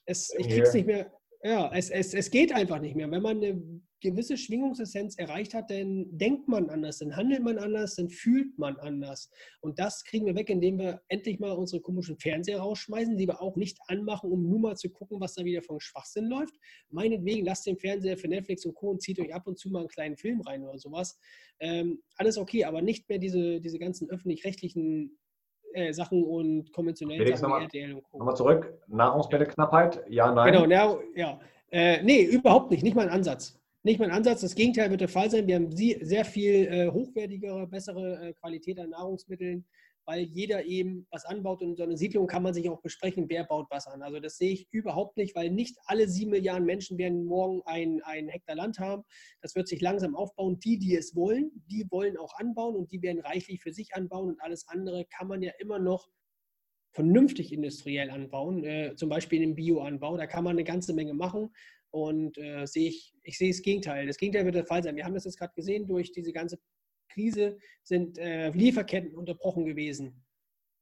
es, 0.06 0.34
ich 0.38 0.48
krieg's 0.48 0.74
nicht 0.74 0.86
mehr, 0.86 1.12
ja, 1.42 1.70
es, 1.74 1.90
es, 1.90 2.12
es 2.12 2.30
geht 2.30 2.52
einfach 2.52 2.80
nicht 2.80 2.96
mehr. 2.96 3.10
Wenn 3.10 3.22
man 3.22 3.38
eine 3.38 3.62
gewisse 4.00 4.36
Schwingungsessenz 4.36 5.16
erreicht 5.16 5.54
hat, 5.54 5.70
dann 5.70 6.06
denkt 6.10 6.48
man 6.48 6.70
anders, 6.70 6.98
dann 6.98 7.16
handelt 7.16 7.42
man 7.42 7.58
anders, 7.58 7.96
dann 7.96 8.08
fühlt 8.08 8.58
man 8.58 8.76
anders. 8.76 9.30
Und 9.60 9.78
das 9.78 10.04
kriegen 10.04 10.26
wir 10.26 10.34
weg, 10.34 10.50
indem 10.50 10.78
wir 10.78 11.02
endlich 11.08 11.38
mal 11.38 11.52
unsere 11.52 11.82
komischen 11.82 12.18
Fernseher 12.18 12.60
rausschmeißen, 12.60 13.16
die 13.16 13.26
wir 13.26 13.40
auch 13.40 13.56
nicht 13.56 13.78
anmachen, 13.86 14.30
um 14.30 14.48
nur 14.48 14.60
mal 14.60 14.76
zu 14.76 14.90
gucken, 14.90 15.20
was 15.20 15.34
da 15.34 15.44
wieder 15.44 15.62
von 15.62 15.80
Schwachsinn 15.80 16.26
läuft. 16.26 16.54
Meinetwegen, 16.88 17.44
lasst 17.44 17.66
den 17.66 17.78
Fernseher 17.78 18.16
für 18.16 18.28
Netflix 18.28 18.64
und 18.64 18.74
Co. 18.74 18.90
und 18.90 19.02
zieht 19.02 19.20
euch 19.20 19.34
ab 19.34 19.46
und 19.46 19.58
zu 19.58 19.70
mal 19.70 19.80
einen 19.80 19.88
kleinen 19.88 20.16
Film 20.16 20.40
rein 20.42 20.62
oder 20.62 20.78
sowas. 20.78 21.18
Ähm, 21.60 22.02
alles 22.16 22.38
okay, 22.38 22.64
aber 22.64 22.82
nicht 22.82 23.08
mehr 23.08 23.18
diese, 23.18 23.60
diese 23.60 23.78
ganzen 23.78 24.10
öffentlich-rechtlichen 24.10 25.18
äh, 25.74 25.92
Sachen 25.92 26.24
und 26.24 26.72
konventionellen 26.72 27.22
Felix, 27.22 27.40
Sachen. 27.40 27.62
Nochmal, 27.62 28.02
nochmal 28.12 28.36
zurück. 28.36 28.74
Nahrungsmittelknappheit? 28.88 30.02
Ja, 30.08 30.32
nein. 30.32 30.52
Genau, 30.52 30.66
ja. 30.66 30.98
ja. 31.14 31.40
Äh, 31.70 32.02
nee, 32.02 32.22
überhaupt 32.22 32.70
nicht. 32.70 32.82
Nicht 32.82 32.96
mal 32.96 33.06
ein 33.06 33.12
Ansatz. 33.14 33.58
nicht 33.82 34.00
mein 34.00 34.10
Ansatz. 34.10 34.40
Das 34.40 34.54
Gegenteil 34.54 34.90
wird 34.90 35.00
der 35.00 35.08
Fall 35.08 35.30
sein. 35.30 35.46
Wir 35.46 35.56
haben 35.56 35.70
sehr 35.70 36.24
viel 36.24 36.66
äh, 36.66 36.90
hochwertigere, 36.90 37.66
bessere 37.66 38.28
äh, 38.28 38.32
Qualität 38.34 38.78
an 38.78 38.90
Nahrungsmitteln, 38.90 39.64
weil 40.06 40.22
jeder 40.22 40.64
eben 40.64 41.06
was 41.10 41.24
anbaut 41.24 41.62
und 41.62 41.70
in 41.70 41.76
so 41.76 41.82
einer 41.82 41.96
Siedlung 41.96 42.26
kann 42.26 42.42
man 42.42 42.54
sich 42.54 42.68
auch 42.68 42.80
besprechen, 42.80 43.26
wer 43.28 43.44
baut 43.44 43.66
was 43.70 43.86
an. 43.86 44.02
Also 44.02 44.20
das 44.20 44.38
sehe 44.38 44.52
ich 44.52 44.68
überhaupt 44.70 45.16
nicht, 45.16 45.34
weil 45.34 45.50
nicht 45.50 45.76
alle 45.84 46.08
sieben 46.08 46.30
Milliarden 46.30 46.66
Menschen 46.66 46.98
werden 46.98 47.24
morgen 47.24 47.62
ein, 47.64 48.00
ein 48.04 48.28
Hektar 48.28 48.56
Land 48.56 48.78
haben. 48.78 49.02
Das 49.40 49.54
wird 49.54 49.68
sich 49.68 49.80
langsam 49.80 50.16
aufbauen. 50.16 50.58
Die, 50.60 50.78
die 50.78 50.96
es 50.96 51.14
wollen, 51.14 51.50
die 51.70 51.86
wollen 51.90 52.16
auch 52.16 52.34
anbauen 52.34 52.76
und 52.76 52.90
die 52.92 53.02
werden 53.02 53.20
reichlich 53.20 53.60
für 53.60 53.72
sich 53.72 53.94
anbauen 53.94 54.28
und 54.28 54.40
alles 54.42 54.66
andere 54.68 55.04
kann 55.06 55.28
man 55.28 55.42
ja 55.42 55.52
immer 55.58 55.78
noch 55.78 56.08
vernünftig 56.92 57.52
industriell 57.52 58.10
anbauen, 58.10 58.64
äh, 58.64 58.94
zum 58.96 59.08
Beispiel 59.08 59.42
im 59.42 59.54
Bioanbau. 59.54 60.16
Da 60.16 60.26
kann 60.26 60.44
man 60.44 60.52
eine 60.52 60.64
ganze 60.64 60.92
Menge 60.92 61.14
machen. 61.14 61.50
Und 61.92 62.38
äh, 62.38 62.66
sehe 62.66 62.88
ich, 62.88 63.14
ich 63.22 63.36
sehe 63.36 63.50
das 63.50 63.62
Gegenteil. 63.62 64.06
Das 64.06 64.16
Gegenteil 64.16 64.44
wird 64.44 64.54
der 64.54 64.66
Fall 64.66 64.82
sein. 64.82 64.96
Wir 64.96 65.04
haben 65.04 65.14
das 65.14 65.24
jetzt 65.24 65.38
gerade 65.38 65.52
gesehen, 65.54 65.86
durch 65.86 66.12
diese 66.12 66.32
ganze 66.32 66.58
Krise 67.12 67.58
sind 67.82 68.18
äh, 68.18 68.50
Lieferketten 68.50 69.14
unterbrochen 69.14 69.64
gewesen. 69.66 70.24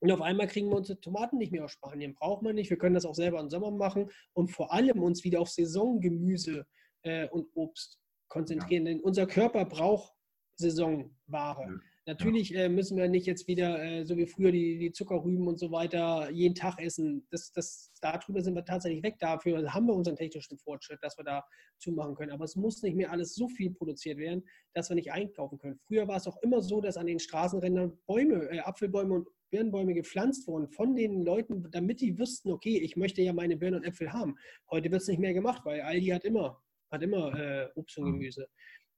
Und 0.00 0.12
auf 0.12 0.20
einmal 0.20 0.46
kriegen 0.46 0.68
wir 0.68 0.76
unsere 0.76 1.00
Tomaten 1.00 1.38
nicht 1.38 1.50
mehr 1.50 1.64
aus 1.64 1.72
Spanien. 1.72 2.14
Braucht 2.14 2.42
man 2.42 2.54
nicht. 2.54 2.70
Wir 2.70 2.78
können 2.78 2.94
das 2.94 3.04
auch 3.04 3.14
selber 3.14 3.40
im 3.40 3.50
Sommer 3.50 3.70
machen 3.70 4.10
und 4.32 4.48
vor 4.48 4.72
allem 4.72 5.02
uns 5.02 5.24
wieder 5.24 5.40
auf 5.40 5.48
Saisongemüse 5.48 6.66
äh, 7.02 7.28
und 7.28 7.48
Obst 7.54 7.98
konzentrieren. 8.28 8.86
Ja. 8.86 8.92
Denn 8.92 9.00
unser 9.00 9.26
Körper 9.26 9.64
braucht 9.64 10.12
Saisonware. 10.56 11.62
Ja. 11.62 11.80
Natürlich 12.09 12.54
äh, 12.54 12.70
müssen 12.70 12.96
wir 12.96 13.06
nicht 13.06 13.26
jetzt 13.26 13.46
wieder, 13.48 13.84
äh, 13.84 14.06
so 14.06 14.16
wie 14.16 14.26
früher, 14.26 14.50
die, 14.50 14.78
die, 14.78 14.92
Zuckerrüben 14.92 15.46
und 15.46 15.59
so 15.59 15.70
weiter 15.70 16.30
jeden 16.30 16.54
Tag 16.54 16.80
essen. 16.80 17.26
Das, 17.30 17.52
das, 17.52 17.92
darüber 18.00 18.40
sind 18.40 18.54
wir 18.54 18.64
tatsächlich 18.64 19.02
weg. 19.02 19.16
Dafür 19.18 19.74
haben 19.74 19.86
wir 19.88 19.92
unseren 19.92 20.16
technischen 20.16 20.56
Fortschritt, 20.56 21.00
dass 21.02 21.18
wir 21.18 21.24
da 21.24 21.44
zumachen 21.76 22.14
können. 22.14 22.32
Aber 22.32 22.46
es 22.46 22.56
muss 22.56 22.82
nicht 22.82 22.96
mehr 22.96 23.12
alles 23.12 23.34
so 23.34 23.46
viel 23.46 23.72
produziert 23.72 24.16
werden, 24.16 24.42
dass 24.72 24.88
wir 24.88 24.94
nicht 24.94 25.12
einkaufen 25.12 25.59
können. 25.59 25.78
Früher 25.86 26.09
war 26.09 26.16
es 26.16 26.26
auch 26.26 26.40
immer 26.40 26.62
so, 26.62 26.80
dass 26.80 26.96
an 26.96 27.09
den 27.09 27.18
Straßenrändern 27.18 27.98
Bäume, 28.06 28.48
äh, 28.52 28.61
Apfelbäume 28.61 29.12
und 29.12 29.28
Birnenbäume 29.50 29.92
gepflanzt 29.92 30.48
wurden 30.48 30.66
von 30.70 30.96
den 30.96 31.20
Leuten, 31.20 31.70
damit 31.70 32.00
die 32.00 32.18
wüssten, 32.18 32.50
okay, 32.50 32.78
ich 32.78 32.96
möchte 32.96 33.20
ja 33.20 33.34
meine 33.34 33.59
Birnen 33.59 33.80
und 33.80 33.84
Äpfel 33.84 34.14
haben. 34.14 34.34
Heute 34.70 34.90
wird 34.90 35.02
es 35.02 35.09
nicht 35.09 35.20
mehr 35.20 35.34
gemacht, 35.34 35.61
weil 35.66 35.82
Aldi 35.82 36.06
hat 36.06 36.24
immer, 36.24 36.59
hat 36.90 37.02
immer 37.02 37.38
äh, 37.38 37.68
Obst 37.74 37.98
und 37.98 38.12
mhm. 38.12 38.30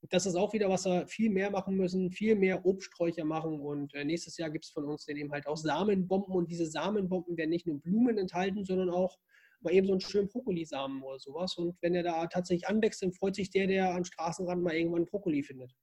Das 0.08 0.24
ist 0.24 0.34
auch 0.34 0.52
wieder, 0.54 0.70
was 0.70 0.86
wir 0.86 1.06
viel 1.06 1.30
mehr 1.30 1.50
machen 1.50 1.76
müssen, 1.76 2.10
viel 2.10 2.34
mehr 2.34 2.64
Obststräucher 2.64 3.24
machen. 3.24 3.60
Und 3.60 3.94
äh, 3.94 4.04
nächstes 4.04 4.38
Jahr 4.38 4.50
gibt 4.50 4.64
es 4.64 4.70
von 4.70 4.84
uns 4.84 5.04
dann 5.04 5.16
eben 5.16 5.30
halt 5.30 5.46
auch 5.46 5.58
Samenbomben. 5.58 6.34
Und 6.34 6.50
diese 6.50 6.66
Samenbomben 6.66 7.36
werden 7.36 7.50
nicht 7.50 7.66
nur 7.66 7.80
Blumen 7.80 8.16
enthalten, 8.16 8.64
sondern 8.64 8.90
auch 8.90 9.18
mal 9.60 9.74
eben 9.74 9.86
so 9.86 9.92
einen 9.92 10.00
schönen 10.00 10.28
Brokkolisamen 10.28 11.02
oder 11.02 11.18
sowas. 11.18 11.56
Und 11.58 11.76
wenn 11.82 11.94
er 11.94 12.02
da 12.02 12.26
tatsächlich 12.26 12.68
anwächst, 12.68 13.02
dann 13.02 13.12
freut 13.12 13.34
sich 13.34 13.50
der, 13.50 13.66
der 13.66 13.94
am 13.94 14.04
Straßenrand 14.04 14.62
mal 14.62 14.74
irgendwann 14.74 15.04
Brokkoli 15.04 15.42
findet. 15.42 15.74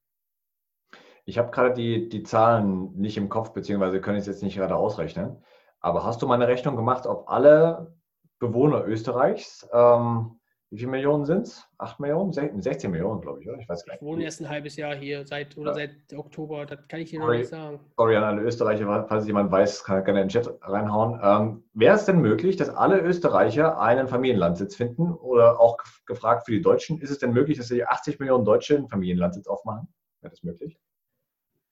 Ich 1.25 1.37
habe 1.37 1.51
gerade 1.51 1.73
die, 1.73 2.09
die 2.09 2.23
Zahlen 2.23 2.93
nicht 2.93 3.17
im 3.17 3.29
Kopf, 3.29 3.51
beziehungsweise 3.51 4.01
können 4.01 4.17
es 4.17 4.27
jetzt 4.27 4.43
nicht 4.43 4.55
gerade 4.55 4.75
ausrechnen. 4.75 5.43
Aber 5.79 6.03
hast 6.03 6.21
du 6.21 6.27
mal 6.27 6.35
eine 6.35 6.47
Rechnung 6.47 6.75
gemacht, 6.75 7.05
ob 7.05 7.29
alle 7.29 7.95
Bewohner 8.39 8.85
Österreichs 8.85 9.67
ähm, 9.73 10.36
wie 10.69 10.79
viele 10.79 10.91
Millionen 10.91 11.25
sind 11.25 11.43
es? 11.43 11.65
8 11.77 11.99
Millionen? 12.01 12.33
16 12.33 12.91
Millionen, 12.91 13.21
glaube 13.21 13.41
ich, 13.41 13.47
oder? 13.47 13.57
Ich 13.57 13.69
weiß 13.69 13.85
gar 13.85 13.93
nicht. 13.93 14.01
Ich 14.01 14.05
wohne 14.05 14.23
erst 14.25 14.41
ein 14.41 14.49
halbes 14.49 14.75
Jahr 14.75 14.95
hier, 14.95 15.25
seit, 15.25 15.57
oder 15.57 15.71
ja. 15.71 15.87
seit 15.87 16.17
Oktober, 16.17 16.65
das 16.65 16.85
kann 16.89 16.99
ich 16.99 17.09
dir 17.09 17.19
noch 17.19 17.31
nicht 17.31 17.47
sagen. 17.47 17.79
Sorry 17.95 18.17
an 18.17 18.23
alle 18.23 18.41
Österreicher, 18.41 19.05
falls 19.07 19.25
jemand 19.27 19.49
weiß, 19.49 19.85
kann 19.85 19.97
er 19.97 20.01
gerne 20.01 20.21
in 20.21 20.27
den 20.27 20.31
Chat 20.31 20.49
reinhauen. 20.61 21.19
Ähm, 21.23 21.63
Wäre 21.73 21.95
es 21.95 22.03
denn 22.03 22.19
möglich, 22.19 22.57
dass 22.57 22.69
alle 22.69 22.99
Österreicher 22.99 23.79
einen 23.79 24.09
Familienlandsitz 24.09 24.75
finden? 24.75 25.13
Oder 25.13 25.59
auch 25.59 25.77
gefragt 26.05 26.45
für 26.45 26.51
die 26.51 26.61
Deutschen, 26.61 26.99
ist 26.99 27.11
es 27.11 27.19
denn 27.19 27.31
möglich, 27.31 27.57
dass 27.57 27.67
die 27.67 27.85
80 27.85 28.19
Millionen 28.19 28.43
Deutsche 28.43 28.75
einen 28.75 28.89
Familienlandsitz 28.89 29.47
aufmachen? 29.47 29.87
Wäre 30.19 30.31
das 30.31 30.43
möglich? 30.43 30.77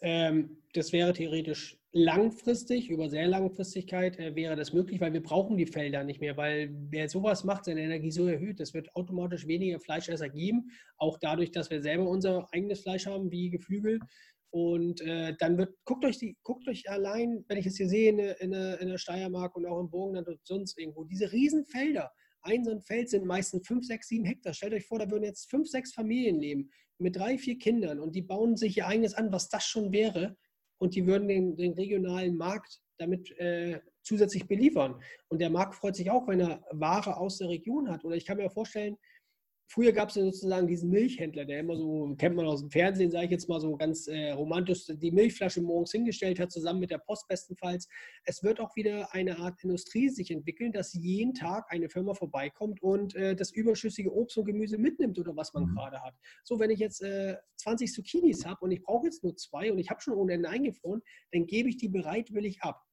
Ähm, 0.01 0.57
das 0.73 0.93
wäre 0.93 1.11
theoretisch 1.11 1.77
langfristig, 1.95 2.89
über 2.89 3.09
sehr 3.09 3.25
Langfristigkeit 3.25 4.19
äh, 4.19 4.35
wäre 4.35 4.57
das 4.57 4.73
möglich, 4.73 4.99
weil 4.99 5.13
wir 5.13 5.23
brauchen 5.23 5.55
die 5.55 5.65
Felder 5.65 6.03
nicht 6.03 6.19
mehr, 6.19 6.35
weil 6.35 6.69
wer 6.89 7.07
sowas 7.07 7.45
macht, 7.45 7.63
seine 7.63 7.81
Energie 7.81 8.11
so 8.11 8.27
erhöht, 8.27 8.59
es 8.59 8.73
wird 8.73 8.93
automatisch 8.97 9.47
weniger 9.47 9.79
Fleischesser 9.79 10.27
geben, 10.27 10.71
auch 10.97 11.17
dadurch, 11.17 11.51
dass 11.51 11.69
wir 11.69 11.81
selber 11.81 12.05
unser 12.09 12.49
eigenes 12.51 12.81
Fleisch 12.81 13.05
haben, 13.05 13.31
wie 13.31 13.49
Geflügel. 13.49 13.99
Und 14.49 14.99
äh, 15.01 15.35
dann 15.39 15.57
wird, 15.57 15.73
guckt 15.85 16.03
euch, 16.03 16.17
die, 16.17 16.37
guckt 16.43 16.67
euch 16.67 16.89
allein, 16.89 17.45
wenn 17.47 17.57
ich 17.57 17.65
es 17.65 17.77
hier 17.77 17.87
sehe, 17.87 18.09
in, 18.09 18.19
in, 18.19 18.53
in 18.53 18.87
der 18.89 18.97
Steiermark 18.97 19.55
und 19.55 19.65
auch 19.65 19.79
im 19.79 19.89
Burgenland 19.89 20.27
und 20.27 20.39
sonst 20.43 20.77
irgendwo, 20.77 21.05
diese 21.05 21.31
Riesenfelder. 21.31 22.11
Ein 22.41 22.65
so 22.65 22.71
ein 22.71 22.81
Feld 22.81 23.09
sind 23.09 23.25
meistens 23.25 23.65
5, 23.67 23.85
6, 23.85 24.07
7 24.07 24.25
Hektar. 24.25 24.53
Stellt 24.53 24.73
euch 24.73 24.85
vor, 24.85 24.99
da 24.99 25.09
würden 25.09 25.23
jetzt 25.23 25.49
5, 25.49 25.67
6 25.67 25.93
Familien 25.93 26.39
leben 26.39 26.69
mit 26.97 27.15
drei, 27.15 27.37
vier 27.37 27.57
Kindern 27.57 27.99
und 27.99 28.15
die 28.15 28.21
bauen 28.21 28.55
sich 28.55 28.77
ihr 28.77 28.87
eigenes 28.87 29.13
an, 29.13 29.31
was 29.31 29.49
das 29.49 29.65
schon 29.65 29.91
wäre 29.91 30.37
und 30.77 30.95
die 30.95 31.05
würden 31.05 31.27
den, 31.27 31.55
den 31.55 31.73
regionalen 31.73 32.35
Markt 32.35 32.81
damit 32.97 33.31
äh, 33.39 33.79
zusätzlich 34.03 34.47
beliefern. 34.47 35.01
Und 35.27 35.39
der 35.39 35.49
Markt 35.49 35.75
freut 35.75 35.95
sich 35.95 36.09
auch, 36.11 36.27
wenn 36.27 36.39
er 36.39 36.63
Ware 36.71 37.17
aus 37.17 37.37
der 37.37 37.49
Region 37.49 37.89
hat. 37.89 38.05
Oder 38.05 38.15
ich 38.15 38.25
kann 38.25 38.37
mir 38.37 38.49
vorstellen, 38.49 38.97
Früher 39.67 39.91
gab 39.91 40.09
es 40.09 40.15
ja 40.15 40.23
sozusagen 40.23 40.67
diesen 40.67 40.89
Milchhändler, 40.91 41.43
der 41.43 41.59
immer 41.59 41.75
so, 41.75 42.15
kennt 42.17 42.35
man 42.35 42.45
aus 42.45 42.61
dem 42.61 42.69
Fernsehen, 42.69 43.09
sage 43.09 43.25
ich 43.25 43.31
jetzt 43.31 43.49
mal 43.49 43.59
so 43.59 43.75
ganz 43.75 44.07
äh, 44.07 44.31
romantisch, 44.31 44.85
die 44.87 45.11
Milchflasche 45.11 45.61
morgens 45.61 45.91
hingestellt 45.91 46.39
hat, 46.39 46.51
zusammen 46.51 46.79
mit 46.79 46.91
der 46.91 46.99
Post 46.99 47.27
bestenfalls. 47.27 47.87
Es 48.25 48.43
wird 48.43 48.59
auch 48.59 48.75
wieder 48.75 49.13
eine 49.13 49.39
Art 49.39 49.63
Industrie 49.63 50.09
sich 50.09 50.29
entwickeln, 50.29 50.71
dass 50.71 50.93
jeden 50.93 51.33
Tag 51.33 51.65
eine 51.69 51.89
Firma 51.89 52.13
vorbeikommt 52.13 52.81
und 52.83 53.15
äh, 53.15 53.35
das 53.35 53.51
überschüssige 53.51 54.13
Obst 54.13 54.37
und 54.37 54.45
Gemüse 54.45 54.77
mitnimmt 54.77 55.17
oder 55.17 55.35
was 55.35 55.53
man 55.53 55.63
mhm. 55.63 55.75
gerade 55.75 56.01
hat. 56.01 56.13
So, 56.43 56.59
wenn 56.59 56.69
ich 56.69 56.79
jetzt 56.79 57.01
äh, 57.01 57.35
20 57.57 57.91
Zucchinis 57.91 58.45
habe 58.45 58.59
und 58.61 58.71
ich 58.71 58.83
brauche 58.83 59.05
jetzt 59.05 59.23
nur 59.23 59.35
zwei 59.35 59.71
und 59.71 59.79
ich 59.79 59.89
habe 59.89 60.01
schon 60.01 60.13
ohne 60.13 60.33
Ende 60.33 60.49
eingefroren, 60.49 61.01
dann 61.31 61.47
gebe 61.47 61.69
ich 61.69 61.77
die 61.77 61.89
bereitwillig 61.89 62.61
ab. 62.61 62.83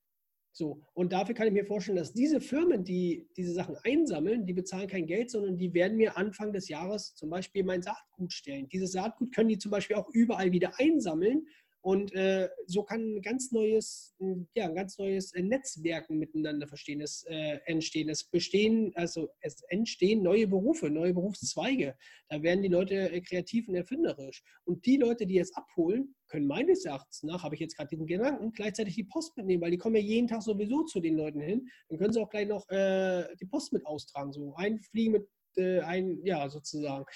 So, 0.55 0.83
und 0.93 1.15
dafür 1.15 1.35
kann 1.35 1.47
ich 1.47 1.53
mir 1.55 1.65
vorstellen, 1.65 1.97
dass 1.97 2.13
diese 2.13 2.39
Firmen, 2.41 2.85
die 2.85 3.27
diese 3.37 3.55
Sachen 3.55 3.75
einsammeln, 3.85 4.45
die 4.45 4.53
bezahlen 4.53 4.87
kein 4.87 5.07
Geld, 5.07 5.31
sondern 5.31 5.57
die 5.57 5.73
werden 5.73 5.97
mir 5.97 6.19
Anfang 6.19 6.53
des 6.53 6.69
Jahres 6.69 7.15
zum 7.15 7.31
Beispiel 7.31 7.65
mein 7.65 7.83
Saatgut 7.83 8.33
stellen. 8.33 8.69
Dieses 8.69 8.93
Saatgut 8.93 9.35
können 9.35 9.49
die 9.49 9.59
zum 9.59 9.71
Beispiel 9.71 9.97
auch 9.97 10.11
überall 10.13 10.53
wieder 10.53 10.79
einsammeln 10.79 11.47
und 11.83 12.15
äh, 12.15 12.49
so 12.67 12.85
kann 12.85 13.17
ein 13.17 13.23
ganz 13.23 13.51
neues, 13.51 14.15
ja, 14.55 14.67
ein 14.67 14.75
ganz 14.77 14.99
neues 14.99 15.33
äh, 15.35 15.43
Netzwerken 15.43 16.17
miteinander 16.17 16.69
verstehen, 16.69 17.01
es, 17.01 17.25
äh, 17.29 17.59
entstehen. 17.67 18.09
Es 18.09 18.23
bestehen, 18.23 18.93
also 18.95 19.31
es 19.41 19.63
entstehen 19.69 20.23
neue 20.23 20.47
Berufe, 20.47 20.91
neue 20.91 21.13
Berufszweige. 21.13 21.97
Da 22.29 22.41
werden 22.41 22.63
die 22.63 22.69
Leute 22.69 23.11
äh, 23.11 23.21
kreativ 23.21 23.67
und 23.67 23.75
erfinderisch. 23.75 24.45
Und 24.65 24.87
die 24.87 24.97
Leute, 24.97 25.27
die 25.27 25.39
es 25.39 25.53
abholen, 25.57 26.15
können 26.29 26.47
meines 26.47 26.85
Erachtens 26.85 27.25
nach, 27.25 27.43
habe 27.43 27.57
ich 27.57 27.61
jetzt 27.61 27.77
gerade 27.77 27.89
diesen 27.89 28.07
Gedanken, 28.07 28.53
gleichzeitig 28.53 28.95
die 28.95 29.05
Post 29.05 29.37
mitnehmen, 29.37 29.61
weil 29.61 29.73
die 29.73 29.79
kommen 29.79 29.97
ja 29.97 30.03
jeden 30.03 30.29
Tag 30.29 30.43
sowieso 30.43 30.85
zu 30.85 31.01
den 31.01 31.17
Leuten 31.17 31.41
hin. 31.41 31.69
Dann 31.89 31.99
können 31.99 32.13
sie 32.13 32.21
auch 32.21 32.31
gleich 32.31 32.47
noch 32.47 32.69
äh, 32.69 33.27
die 33.41 33.47
Post 33.47 33.73
mit 33.73 33.85
austragen. 33.87 34.33
So 34.33 34.55
einfliegen 34.55 35.15
mit 35.15 35.29
äh, 35.57 35.81
ein, 35.81 36.21
ja, 36.25 36.49
sozusagen 36.49 37.07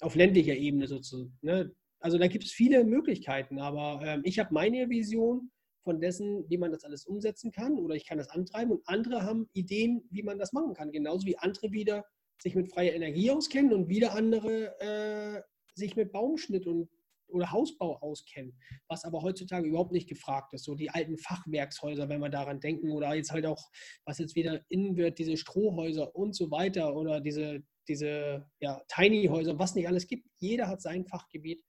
auf 0.00 0.14
ländlicher 0.14 0.54
Ebene 0.54 0.86
sozusagen. 0.86 1.36
Ne? 1.42 1.74
Also 2.02 2.18
da 2.18 2.26
gibt 2.26 2.44
es 2.44 2.52
viele 2.52 2.84
Möglichkeiten, 2.84 3.58
aber 3.60 4.04
ähm, 4.04 4.22
ich 4.24 4.38
habe 4.38 4.52
meine 4.52 4.90
Vision 4.90 5.50
von 5.84 6.00
dessen, 6.00 6.44
wie 6.48 6.58
man 6.58 6.72
das 6.72 6.84
alles 6.84 7.06
umsetzen 7.06 7.52
kann 7.52 7.78
oder 7.78 7.94
ich 7.94 8.06
kann 8.06 8.18
das 8.18 8.28
antreiben 8.28 8.72
und 8.72 8.82
andere 8.86 9.22
haben 9.22 9.48
Ideen, 9.52 10.02
wie 10.10 10.22
man 10.22 10.38
das 10.38 10.52
machen 10.52 10.74
kann. 10.74 10.92
Genauso 10.92 11.26
wie 11.26 11.38
andere 11.38 11.72
wieder 11.72 12.04
sich 12.40 12.54
mit 12.54 12.72
freier 12.72 12.94
Energie 12.94 13.30
auskennen 13.30 13.72
und 13.72 13.88
wieder 13.88 14.14
andere 14.14 14.80
äh, 14.80 15.42
sich 15.74 15.96
mit 15.96 16.12
Baumschnitt 16.12 16.66
und 16.66 16.88
oder 17.28 17.50
Hausbau 17.50 17.96
auskennen, 18.00 18.54
was 18.88 19.04
aber 19.04 19.22
heutzutage 19.22 19.66
überhaupt 19.66 19.92
nicht 19.92 20.08
gefragt 20.08 20.52
ist. 20.52 20.64
So 20.64 20.74
die 20.74 20.90
alten 20.90 21.16
Fachwerkshäuser, 21.16 22.08
wenn 22.10 22.20
wir 22.20 22.28
daran 22.28 22.60
denken, 22.60 22.90
oder 22.90 23.14
jetzt 23.14 23.32
halt 23.32 23.46
auch, 23.46 23.70
was 24.04 24.18
jetzt 24.18 24.36
wieder 24.36 24.60
innen 24.68 24.96
wird, 24.96 25.18
diese 25.18 25.36
Strohhäuser 25.36 26.14
und 26.14 26.34
so 26.34 26.50
weiter 26.50 26.94
oder 26.94 27.20
diese, 27.20 27.62
diese 27.88 28.46
ja, 28.60 28.82
Tiny-Häuser, 28.88 29.58
was 29.58 29.74
nicht 29.74 29.88
alles 29.88 30.06
gibt. 30.06 30.28
Jeder 30.38 30.68
hat 30.68 30.82
sein 30.82 31.06
Fachgebiet 31.06 31.62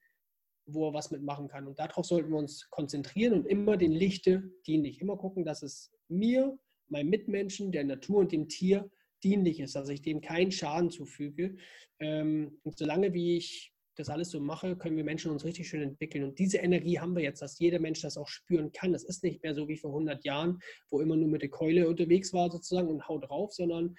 wo 0.65 0.87
er 0.87 0.93
was 0.93 1.11
mitmachen 1.11 1.47
kann. 1.47 1.67
Und 1.67 1.79
darauf 1.79 2.05
sollten 2.05 2.31
wir 2.31 2.37
uns 2.37 2.69
konzentrieren 2.69 3.33
und 3.33 3.45
immer 3.45 3.77
den 3.77 3.91
Lichte 3.91 4.51
dienlich. 4.65 5.01
Immer 5.01 5.17
gucken, 5.17 5.43
dass 5.43 5.61
es 5.63 5.91
mir, 6.07 6.57
meinem 6.87 7.09
Mitmenschen, 7.09 7.71
der 7.71 7.83
Natur 7.83 8.19
und 8.19 8.31
dem 8.31 8.47
Tier 8.47 8.89
dienlich 9.23 9.59
ist, 9.59 9.75
dass 9.75 9.89
ich 9.89 10.01
dem 10.01 10.21
keinen 10.21 10.51
Schaden 10.51 10.89
zufüge. 10.89 11.55
Ähm, 11.99 12.59
und 12.63 12.77
solange 12.77 13.13
wie 13.13 13.37
ich 13.37 13.73
das 13.95 14.09
alles 14.09 14.31
so 14.31 14.39
mache, 14.39 14.75
können 14.75 14.97
wir 14.97 15.03
Menschen 15.03 15.31
uns 15.31 15.45
richtig 15.45 15.67
schön 15.67 15.81
entwickeln. 15.81 16.23
Und 16.23 16.39
diese 16.39 16.57
Energie 16.57 16.99
haben 16.99 17.15
wir 17.15 17.23
jetzt, 17.23 17.41
dass 17.41 17.59
jeder 17.59 17.79
Mensch 17.79 18.01
das 18.01 18.17
auch 18.17 18.27
spüren 18.27 18.71
kann. 18.71 18.93
Es 18.93 19.03
ist 19.03 19.23
nicht 19.23 19.43
mehr 19.43 19.53
so 19.53 19.67
wie 19.67 19.77
vor 19.77 19.91
100 19.91 20.23
Jahren, 20.25 20.59
wo 20.89 20.99
immer 20.99 21.15
nur 21.15 21.27
mit 21.27 21.41
der 21.41 21.49
Keule 21.49 21.87
unterwegs 21.87 22.33
war 22.33 22.49
sozusagen 22.49 22.87
und 22.87 23.07
haut 23.07 23.29
drauf, 23.29 23.53
sondern 23.53 23.95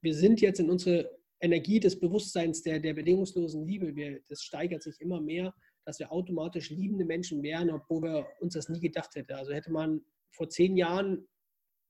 wir 0.00 0.14
sind 0.14 0.40
jetzt 0.40 0.60
in 0.60 0.70
unsere 0.70 1.10
Energie 1.40 1.80
des 1.80 1.98
Bewusstseins 1.98 2.62
der, 2.62 2.78
der 2.78 2.94
bedingungslosen 2.94 3.66
Liebe. 3.66 3.94
Wir, 3.96 4.20
das 4.28 4.42
steigert 4.42 4.82
sich 4.82 5.00
immer 5.00 5.20
mehr 5.20 5.52
dass 5.88 5.98
wir 6.00 6.12
automatisch 6.12 6.68
liebende 6.68 7.06
Menschen 7.06 7.42
wären, 7.42 7.70
obwohl 7.70 8.02
wir 8.02 8.26
uns 8.40 8.52
das 8.52 8.68
nie 8.68 8.78
gedacht 8.78 9.14
hätten. 9.14 9.32
Also 9.32 9.54
hätte 9.54 9.72
man 9.72 10.02
vor 10.30 10.50
zehn 10.50 10.76
Jahren 10.76 11.26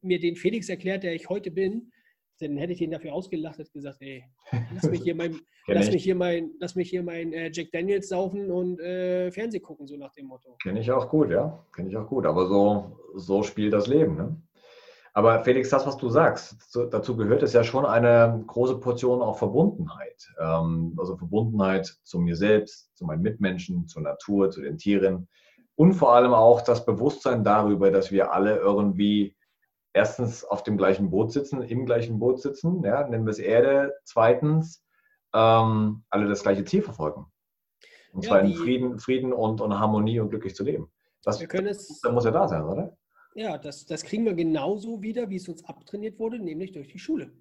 mir 0.03 0.21
den 0.21 0.37
Felix 0.37 0.69
erklärt, 0.69 1.03
der 1.03 1.17
ich 1.17 1.29
heute 1.29 1.51
bin, 1.51 1.91
dann 2.39 2.57
hätte 2.59 2.75
ich 2.75 2.79
den 2.79 2.93
dafür 2.93 3.13
ausgelacht 3.13 3.59
und 3.59 3.73
gesagt, 3.73 4.01
ey, 4.01 4.25
lass 4.73 4.89
mich 4.89 5.03
hier 5.03 5.17
mein, 5.17 5.41
lass 5.67 5.91
mich 5.91 6.05
hier 6.05 6.15
mein, 6.15 6.53
lass 6.61 6.77
mich 6.77 6.91
hier 6.91 7.03
mein 7.03 7.33
äh, 7.33 7.51
Jack 7.53 7.73
Daniels 7.73 8.09
saufen 8.09 8.53
und 8.53 8.79
äh, 8.79 9.33
Fernseh 9.33 9.59
gucken, 9.59 9.89
so 9.89 9.97
nach 9.97 10.13
dem 10.13 10.27
Motto. 10.27 10.55
Kenne 10.63 10.79
ich 10.79 10.93
auch 10.93 11.09
gut, 11.09 11.33
ja. 11.33 11.67
Kenne 11.75 11.89
ich 11.89 11.97
auch 11.97 12.07
gut. 12.07 12.25
Aber 12.25 12.47
so, 12.47 13.01
so 13.17 13.43
spielt 13.43 13.73
das 13.73 13.89
Leben. 13.89 14.15
Ne? 14.15 14.41
Aber 15.19 15.43
Felix, 15.43 15.69
das, 15.71 15.85
was 15.85 15.97
du 15.97 16.11
sagst, 16.11 16.71
zu, 16.71 16.85
dazu 16.85 17.17
gehört 17.17 17.43
es 17.43 17.53
ja 17.53 17.65
schon 17.65 17.85
eine 17.85 18.45
große 18.47 18.79
Portion 18.79 19.21
auch 19.21 19.37
Verbundenheit. 19.37 20.33
Ähm, 20.39 20.95
also 20.97 21.17
Verbundenheit 21.17 21.93
zu 22.05 22.21
mir 22.21 22.37
selbst, 22.37 22.97
zu 22.97 23.05
meinen 23.05 23.23
Mitmenschen, 23.23 23.89
zur 23.89 24.03
Natur, 24.03 24.53
zu 24.53 24.61
den 24.63 24.79
Tieren. 24.79 25.27
Und 25.75 25.95
vor 25.95 26.15
allem 26.15 26.33
auch 26.35 26.61
das 26.61 26.87
Bewusstsein 26.87 27.43
darüber, 27.43 27.91
dass 27.91 28.13
wir 28.13 28.33
alle 28.33 28.59
irgendwie 28.59 29.37
erstens 29.93 30.45
auf 30.45 30.63
dem 30.63 30.77
gleichen 30.77 31.11
Boot 31.11 31.33
sitzen, 31.33 31.63
im 31.63 31.85
gleichen 31.85 32.21
Boot 32.21 32.41
sitzen, 32.41 32.85
ja, 32.85 33.05
nennen 33.09 33.27
wir 33.27 33.33
es 33.33 33.41
Erde. 33.41 33.95
Zweitens, 34.05 34.85
ähm, 35.35 36.05
alle 36.11 36.29
das 36.29 36.45
gleiche 36.45 36.65
Ziel 36.65 36.83
verfolgen. 36.83 37.27
Und 38.13 38.23
ja, 38.25 38.29
zwar 38.29 38.41
in 38.43 38.55
Frieden, 38.55 39.01
Frieden 39.01 39.33
und, 39.33 39.61
und 39.61 39.77
Harmonie 39.77 40.21
und 40.21 40.31
glücklich 40.31 40.55
zu 40.55 40.63
leben. 40.63 40.93
Das, 41.25 41.41
wir 41.41 41.49
können 41.49 41.67
es, 41.67 42.01
das 42.01 42.13
muss 42.13 42.25
ja 42.25 42.31
da 42.31 42.47
sein, 42.47 42.63
oder? 42.63 42.97
Ja, 43.35 43.59
das, 43.59 43.87
das 43.87 44.03
kriegen 44.03 44.25
wir 44.25 44.35
genauso 44.35 45.03
wieder, 45.03 45.31
wie 45.31 45.37
es 45.37 45.49
uns 45.49 45.65
abtrainiert 45.65 46.19
wurde, 46.19 46.39
nämlich 46.39 46.73
durch 46.73 46.89
die 46.89 46.99
Schule, 46.99 47.33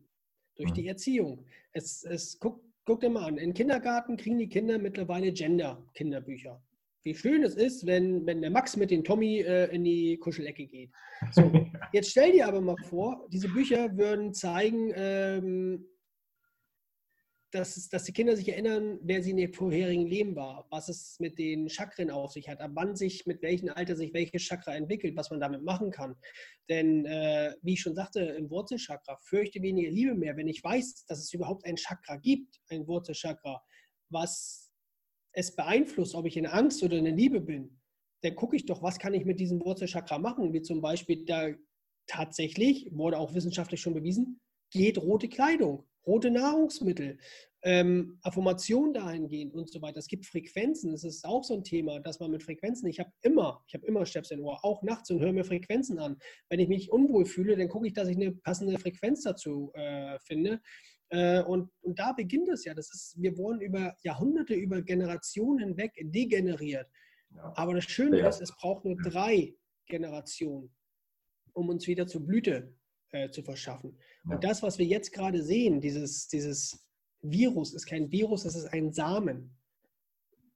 durch 0.55 0.71
mhm. 0.71 0.75
die 0.75 0.87
Erziehung. 0.87 1.45
Es, 1.71 2.03
es 2.03 2.39
guck, 2.39 2.63
guck 2.85 2.99
dir 2.99 3.09
mal 3.09 3.25
an, 3.25 3.37
im 3.37 3.53
Kindergarten 3.53 4.17
kriegen 4.17 4.37
die 4.37 4.49
Kinder 4.49 4.77
mittlerweile 4.77 5.31
Gender-Kinderbücher 5.31 6.61
wie 7.07 7.15
schön 7.15 7.41
es 7.43 7.55
ist, 7.55 7.85
wenn, 7.85 8.25
wenn 8.25 8.41
der 8.41 8.51
Max 8.51 8.75
mit 8.75 8.91
dem 8.91 9.01
Tommy 9.01 9.39
äh, 9.39 9.73
in 9.73 9.85
die 9.85 10.17
Kuschelecke 10.17 10.65
geht. 10.65 10.91
So, 11.31 11.49
jetzt 11.93 12.11
stell 12.11 12.33
dir 12.33 12.45
aber 12.45 12.59
mal 12.59 12.75
vor, 12.83 13.25
diese 13.31 13.47
Bücher 13.47 13.95
würden 13.95 14.33
zeigen, 14.33 14.91
ähm, 14.93 15.85
dass, 17.51 17.87
dass 17.89 18.03
die 18.03 18.11
Kinder 18.11 18.35
sich 18.35 18.49
erinnern, 18.49 18.99
wer 19.01 19.23
sie 19.23 19.31
in 19.31 19.37
ihrem 19.37 19.53
vorherigen 19.53 20.05
Leben 20.05 20.35
war, 20.35 20.67
was 20.69 20.89
es 20.89 21.17
mit 21.19 21.37
den 21.39 21.69
Chakren 21.69 22.11
auf 22.11 22.33
sich 22.33 22.49
hat, 22.49 22.59
ab 22.59 22.71
wann 22.73 22.95
sich, 22.95 23.25
mit 23.25 23.41
welchem 23.41 23.69
Alter 23.69 23.95
sich 23.95 24.13
welches 24.13 24.41
Chakra 24.43 24.75
entwickelt, 24.75 25.15
was 25.15 25.29
man 25.29 25.39
damit 25.39 25.63
machen 25.63 25.89
kann. 25.89 26.15
Denn, 26.69 27.05
äh, 27.05 27.53
wie 27.61 27.73
ich 27.73 27.81
schon 27.81 27.95
sagte, 27.95 28.19
im 28.19 28.49
Wurzelchakra 28.49 29.17
fürchte 29.21 29.61
weniger 29.61 29.91
Liebe 29.91 30.13
mehr. 30.13 30.35
Wenn 30.35 30.47
ich 30.47 30.61
weiß, 30.61 31.05
dass 31.05 31.19
es 31.19 31.33
überhaupt 31.33 31.65
ein 31.65 31.77
Chakra 31.77 32.17
gibt, 32.17 32.59
ein 32.69 32.85
Wurzelchakra, 32.85 33.63
was 34.09 34.69
es 35.31 35.55
beeinflusst, 35.55 36.15
ob 36.15 36.25
ich 36.25 36.35
in 36.35 36.47
Angst 36.47 36.83
oder 36.83 36.97
in 36.97 37.05
Liebe 37.05 37.39
bin, 37.39 37.79
dann 38.23 38.35
gucke 38.35 38.55
ich 38.55 38.65
doch, 38.65 38.83
was 38.83 38.99
kann 38.99 39.13
ich 39.13 39.23
mit 39.23 39.39
diesem 39.39 39.63
Wurzelchakra 39.63 40.17
machen, 40.17 40.51
wie 40.51 40.61
zum 40.61 40.81
Beispiel 40.81 41.23
da 41.25 41.49
tatsächlich, 42.07 42.89
wurde 42.91 43.17
auch 43.17 43.33
wissenschaftlich 43.33 43.79
schon 43.79 43.93
bewiesen, 43.93 44.39
geht 44.71 44.97
rote 44.97 45.29
Kleidung, 45.29 45.85
rote 46.07 46.31
Nahrungsmittel, 46.31 47.19
ähm, 47.63 48.17
Affirmation 48.21 48.93
dahingehend 48.93 49.53
und 49.53 49.69
so 49.69 49.81
weiter. 49.81 49.99
Es 49.99 50.07
gibt 50.07 50.25
Frequenzen, 50.25 50.91
das 50.91 51.03
ist 51.03 51.25
auch 51.25 51.43
so 51.43 51.55
ein 51.55 51.63
Thema, 51.63 51.99
dass 51.99 52.19
man 52.19 52.31
mit 52.31 52.43
Frequenzen, 52.43 52.87
ich 52.87 52.99
habe 52.99 53.11
immer, 53.21 53.63
ich 53.67 53.73
habe 53.73 53.85
immer 53.85 54.05
Stöpsel 54.05 54.37
im 54.37 54.45
Ohr, 54.45 54.63
auch 54.63 54.83
nachts 54.83 55.09
und 55.11 55.19
höre 55.19 55.33
mir 55.33 55.43
Frequenzen 55.43 55.99
an. 55.99 56.17
Wenn 56.49 56.59
ich 56.59 56.69
mich 56.69 56.91
unwohl 56.91 57.25
fühle, 57.25 57.57
dann 57.57 57.67
gucke 57.67 57.87
ich, 57.87 57.93
dass 57.93 58.07
ich 58.07 58.15
eine 58.15 58.31
passende 58.31 58.79
Frequenz 58.79 59.23
dazu 59.23 59.71
äh, 59.73 60.17
finde. 60.19 60.61
Äh, 61.09 61.43
und, 61.43 61.69
und 61.81 61.99
da 61.99 62.13
beginnt 62.13 62.49
es 62.49 62.63
ja. 62.63 62.73
Das 62.73 62.93
ist, 62.93 63.15
wir 63.21 63.37
wurden 63.37 63.61
über 63.61 63.95
Jahrhunderte, 64.03 64.53
über 64.53 64.81
Generationen 64.81 65.59
hinweg 65.59 65.93
degeneriert. 65.99 66.87
Ja. 67.35 67.53
Aber 67.55 67.73
das 67.73 67.85
Schöne 67.85 68.19
ja. 68.19 68.29
ist, 68.29 68.41
es 68.41 68.55
braucht 68.55 68.85
nur 68.85 68.95
drei 68.97 69.55
Generationen, 69.87 70.73
um 71.53 71.69
uns 71.69 71.87
wieder 71.87 72.07
zur 72.07 72.25
Blüte 72.25 72.76
äh, 73.11 73.29
zu 73.29 73.43
verschaffen. 73.43 73.97
Ja. 74.25 74.35
Und 74.35 74.43
das, 74.43 74.63
was 74.63 74.77
wir 74.77 74.85
jetzt 74.85 75.11
gerade 75.13 75.41
sehen, 75.43 75.81
dieses, 75.81 76.27
dieses 76.27 76.85
Virus, 77.21 77.73
ist 77.73 77.85
kein 77.85 78.11
Virus, 78.11 78.45
es 78.45 78.55
ist 78.55 78.73
ein 78.73 78.91
Samen. 78.91 79.55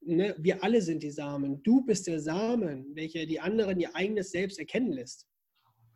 Ne? 0.02 0.36
Wir 0.38 0.64
alle 0.64 0.82
sind 0.82 1.04
die 1.04 1.12
Samen. 1.12 1.62
Du 1.64 1.86
bist 1.86 2.08
der 2.08 2.20
Samen, 2.20 2.96
welcher 2.96 3.26
die 3.26 3.40
anderen 3.40 3.80
ihr 3.80 3.96
eigenes 3.96 4.32
Selbst 4.32 4.60
erkennen 4.60 4.92
lässt. 4.92 5.28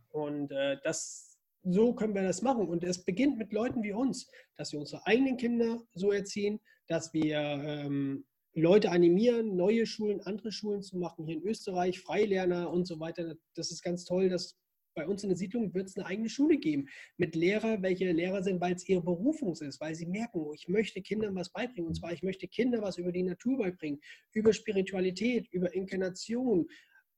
Und 0.10 0.52
äh, 0.52 0.78
das, 0.84 1.38
so 1.64 1.94
können 1.94 2.16
wir 2.16 2.24
das 2.24 2.42
machen. 2.42 2.68
Und 2.68 2.84
es 2.84 3.04
beginnt 3.04 3.38
mit 3.38 3.52
Leuten 3.52 3.84
wie 3.84 3.94
uns, 3.94 4.30
dass 4.56 4.72
wir 4.72 4.80
unsere 4.80 5.06
eigenen 5.06 5.38
Kinder 5.38 5.82
so 5.94 6.12
erziehen, 6.12 6.60
dass 6.88 7.14
wir 7.14 7.38
ähm, 7.38 8.26
Leute 8.54 8.92
animieren, 8.92 9.58
neue 9.58 9.86
Schulen, 9.86 10.22
andere 10.22 10.52
Schulen 10.52 10.82
zu 10.82 10.98
machen, 10.98 11.26
hier 11.26 11.36
in 11.36 11.44
Österreich, 11.44 12.00
Freilerner 12.00 12.72
und 12.72 12.88
so 12.88 13.00
weiter. 13.00 13.36
Das 13.56 13.72
ist 13.72 13.82
ganz 13.82 14.06
toll, 14.06 14.30
dass 14.30 14.58
bei 14.96 15.08
uns 15.08 15.24
in 15.24 15.30
der 15.30 15.38
Siedlung 15.38 15.74
wird 15.74 15.88
es 15.88 15.98
eine 15.98 16.06
eigene 16.06 16.30
Schule 16.30 16.58
geben 16.58 16.88
mit 17.18 17.36
Lehrer, 17.36 17.82
welche 17.82 18.12
Lehrer 18.12 18.42
sind, 18.42 18.62
weil 18.62 18.74
es 18.74 18.88
ihre 18.88 19.02
Berufung 19.02 19.54
ist, 19.54 19.80
weil 19.80 19.94
sie 19.94 20.06
merken, 20.06 20.40
oh, 20.40 20.54
ich 20.54 20.68
möchte 20.68 21.02
Kindern 21.02 21.36
was 21.36 21.52
beibringen. 21.52 21.88
Und 21.90 21.96
zwar, 21.96 22.14
ich 22.14 22.24
möchte 22.24 22.48
Kindern 22.48 22.82
was 22.82 22.98
über 22.98 23.12
die 23.12 23.24
Natur 23.24 23.58
beibringen, 23.58 24.00
über 24.34 24.54
Spiritualität, 24.54 25.48
über 25.52 25.74
Inkarnation. 25.74 26.68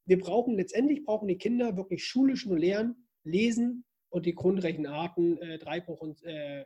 Wir 0.06 0.20
brauchen, 0.20 0.56
letztendlich 0.56 1.06
brauchen 1.06 1.28
die 1.28 1.38
Kinder 1.38 1.78
wirklich 1.78 2.04
schulisch 2.04 2.46
nur 2.46 2.60
lernen, 2.60 3.08
lesen, 3.24 3.86
und 4.10 4.26
die 4.26 4.36
Grundrechenarten, 4.36 5.42
äh, 5.42 5.60
Dreibruch 5.60 6.02
und 6.02 6.24
äh, 6.24 6.66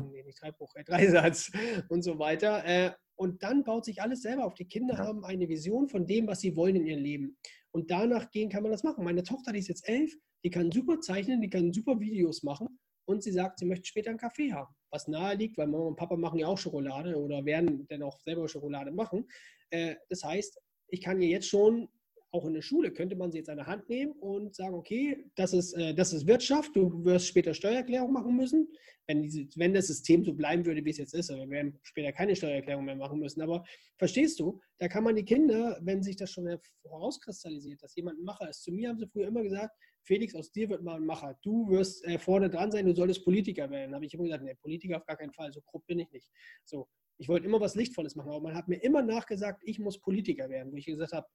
nee, 0.00 0.22
nicht 0.22 0.40
Dreibruch, 0.40 0.74
äh, 0.74 0.84
Dreisatz 0.84 1.50
und 1.88 2.02
so 2.02 2.18
weiter. 2.18 2.64
Äh, 2.64 2.92
und 3.16 3.42
dann 3.42 3.64
baut 3.64 3.84
sich 3.84 4.00
alles 4.00 4.22
selber 4.22 4.46
auf. 4.46 4.54
Die 4.54 4.66
Kinder 4.66 4.94
ja. 4.94 5.00
haben 5.00 5.24
eine 5.24 5.48
Vision 5.48 5.88
von 5.88 6.06
dem, 6.06 6.26
was 6.26 6.40
sie 6.40 6.56
wollen 6.56 6.76
in 6.76 6.86
ihrem 6.86 7.02
Leben. 7.02 7.38
Und 7.72 7.90
danach 7.90 8.30
gehen 8.30 8.48
kann 8.48 8.62
man 8.62 8.72
das 8.72 8.82
machen. 8.82 9.04
Meine 9.04 9.22
Tochter, 9.22 9.52
die 9.52 9.58
ist 9.58 9.68
jetzt 9.68 9.88
elf, 9.88 10.12
die 10.44 10.50
kann 10.50 10.72
super 10.72 11.00
zeichnen, 11.00 11.40
die 11.40 11.50
kann 11.50 11.72
super 11.72 12.00
Videos 12.00 12.42
machen 12.42 12.78
und 13.04 13.22
sie 13.22 13.32
sagt, 13.32 13.58
sie 13.58 13.66
möchte 13.66 13.86
später 13.86 14.10
einen 14.10 14.18
Kaffee 14.18 14.52
haben. 14.52 14.74
Was 14.90 15.06
nahe 15.06 15.36
liegt, 15.36 15.58
weil 15.58 15.66
Mama 15.66 15.84
und 15.84 15.96
Papa 15.96 16.16
machen 16.16 16.38
ja 16.38 16.46
auch 16.46 16.58
Schokolade 16.58 17.16
oder 17.16 17.44
werden 17.44 17.86
dann 17.88 18.02
auch 18.02 18.18
selber 18.20 18.48
Schokolade 18.48 18.90
machen. 18.90 19.28
Äh, 19.70 19.96
das 20.08 20.24
heißt, 20.24 20.60
ich 20.88 21.00
kann 21.00 21.20
ihr 21.20 21.28
jetzt 21.28 21.48
schon 21.48 21.88
auch 22.32 22.46
in 22.46 22.54
der 22.54 22.62
Schule 22.62 22.92
könnte 22.92 23.16
man 23.16 23.32
sie 23.32 23.38
jetzt 23.38 23.50
an 23.50 23.56
der 23.56 23.66
Hand 23.66 23.88
nehmen 23.88 24.12
und 24.12 24.54
sagen, 24.54 24.74
okay, 24.74 25.24
das 25.34 25.52
ist, 25.52 25.72
äh, 25.74 25.94
das 25.94 26.12
ist 26.12 26.26
Wirtschaft, 26.26 26.74
du 26.76 27.04
wirst 27.04 27.26
später 27.26 27.54
Steuererklärung 27.54 28.12
machen 28.12 28.36
müssen. 28.36 28.68
Wenn, 29.06 29.22
diese, 29.22 29.46
wenn 29.56 29.74
das 29.74 29.88
System 29.88 30.24
so 30.24 30.32
bleiben 30.32 30.64
würde, 30.64 30.84
wie 30.84 30.90
es 30.90 30.98
jetzt 30.98 31.14
ist, 31.14 31.30
wir 31.30 31.48
werden 31.50 31.78
später 31.82 32.12
keine 32.12 32.36
Steuererklärung 32.36 32.84
mehr 32.84 32.94
machen 32.94 33.18
müssen. 33.18 33.40
Aber 33.42 33.64
verstehst 33.98 34.38
du, 34.38 34.60
da 34.78 34.86
kann 34.86 35.02
man 35.02 35.16
die 35.16 35.24
Kinder, 35.24 35.78
wenn 35.82 36.02
sich 36.02 36.16
das 36.16 36.30
schon 36.30 36.48
herauskristallisiert, 36.84 37.82
dass 37.82 37.96
jemand 37.96 38.20
ein 38.20 38.24
Macher 38.24 38.48
ist. 38.48 38.62
Zu 38.62 38.70
mir 38.70 38.88
haben 38.88 38.98
sie 38.98 39.08
früher 39.08 39.26
immer 39.26 39.42
gesagt, 39.42 39.74
Felix, 40.04 40.34
aus 40.34 40.52
dir 40.52 40.68
wird 40.70 40.82
mal 40.82 40.96
ein 40.96 41.06
Macher. 41.06 41.36
Du 41.42 41.68
wirst 41.68 42.04
äh, 42.04 42.18
vorne 42.18 42.48
dran 42.48 42.70
sein, 42.70 42.86
du 42.86 42.94
solltest 42.94 43.24
Politiker 43.24 43.68
werden. 43.70 43.90
Da 43.90 43.96
habe 43.96 44.06
ich 44.06 44.14
immer 44.14 44.24
gesagt, 44.24 44.44
nee, 44.44 44.54
Politiker 44.54 44.98
auf 44.98 45.06
gar 45.06 45.16
keinen 45.16 45.32
Fall, 45.32 45.52
so 45.52 45.60
grob 45.62 45.84
bin 45.86 45.98
ich 45.98 46.10
nicht. 46.12 46.30
So, 46.64 46.88
ich 47.18 47.28
wollte 47.28 47.46
immer 47.46 47.60
was 47.60 47.74
Lichtvolles 47.74 48.14
machen, 48.14 48.30
aber 48.30 48.40
man 48.40 48.54
hat 48.54 48.68
mir 48.68 48.82
immer 48.82 49.02
nachgesagt, 49.02 49.62
ich 49.64 49.78
muss 49.78 50.00
Politiker 50.00 50.48
werden, 50.48 50.72
wo 50.72 50.76
ich 50.76 50.86
gesagt 50.86 51.12
habe, 51.12 51.26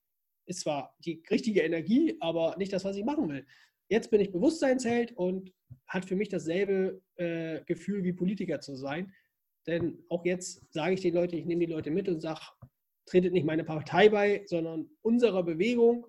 ist 0.45 0.61
zwar 0.61 0.95
die 1.03 1.23
richtige 1.29 1.61
Energie, 1.61 2.17
aber 2.19 2.55
nicht 2.57 2.73
das, 2.73 2.85
was 2.85 2.97
ich 2.97 3.05
machen 3.05 3.29
will. 3.29 3.45
Jetzt 3.89 4.09
bin 4.09 4.21
ich 4.21 4.31
Bewusstseinsheld 4.31 5.11
und 5.13 5.53
hat 5.87 6.05
für 6.05 6.15
mich 6.15 6.29
dasselbe 6.29 7.01
äh, 7.15 7.61
Gefühl 7.65 8.03
wie 8.03 8.13
Politiker 8.13 8.59
zu 8.59 8.75
sein. 8.75 9.13
Denn 9.67 10.03
auch 10.09 10.25
jetzt 10.25 10.61
sage 10.73 10.93
ich 10.93 11.01
den 11.01 11.13
Leuten, 11.13 11.35
ich 11.35 11.45
nehme 11.45 11.65
die 11.65 11.71
Leute 11.71 11.91
mit 11.91 12.07
und 12.07 12.21
sage, 12.21 12.41
tretet 13.05 13.33
nicht 13.33 13.45
meine 13.45 13.63
Partei 13.63 14.09
bei, 14.09 14.43
sondern 14.47 14.89
unserer 15.01 15.43
Bewegung 15.43 16.07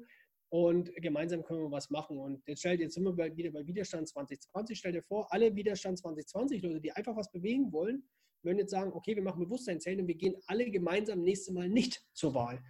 und 0.49 0.95
gemeinsam 0.97 1.43
können 1.43 1.61
wir 1.61 1.71
was 1.71 1.91
machen. 1.91 2.19
Und 2.19 2.43
jetzt 2.47 2.61
stellt 2.61 2.81
jetzt 2.81 2.99
wir 2.99 3.37
wieder 3.37 3.51
bei 3.51 3.67
Widerstand 3.67 4.09
2020. 4.09 4.79
Stell 4.79 4.93
dir 4.93 5.03
vor, 5.03 5.33
alle 5.33 5.55
Widerstand 5.55 5.99
2020 5.99 6.63
Leute, 6.63 6.81
die 6.81 6.93
einfach 6.93 7.17
was 7.17 7.31
bewegen 7.31 7.73
wollen, 7.73 8.09
würden 8.43 8.59
jetzt 8.59 8.71
sagen, 8.71 8.93
okay, 8.93 9.17
wir 9.17 9.23
machen 9.23 9.43
Bewusstseinsheld 9.43 10.01
und 10.01 10.09
wir 10.09 10.15
gehen 10.15 10.37
alle 10.47 10.71
gemeinsam 10.71 11.23
nächstes 11.23 11.53
Mal 11.53 11.69
nicht 11.69 12.03
zur 12.15 12.35
Wahl. 12.35 12.63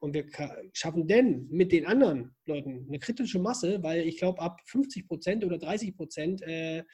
Und 0.00 0.14
wir 0.14 0.26
schaffen 0.72 1.06
denn 1.08 1.48
mit 1.50 1.72
den 1.72 1.86
anderen 1.86 2.36
Leuten 2.46 2.86
eine 2.88 2.98
kritische 2.98 3.38
Masse, 3.38 3.82
weil 3.82 4.06
ich 4.06 4.18
glaube, 4.18 4.40
ab 4.40 4.60
50 4.66 5.08
Prozent 5.08 5.44
oder 5.44 5.58
30 5.58 5.96
Prozent 5.96 6.42
äh, 6.42 6.84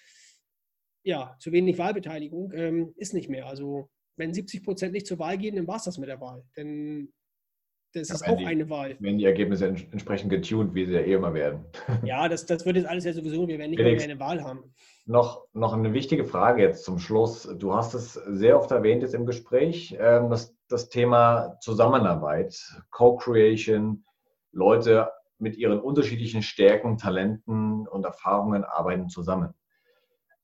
ja, 1.05 1.37
zu 1.39 1.53
wenig 1.53 1.79
Wahlbeteiligung 1.79 2.53
ähm, 2.53 2.95
ist 2.97 3.13
nicht 3.13 3.29
mehr. 3.29 3.47
Also 3.47 3.91
wenn 4.17 4.33
70 4.33 4.65
Prozent 4.65 4.93
nicht 4.93 5.07
zur 5.07 5.19
Wahl 5.19 5.37
gehen, 5.39 5.57
dann 5.57 5.67
war 5.67 5.77
es 5.77 5.85
das 5.85 5.99
mit 5.99 6.09
der 6.09 6.21
Wahl. 6.21 6.45
Denn 6.57 7.13
das 7.93 8.09
ja, 8.09 8.15
ist 8.17 8.29
auch 8.29 8.37
die, 8.37 8.47
eine 8.47 8.69
Wahl. 8.71 8.97
Wenn 8.99 9.19
die 9.19 9.25
Ergebnisse 9.25 9.67
entsprechend 9.67 10.31
getuned, 10.31 10.75
wie 10.75 10.87
sie 10.87 10.95
ja 10.95 11.01
eh 11.01 11.13
immer 11.13 11.33
werden. 11.33 11.65
Ja, 12.05 12.29
das, 12.29 12.47
das 12.47 12.67
wird 12.67 12.77
jetzt 12.77 12.89
alles 12.89 13.05
ja 13.05 13.13
sowieso, 13.13 13.47
wir 13.47 13.59
werden 13.59 13.71
nicht 13.71 13.81
Felix, 13.81 14.05
mehr 14.05 14.11
eine 14.11 14.21
Wahl 14.21 14.43
haben. 14.43 14.75
Noch, 15.07 15.47
noch 15.53 15.75
eine 15.75 15.93
wichtige 15.93 16.25
Frage 16.25 16.63
jetzt 16.63 16.85
zum 16.85 16.99
Schluss. 16.99 17.49
Du 17.59 17.75
hast 17.75 17.95
es 17.95 18.15
sehr 18.15 18.59
oft 18.59 18.71
erwähnt 18.71 19.03
jetzt 19.03 19.15
im 19.15 19.27
Gespräch, 19.27 19.97
ähm, 20.01 20.31
das, 20.31 20.54
das 20.75 20.89
Thema 20.89 21.57
Zusammenarbeit, 21.61 22.57
Co-Creation, 22.91 24.05
Leute 24.53 25.11
mit 25.39 25.57
ihren 25.57 25.81
unterschiedlichen 25.81 26.43
Stärken, 26.43 26.99
Talenten 26.99 27.87
und 27.89 28.05
Erfahrungen 28.05 28.65
arbeiten 28.65 29.09
zusammen. 29.09 29.55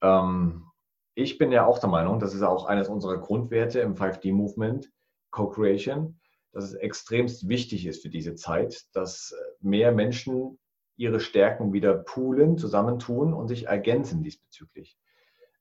Ähm, 0.02 0.66
ich 1.14 1.38
bin 1.38 1.52
ja 1.52 1.66
auch 1.66 1.78
der 1.78 1.90
Meinung, 1.90 2.18
das 2.18 2.34
ist 2.34 2.42
auch 2.42 2.66
eines 2.66 2.88
unserer 2.88 3.18
Grundwerte 3.18 3.80
im 3.80 3.94
5D-Movement, 3.94 4.90
Co-Creation 5.30 6.20
dass 6.52 6.64
es 6.64 6.74
extremst 6.74 7.48
wichtig 7.48 7.86
ist 7.86 8.02
für 8.02 8.10
diese 8.10 8.34
Zeit, 8.34 8.84
dass 8.92 9.34
mehr 9.60 9.92
Menschen 9.92 10.58
ihre 10.96 11.20
Stärken 11.20 11.72
wieder 11.72 11.94
poolen, 11.94 12.58
zusammentun 12.58 13.32
und 13.32 13.48
sich 13.48 13.66
ergänzen 13.66 14.22
diesbezüglich. 14.22 14.98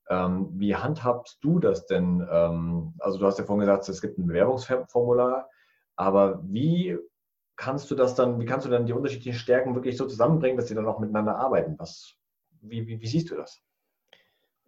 Ähm, 0.09 0.49
wie 0.53 0.75
handhabst 0.75 1.37
du 1.41 1.59
das 1.59 1.85
denn? 1.85 2.25
Ähm, 2.31 2.93
also 2.99 3.19
du 3.19 3.25
hast 3.25 3.37
ja 3.37 3.45
vorhin 3.45 3.61
gesagt, 3.61 3.87
es 3.87 4.01
gibt 4.01 4.17
ein 4.17 4.27
Bewerbungsformular, 4.27 5.49
aber 5.95 6.41
wie 6.43 6.97
kannst 7.55 7.91
du 7.91 7.95
das 7.95 8.15
dann, 8.15 8.39
wie 8.39 8.45
kannst 8.45 8.65
du 8.65 8.71
dann 8.71 8.85
die 8.85 8.93
unterschiedlichen 8.93 9.37
Stärken 9.37 9.75
wirklich 9.75 9.97
so 9.97 10.07
zusammenbringen, 10.07 10.57
dass 10.57 10.67
sie 10.67 10.75
dann 10.75 10.87
auch 10.87 10.99
miteinander 10.99 11.35
arbeiten? 11.35 11.75
Was, 11.77 12.15
wie, 12.61 12.87
wie, 12.87 12.99
wie 12.99 13.07
siehst 13.07 13.29
du 13.29 13.35
das? 13.35 13.61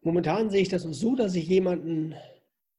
Momentan 0.02 0.50
sehe 0.50 0.62
ich 0.62 0.70
das 0.70 0.84
so, 0.84 1.16
dass 1.16 1.36
ich 1.36 1.48
jemanden 1.48 2.16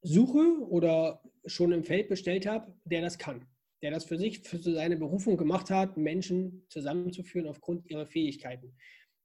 suche 0.02 0.58
oder 0.68 1.22
schon 1.46 1.72
im 1.72 1.84
Feld 1.84 2.08
bestellt 2.08 2.46
habe, 2.46 2.74
der 2.84 3.00
das 3.00 3.18
kann, 3.18 3.46
der 3.80 3.90
das 3.90 4.04
für 4.04 4.18
sich, 4.18 4.40
für 4.40 4.58
seine 4.58 4.96
Berufung 4.96 5.36
gemacht 5.36 5.70
hat, 5.70 5.96
Menschen 5.96 6.66
zusammenzuführen 6.68 7.48
aufgrund 7.48 7.88
ihrer 7.88 8.06
Fähigkeiten. 8.06 8.76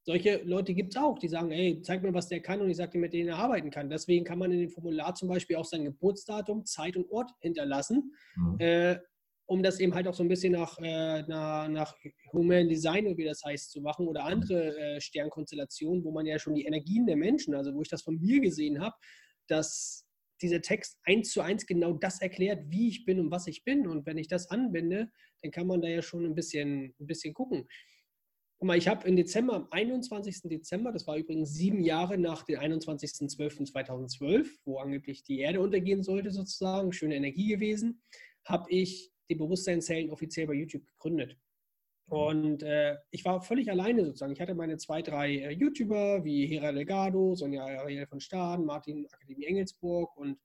Solche 0.07 0.41
Leute 0.45 0.73
gibt 0.73 0.95
es 0.95 1.01
auch, 1.01 1.19
die 1.19 1.27
sagen, 1.27 1.51
hey, 1.51 1.81
zeig 1.81 2.01
mir, 2.01 2.13
was 2.13 2.29
der 2.29 2.39
kann 2.39 2.61
und 2.61 2.69
ich 2.69 2.77
sage 2.77 2.91
dir, 2.91 2.99
mit 2.99 3.11
denen 3.11 3.27
er 3.27 3.39
arbeiten 3.39 3.69
kann. 3.69 3.89
Deswegen 3.89 4.23
kann 4.23 4.39
man 4.39 4.53
in 4.53 4.59
dem 4.61 4.69
Formular 4.69 5.13
zum 5.15 5.27
Beispiel 5.27 5.57
auch 5.57 5.65
sein 5.65 5.83
Geburtsdatum, 5.83 6.65
Zeit 6.65 6.95
und 6.95 7.11
Ort 7.11 7.29
hinterlassen. 7.41 8.13
Mhm. 8.37 8.55
Äh, 8.57 8.99
um 9.47 9.61
das 9.61 9.81
eben 9.81 9.93
halt 9.93 10.07
auch 10.07 10.13
so 10.13 10.23
ein 10.23 10.29
bisschen 10.29 10.53
nach, 10.53 10.77
äh, 10.79 11.23
nach, 11.23 11.67
nach 11.67 11.95
Human 12.31 12.69
Design, 12.69 13.17
wie 13.17 13.25
das 13.25 13.43
heißt, 13.43 13.69
zu 13.69 13.81
machen 13.81 14.07
oder 14.07 14.23
andere 14.23 14.77
äh, 14.77 15.01
Sternkonstellationen, 15.01 16.05
wo 16.05 16.11
man 16.11 16.25
ja 16.25 16.39
schon 16.39 16.55
die 16.55 16.63
Energien 16.63 17.05
der 17.05 17.17
Menschen, 17.17 17.53
also 17.53 17.73
wo 17.73 17.81
ich 17.81 17.89
das 17.89 18.01
von 18.01 18.17
mir 18.17 18.39
gesehen 18.39 18.79
habe, 18.79 18.95
dass 19.47 20.05
dieser 20.41 20.61
Text 20.61 20.99
eins 21.03 21.33
zu 21.33 21.41
eins 21.41 21.65
genau 21.65 21.91
das 21.91 22.21
erklärt, 22.21 22.63
wie 22.69 22.87
ich 22.87 23.03
bin 23.03 23.19
und 23.19 23.29
was 23.29 23.45
ich 23.47 23.65
bin. 23.65 23.87
Und 23.87 24.05
wenn 24.05 24.17
ich 24.17 24.29
das 24.29 24.49
anwende, 24.51 25.09
dann 25.41 25.51
kann 25.51 25.67
man 25.67 25.81
da 25.81 25.89
ja 25.89 26.01
schon 26.01 26.23
ein 26.23 26.35
bisschen, 26.35 26.95
ein 26.97 27.07
bisschen 27.07 27.33
gucken. 27.33 27.67
Guck 28.59 28.67
mal, 28.67 28.77
ich 28.77 28.87
habe 28.87 29.07
im 29.07 29.15
Dezember, 29.15 29.53
am 29.53 29.67
21. 29.69 30.41
Dezember, 30.49 30.91
das 30.91 31.05
war 31.05 31.15
übrigens 31.15 31.53
sieben 31.53 31.79
Jahre 31.79 32.17
nach 32.17 32.41
dem 32.43 32.59
21.12.2012, 32.59 34.47
wo 34.65 34.79
angeblich 34.79 35.21
die 35.23 35.39
Erde 35.39 35.61
untergehen 35.61 36.01
sollte, 36.01 36.31
sozusagen, 36.31 36.91
schöne 36.91 37.15
Energie 37.15 37.49
gewesen, 37.49 38.01
habe 38.45 38.71
ich 38.71 39.11
die 39.29 39.35
Bewusstseinszellen 39.35 40.09
offiziell 40.09 40.47
bei 40.47 40.53
YouTube 40.53 40.87
gegründet. 40.87 41.37
Und 42.09 42.63
äh, 42.63 42.95
ich 43.11 43.25
war 43.25 43.41
völlig 43.41 43.69
alleine 43.69 44.05
sozusagen. 44.05 44.31
Ich 44.31 44.41
hatte 44.41 44.55
meine 44.55 44.77
zwei, 44.77 45.03
drei 45.03 45.35
äh, 45.35 45.51
YouTuber 45.51 46.23
wie 46.23 46.47
Hera 46.47 46.71
Delgado, 46.71 47.35
Sonja 47.35 47.63
Ariel 47.63 48.07
von 48.07 48.21
Staden, 48.21 48.65
Martin 48.65 49.05
Akademie 49.11 49.45
Engelsburg 49.45 50.15
und 50.17 50.39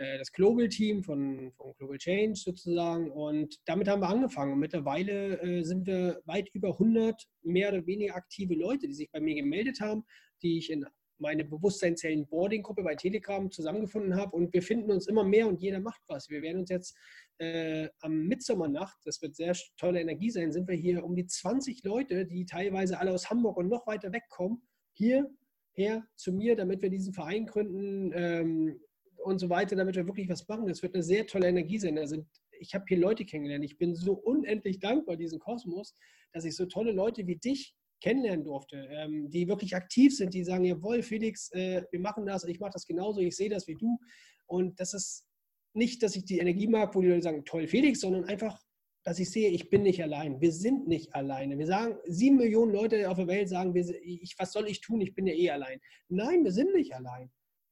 äh, 0.00 0.18
das 0.18 0.32
Global 0.32 0.68
Team 0.68 1.02
von, 1.02 1.52
von 1.52 1.74
Global 1.76 1.98
Change 1.98 2.34
sozusagen. 2.34 3.10
Und 3.10 3.56
damit 3.66 3.86
haben 3.86 4.00
wir 4.00 4.08
angefangen. 4.08 4.54
Und 4.54 4.60
mittlerweile 4.60 5.40
äh, 5.42 5.62
sind 5.62 5.86
wir 5.86 6.22
weit 6.24 6.48
über 6.54 6.70
100 6.70 7.22
mehr 7.42 7.68
oder 7.68 7.86
weniger 7.86 8.14
aktive 8.14 8.54
Leute, 8.54 8.88
die 8.88 8.94
sich 8.94 9.10
bei 9.10 9.20
mir 9.20 9.34
gemeldet 9.34 9.80
haben, 9.80 10.04
die 10.42 10.58
ich 10.58 10.70
in 10.70 10.86
meine 11.18 11.44
Bewusstseinszellen-Boarding-Gruppe 11.44 12.82
bei 12.82 12.94
Telegram 12.94 13.50
zusammengefunden 13.50 14.16
habe. 14.16 14.34
Und 14.34 14.54
wir 14.54 14.62
finden 14.62 14.90
uns 14.90 15.06
immer 15.06 15.22
mehr 15.22 15.46
und 15.46 15.60
jeder 15.60 15.80
macht 15.80 16.00
was. 16.08 16.30
Wir 16.30 16.40
werden 16.40 16.60
uns 16.60 16.70
jetzt 16.70 16.96
äh, 17.36 17.90
am 18.00 18.26
Mitsommernacht, 18.26 18.96
das 19.04 19.20
wird 19.20 19.36
sehr 19.36 19.54
tolle 19.76 20.00
Energie 20.00 20.30
sein, 20.30 20.50
sind 20.50 20.66
wir 20.66 20.76
hier 20.76 21.04
um 21.04 21.14
die 21.14 21.26
20 21.26 21.84
Leute, 21.84 22.24
die 22.24 22.46
teilweise 22.46 22.98
alle 22.98 23.12
aus 23.12 23.28
Hamburg 23.28 23.58
und 23.58 23.68
noch 23.68 23.86
weiter 23.86 24.14
wegkommen, 24.14 24.62
hierher 24.94 26.06
zu 26.16 26.32
mir, 26.32 26.56
damit 26.56 26.80
wir 26.80 26.88
diesen 26.88 27.12
Verein 27.12 27.44
gründen 27.44 28.12
ähm, 28.14 28.80
und 29.24 29.38
so 29.38 29.48
weiter, 29.48 29.76
damit 29.76 29.96
wir 29.96 30.06
wirklich 30.06 30.28
was 30.28 30.46
machen. 30.48 30.66
Das 30.66 30.82
wird 30.82 30.94
eine 30.94 31.02
sehr 31.02 31.26
tolle 31.26 31.48
Energie 31.48 31.78
sein. 31.78 31.98
Also 31.98 32.24
ich 32.58 32.74
habe 32.74 32.84
hier 32.88 32.98
Leute 32.98 33.24
kennengelernt. 33.24 33.64
Ich 33.64 33.78
bin 33.78 33.94
so 33.94 34.14
unendlich 34.14 34.78
dankbar 34.78 35.16
diesem 35.16 35.38
Kosmos, 35.38 35.96
dass 36.32 36.44
ich 36.44 36.56
so 36.56 36.66
tolle 36.66 36.92
Leute 36.92 37.26
wie 37.26 37.36
dich 37.36 37.74
kennenlernen 38.00 38.44
durfte, 38.44 38.88
ähm, 38.90 39.30
die 39.30 39.48
wirklich 39.48 39.76
aktiv 39.76 40.16
sind, 40.16 40.32
die 40.32 40.44
sagen, 40.44 40.64
jawohl, 40.64 41.02
Felix, 41.02 41.50
äh, 41.52 41.82
wir 41.90 42.00
machen 42.00 42.26
das, 42.26 42.44
ich 42.44 42.58
mache 42.58 42.72
das 42.72 42.86
genauso, 42.86 43.20
ich 43.20 43.36
sehe 43.36 43.50
das 43.50 43.66
wie 43.66 43.76
du. 43.76 43.98
Und 44.46 44.80
das 44.80 44.94
ist 44.94 45.26
nicht, 45.74 46.02
dass 46.02 46.16
ich 46.16 46.24
die 46.24 46.38
Energie 46.38 46.66
mag, 46.66 46.94
wo 46.94 47.00
die 47.00 47.08
Leute 47.08 47.22
sagen, 47.22 47.44
toll, 47.44 47.66
Felix, 47.66 48.00
sondern 48.00 48.24
einfach, 48.24 48.60
dass 49.04 49.18
ich 49.18 49.30
sehe, 49.30 49.50
ich 49.50 49.70
bin 49.70 49.82
nicht 49.82 50.02
allein. 50.02 50.40
Wir 50.40 50.52
sind 50.52 50.88
nicht 50.88 51.14
alleine. 51.14 51.58
Wir 51.58 51.66
sagen, 51.66 51.96
sieben 52.06 52.36
Millionen 52.36 52.72
Leute 52.72 53.08
auf 53.08 53.16
der 53.16 53.28
Welt 53.28 53.48
sagen, 53.48 53.74
wir, 53.74 53.84
ich, 54.02 54.34
was 54.38 54.52
soll 54.52 54.68
ich 54.68 54.80
tun? 54.80 55.00
Ich 55.00 55.14
bin 55.14 55.26
ja 55.26 55.34
eh 55.34 55.50
allein. 55.50 55.80
Nein, 56.08 56.44
wir 56.44 56.52
sind 56.52 56.74
nicht 56.74 56.94
allein. 56.94 57.30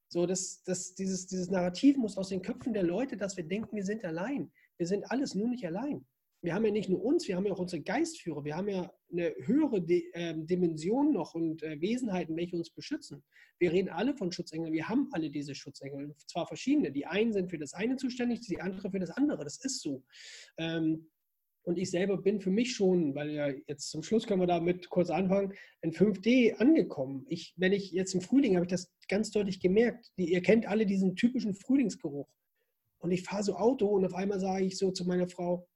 So, 0.08 0.26
das, 0.26 0.62
das, 0.64 0.94
dieses, 0.94 1.26
dieses 1.26 1.50
Narrativ 1.50 1.96
muss 1.96 2.16
aus 2.16 2.30
den 2.30 2.42
Köpfen 2.42 2.72
der 2.72 2.82
Leute, 2.82 3.16
dass 3.16 3.36
wir 3.36 3.44
denken, 3.44 3.76
wir 3.76 3.84
sind 3.84 4.04
allein. 4.04 4.50
Wir 4.76 4.86
sind 4.86 5.10
alles 5.10 5.34
nur 5.34 5.48
nicht 5.48 5.66
allein 5.66 6.06
wir 6.40 6.54
haben 6.54 6.64
ja 6.64 6.70
nicht 6.70 6.88
nur 6.88 7.04
uns, 7.04 7.26
wir 7.26 7.36
haben 7.36 7.46
ja 7.46 7.52
auch 7.52 7.58
unsere 7.58 7.82
Geistführer, 7.82 8.44
wir 8.44 8.56
haben 8.56 8.68
ja 8.68 8.92
eine 9.10 9.34
höhere 9.40 9.82
De 9.82 10.04
äh, 10.12 10.34
Dimension 10.36 11.12
noch 11.12 11.34
und 11.34 11.62
äh, 11.62 11.80
Wesenheiten, 11.80 12.36
welche 12.36 12.56
uns 12.56 12.70
beschützen. 12.70 13.24
Wir 13.58 13.72
reden 13.72 13.88
alle 13.88 14.14
von 14.14 14.30
Schutzengeln, 14.30 14.72
wir 14.72 14.88
haben 14.88 15.08
alle 15.12 15.30
diese 15.30 15.54
Schutzengel, 15.54 16.14
zwar 16.26 16.46
verschiedene. 16.46 16.92
Die 16.92 17.06
einen 17.06 17.32
sind 17.32 17.50
für 17.50 17.58
das 17.58 17.74
eine 17.74 17.96
zuständig, 17.96 18.40
die 18.42 18.60
andere 18.60 18.90
für 18.90 19.00
das 19.00 19.10
andere, 19.10 19.42
das 19.42 19.58
ist 19.64 19.80
so. 19.80 20.04
Ähm, 20.58 21.08
und 21.68 21.78
ich 21.78 21.90
selber 21.90 22.16
bin 22.16 22.40
für 22.40 22.50
mich 22.50 22.74
schon, 22.74 23.14
weil 23.14 23.28
ja 23.28 23.48
jetzt 23.66 23.90
zum 23.90 24.02
Schluss 24.02 24.26
können 24.26 24.40
wir 24.40 24.46
damit 24.46 24.88
kurz 24.88 25.10
anfangen, 25.10 25.52
in 25.82 25.92
5D 25.92 26.54
angekommen. 26.54 27.26
Ich, 27.28 27.52
wenn 27.58 27.74
ich 27.74 27.92
jetzt 27.92 28.14
im 28.14 28.22
Frühling 28.22 28.54
habe 28.56 28.64
ich 28.64 28.70
das 28.70 28.90
ganz 29.06 29.32
deutlich 29.32 29.60
gemerkt. 29.60 30.10
Die, 30.16 30.32
ihr 30.32 30.40
kennt 30.40 30.66
alle 30.66 30.86
diesen 30.86 31.14
typischen 31.14 31.52
Frühlingsgeruch. 31.52 32.26
Und 33.00 33.10
ich 33.10 33.22
fahre 33.22 33.42
so 33.42 33.54
Auto 33.56 33.86
und 33.86 34.06
auf 34.06 34.14
einmal 34.14 34.40
sage 34.40 34.64
ich 34.64 34.78
so 34.78 34.92
zu 34.92 35.04
meiner 35.04 35.28
Frau, 35.28 35.68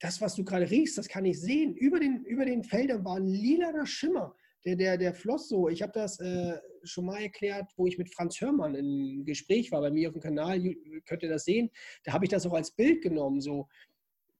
das, 0.00 0.22
was 0.22 0.34
du 0.34 0.44
gerade 0.44 0.70
riechst, 0.70 0.96
das 0.96 1.08
kann 1.08 1.26
ich 1.26 1.38
sehen. 1.38 1.74
Über 1.74 2.00
den, 2.00 2.24
über 2.24 2.46
den 2.46 2.64
Feldern 2.64 3.04
war 3.04 3.18
ein 3.18 3.26
lilaner 3.26 3.84
Schimmer. 3.84 4.34
Der, 4.64 4.76
der, 4.76 4.96
der 4.96 5.12
floss 5.12 5.46
so. 5.46 5.68
Ich 5.68 5.82
habe 5.82 5.92
das 5.92 6.20
äh, 6.20 6.56
schon 6.84 7.04
mal 7.04 7.20
erklärt, 7.20 7.70
wo 7.76 7.86
ich 7.86 7.98
mit 7.98 8.14
Franz 8.14 8.40
Hörmann 8.40 8.74
im 8.76 9.26
Gespräch 9.26 9.70
war, 9.72 9.82
bei 9.82 9.90
mir 9.90 10.08
auf 10.08 10.14
dem 10.14 10.22
Kanal, 10.22 10.58
könnt 11.04 11.22
ihr 11.22 11.28
das 11.28 11.44
sehen. 11.44 11.70
Da 12.04 12.14
habe 12.14 12.24
ich 12.24 12.30
das 12.30 12.46
auch 12.46 12.54
als 12.54 12.70
Bild 12.70 13.02
genommen. 13.02 13.42
So. 13.42 13.68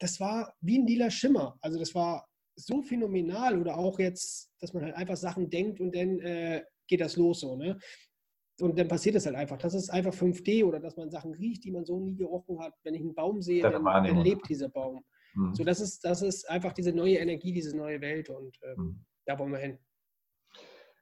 Das 0.03 0.19
war 0.19 0.53
wie 0.61 0.81
ein 0.81 0.87
lila 0.87 1.11
Schimmer. 1.11 1.57
Also 1.61 1.79
das 1.79 1.95
war 1.95 2.27
so 2.57 2.83
phänomenal. 2.83 3.61
Oder 3.61 3.79
auch 3.79 4.01
jetzt, 4.01 4.51
dass 4.61 4.75
man 4.75 4.83
halt 4.83 4.97
einfach 4.97 5.17
Sachen 5.17 5.49
denkt 5.49 5.81
und 5.81 5.95
dann 5.95 6.19
äh, 6.19 6.65
geht 6.89 7.01
das 7.01 7.17
los 7.17 7.41
so. 7.41 7.55
Ne? 7.55 7.79
Und 8.61 8.77
dann 8.77 8.89
passiert 8.89 9.15
es 9.15 9.27
halt 9.27 9.37
einfach. 9.37 9.59
Das 9.59 9.75
ist 9.75 9.91
einfach 9.91 10.13
5D 10.13 10.65
oder 10.65 10.81
dass 10.81 10.97
man 10.97 11.09
Sachen 11.09 11.33
riecht, 11.35 11.63
die 11.65 11.71
man 11.71 11.85
so 11.85 12.01
nie 12.01 12.17
gerochen 12.17 12.59
hat. 12.59 12.75
Wenn 12.83 12.95
ich 12.95 13.01
einen 13.01 13.15
Baum 13.15 13.41
sehe, 13.43 13.63
dann, 13.63 13.85
dann 13.85 14.25
lebt 14.25 14.49
dieser 14.49 14.69
Baum. 14.69 15.05
Mhm. 15.35 15.55
So, 15.55 15.63
das 15.63 15.81
ist, 15.81 16.05
das 16.05 16.21
ist 16.21 16.51
einfach 16.51 16.73
diese 16.73 16.93
neue 16.93 17.19
Energie, 17.19 17.53
diese 17.53 17.77
neue 17.77 18.01
Welt 18.01 18.29
und 18.29 18.59
äh, 18.63 18.75
mhm. 18.77 19.05
da 19.25 19.39
wollen 19.39 19.53
wir 19.53 19.59
hin. 19.59 19.79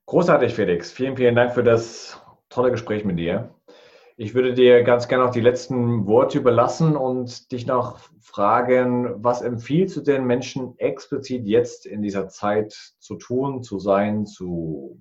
Großartig, 0.05 0.53
Felix. 0.53 0.93
Vielen, 0.93 1.17
vielen 1.17 1.35
Dank 1.35 1.53
für 1.53 1.65
das 1.65 2.21
tolle 2.51 2.71
Gespräch 2.71 3.05
mit 3.05 3.19
dir. 3.19 3.55
Ich 4.23 4.35
würde 4.35 4.53
dir 4.53 4.83
ganz 4.83 5.09
gerne 5.09 5.25
noch 5.25 5.33
die 5.33 5.41
letzten 5.41 6.07
Worte 6.07 6.37
überlassen 6.37 6.95
und 6.95 7.51
dich 7.53 7.67
noch 7.67 7.99
fragen, 8.21 9.15
was 9.25 9.41
empfiehlst 9.41 9.97
du 9.97 10.03
den 10.03 10.27
Menschen 10.27 10.79
explizit 10.79 11.47
jetzt 11.47 11.87
in 11.87 12.03
dieser 12.03 12.29
Zeit 12.29 12.75
zu 12.99 13.17
tun, 13.17 13.63
zu 13.63 13.79
sein, 13.79 14.27
zu 14.27 15.01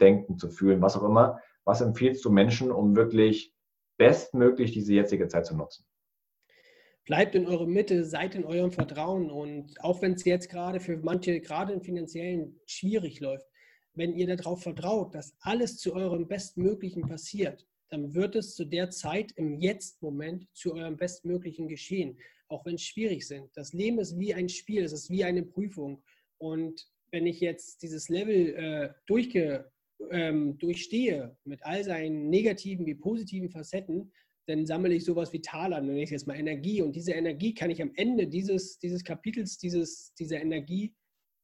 denken, 0.00 0.38
zu 0.38 0.48
fühlen, 0.48 0.80
was 0.80 0.96
auch 0.96 1.02
immer? 1.02 1.40
Was 1.64 1.80
empfiehlst 1.80 2.24
du 2.24 2.30
Menschen, 2.30 2.70
um 2.70 2.94
wirklich 2.94 3.52
bestmöglich 3.98 4.70
diese 4.70 4.94
jetzige 4.94 5.26
Zeit 5.26 5.44
zu 5.44 5.56
nutzen? 5.56 5.84
bleibt 7.04 7.34
in 7.34 7.48
eurer 7.48 7.66
Mitte, 7.66 8.04
seid 8.04 8.36
in 8.36 8.44
eurem 8.44 8.70
Vertrauen 8.70 9.28
und 9.28 9.74
auch 9.80 10.02
wenn 10.02 10.12
es 10.12 10.24
jetzt 10.24 10.48
gerade 10.48 10.78
für 10.78 10.98
manche, 10.98 11.40
gerade 11.40 11.72
im 11.72 11.82
finanziellen, 11.82 12.60
schwierig 12.66 13.18
läuft, 13.18 13.48
wenn 13.94 14.12
ihr 14.12 14.36
darauf 14.36 14.62
vertraut, 14.62 15.16
dass 15.16 15.34
alles 15.40 15.78
zu 15.78 15.94
eurem 15.94 16.28
Bestmöglichen 16.28 17.02
passiert, 17.08 17.66
dann 17.92 18.14
wird 18.14 18.36
es 18.36 18.54
zu 18.54 18.64
der 18.64 18.88
Zeit 18.88 19.32
im 19.32 19.60
Jetzt-Moment 19.60 20.46
zu 20.54 20.72
eurem 20.72 20.96
Bestmöglichen 20.96 21.68
geschehen, 21.68 22.18
auch 22.48 22.64
wenn 22.64 22.76
es 22.76 22.82
schwierig 22.82 23.28
sind. 23.28 23.50
Das 23.54 23.74
Leben 23.74 23.98
ist 23.98 24.18
wie 24.18 24.32
ein 24.32 24.48
Spiel, 24.48 24.82
es 24.82 24.94
ist 24.94 25.10
wie 25.10 25.24
eine 25.24 25.42
Prüfung. 25.42 26.02
Und 26.38 26.88
wenn 27.10 27.26
ich 27.26 27.38
jetzt 27.40 27.82
dieses 27.82 28.08
Level 28.08 28.54
äh, 28.54 28.94
durchge, 29.04 29.70
ähm, 30.10 30.56
durchstehe 30.56 31.36
mit 31.44 31.62
all 31.64 31.84
seinen 31.84 32.30
negativen 32.30 32.86
wie 32.86 32.94
positiven 32.94 33.50
Facetten, 33.50 34.10
dann 34.46 34.64
sammle 34.64 34.94
ich 34.94 35.04
sowas 35.04 35.34
wie 35.34 35.42
Taler, 35.42 35.82
nenne 35.82 36.02
ich 36.02 36.10
jetzt 36.10 36.26
mal 36.26 36.38
Energie. 36.38 36.80
Und 36.80 36.96
diese 36.96 37.12
Energie 37.12 37.52
kann 37.52 37.70
ich 37.70 37.82
am 37.82 37.92
Ende 37.94 38.26
dieses, 38.26 38.78
dieses 38.78 39.04
Kapitels, 39.04 39.58
dieses, 39.58 40.14
dieser 40.14 40.40
Energie 40.40 40.94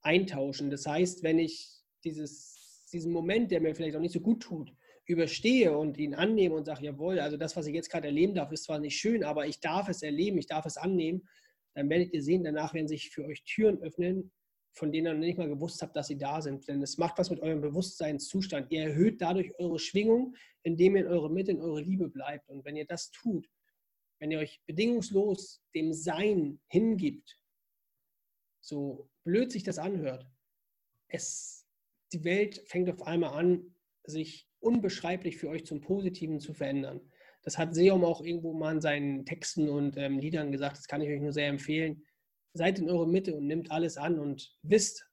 eintauschen. 0.01 0.71
Das 0.71 0.87
heißt, 0.87 1.23
wenn 1.23 1.39
ich 1.39 1.69
dieses, 2.05 2.89
diesen 2.91 3.13
Moment, 3.13 3.51
der 3.51 3.61
mir 3.61 3.75
vielleicht 3.75 3.97
auch 3.97 4.01
nicht 4.01 4.15
so 4.15 4.21
gut 4.21 4.41
tut, 4.41 4.73
überstehe 5.09 5.77
und 5.77 5.97
ihn 5.99 6.15
annehme 6.15 6.55
und 6.55 6.67
sage, 6.67 6.85
jawohl, 6.85 7.19
also 7.19 7.37
das, 7.37 7.57
was 7.57 7.67
ich 7.67 7.75
jetzt 7.75 7.91
gerade 7.91 8.09
erleben 8.09 8.35
darf, 8.35 8.53
ist 8.53 8.65
zwar 8.65 8.79
nicht 8.79 8.97
schön, 8.97 9.25
aber 9.25 9.47
ich 9.47 9.59
darf 9.59 9.89
es 9.89 10.03
erleben, 10.03 10.39
ich 10.39 10.47
darf 10.47 10.67
es 10.67 10.77
annehmen, 10.77 11.27
dann 11.75 11.89
werdet 11.89 12.13
ihr 12.13 12.23
sehen, 12.23 12.45
danach 12.45 12.75
werden 12.75 12.89
sich 12.89 13.11
für 13.11 13.25
euch 13.25 13.43
Türen 13.45 13.79
öffnen, 13.79 14.31
von 14.75 14.93
denen 14.93 15.07
ihr 15.07 15.15
noch 15.15 15.21
nicht 15.21 15.39
mal 15.39 15.49
gewusst 15.49 15.81
habt, 15.81 15.97
dass 15.97 16.09
sie 16.09 16.19
da 16.19 16.43
sind. 16.43 16.69
Denn 16.69 16.83
es 16.83 16.99
macht 16.99 17.19
was 17.19 17.31
mit 17.31 17.41
eurem 17.41 17.61
Bewusstseinszustand. 17.61 18.71
Ihr 18.71 18.83
erhöht 18.83 19.21
dadurch 19.21 19.53
eure 19.59 19.79
Schwingung, 19.79 20.37
indem 20.63 20.97
ihr 20.97 21.03
in 21.03 21.09
eure 21.09 21.31
Mitte, 21.31 21.53
in 21.53 21.61
eure 21.61 21.81
Liebe 21.81 22.09
bleibt. 22.09 22.49
Und 22.49 22.65
wenn 22.65 22.77
ihr 22.77 22.87
das 22.87 23.11
tut, 23.11 23.49
wenn 24.21 24.31
ihr 24.31 24.39
euch 24.39 24.61
bedingungslos 24.67 25.63
dem 25.75 25.93
Sein 25.93 26.61
hingibt, 26.69 27.41
so 28.61 29.09
blöd 29.25 29.51
sich 29.51 29.63
das 29.63 29.79
anhört, 29.79 30.27
es, 31.09 31.67
die 32.13 32.25
Welt 32.25 32.63
fängt 32.67 32.91
auf 32.91 33.03
einmal 33.03 33.33
an, 33.39 33.75
sich 34.05 34.48
unbeschreiblich 34.61 35.39
für 35.39 35.49
euch 35.49 35.65
zum 35.65 35.81
Positiven 35.81 36.41
zu 36.41 36.53
verändern. 36.55 37.01
Das 37.43 37.59
hat 37.59 37.75
Seom 37.75 38.05
auch 38.05 38.21
irgendwo 38.21 38.53
mal 38.53 38.75
in 38.75 38.81
seinen 38.81 39.25
Texten 39.25 39.69
und 39.69 39.97
ähm, 39.97 40.19
Liedern 40.19 40.53
gesagt, 40.53 40.77
das 40.77 40.89
kann 40.89 41.01
ich 41.01 41.09
euch 41.09 41.21
nur 41.21 41.33
sehr 41.33 41.49
empfehlen. 41.49 42.03
Seid 42.55 42.79
in 42.79 42.91
eurer 42.91 43.07
Mitte 43.07 43.35
und 43.35 43.47
nimmt 43.47 43.71
alles 43.71 43.97
an 43.97 44.19
und 44.19 44.57
wisst, 44.63 45.09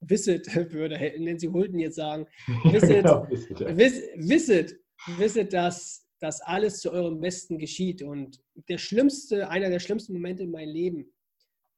wisset, 0.00 0.46
würde 0.72 0.98
Nancy 1.18 1.46
Hulten 1.46 1.78
jetzt 1.78 1.96
sagen, 1.96 2.26
wisset, 2.64 3.04
wisset, 3.04 3.60
ja. 3.60 3.76
wiss, 3.76 4.02
wisset, 4.16 4.76
wisset, 5.16 5.52
dass, 5.52 6.06
dass 6.20 6.40
alles 6.42 6.80
zu 6.80 6.92
eurem 6.92 7.20
Besten 7.20 7.58
geschieht. 7.58 8.02
Und 8.02 8.40
der 8.68 8.78
schlimmste, 8.78 9.48
einer 9.48 9.70
der 9.70 9.80
schlimmsten 9.80 10.12
Momente 10.12 10.42
in 10.42 10.50
meinem 10.50 10.72
Leben 10.72 11.12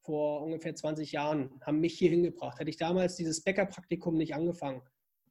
vor 0.03 0.43
ungefähr 0.43 0.75
20 0.75 1.13
Jahren 1.13 1.49
haben 1.61 1.79
mich 1.79 1.97
hier 1.97 2.09
hingebracht. 2.09 2.59
Hätte 2.59 2.69
ich 2.69 2.77
damals 2.77 3.15
dieses 3.15 3.41
Bäckerpraktikum 3.41 4.17
nicht 4.17 4.35
angefangen, 4.35 4.81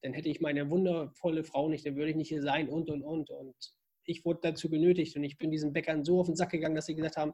dann 0.02 0.12
hätte 0.12 0.28
ich 0.28 0.40
meine 0.40 0.70
wundervolle 0.70 1.44
Frau 1.44 1.68
nicht, 1.68 1.86
dann 1.86 1.96
würde 1.96 2.10
ich 2.10 2.16
nicht 2.16 2.28
hier 2.28 2.42
sein 2.42 2.68
und 2.68 2.90
und 2.90 3.02
und. 3.02 3.30
Und 3.30 3.54
ich 4.04 4.24
wurde 4.24 4.40
dazu 4.42 4.68
genötigt 4.68 5.16
und 5.16 5.24
ich 5.24 5.38
bin 5.38 5.50
diesen 5.50 5.72
Bäckern 5.72 6.04
so 6.04 6.20
auf 6.20 6.26
den 6.26 6.36
Sack 6.36 6.50
gegangen, 6.50 6.74
dass 6.74 6.86
sie 6.86 6.94
gesagt 6.94 7.16
haben, 7.16 7.32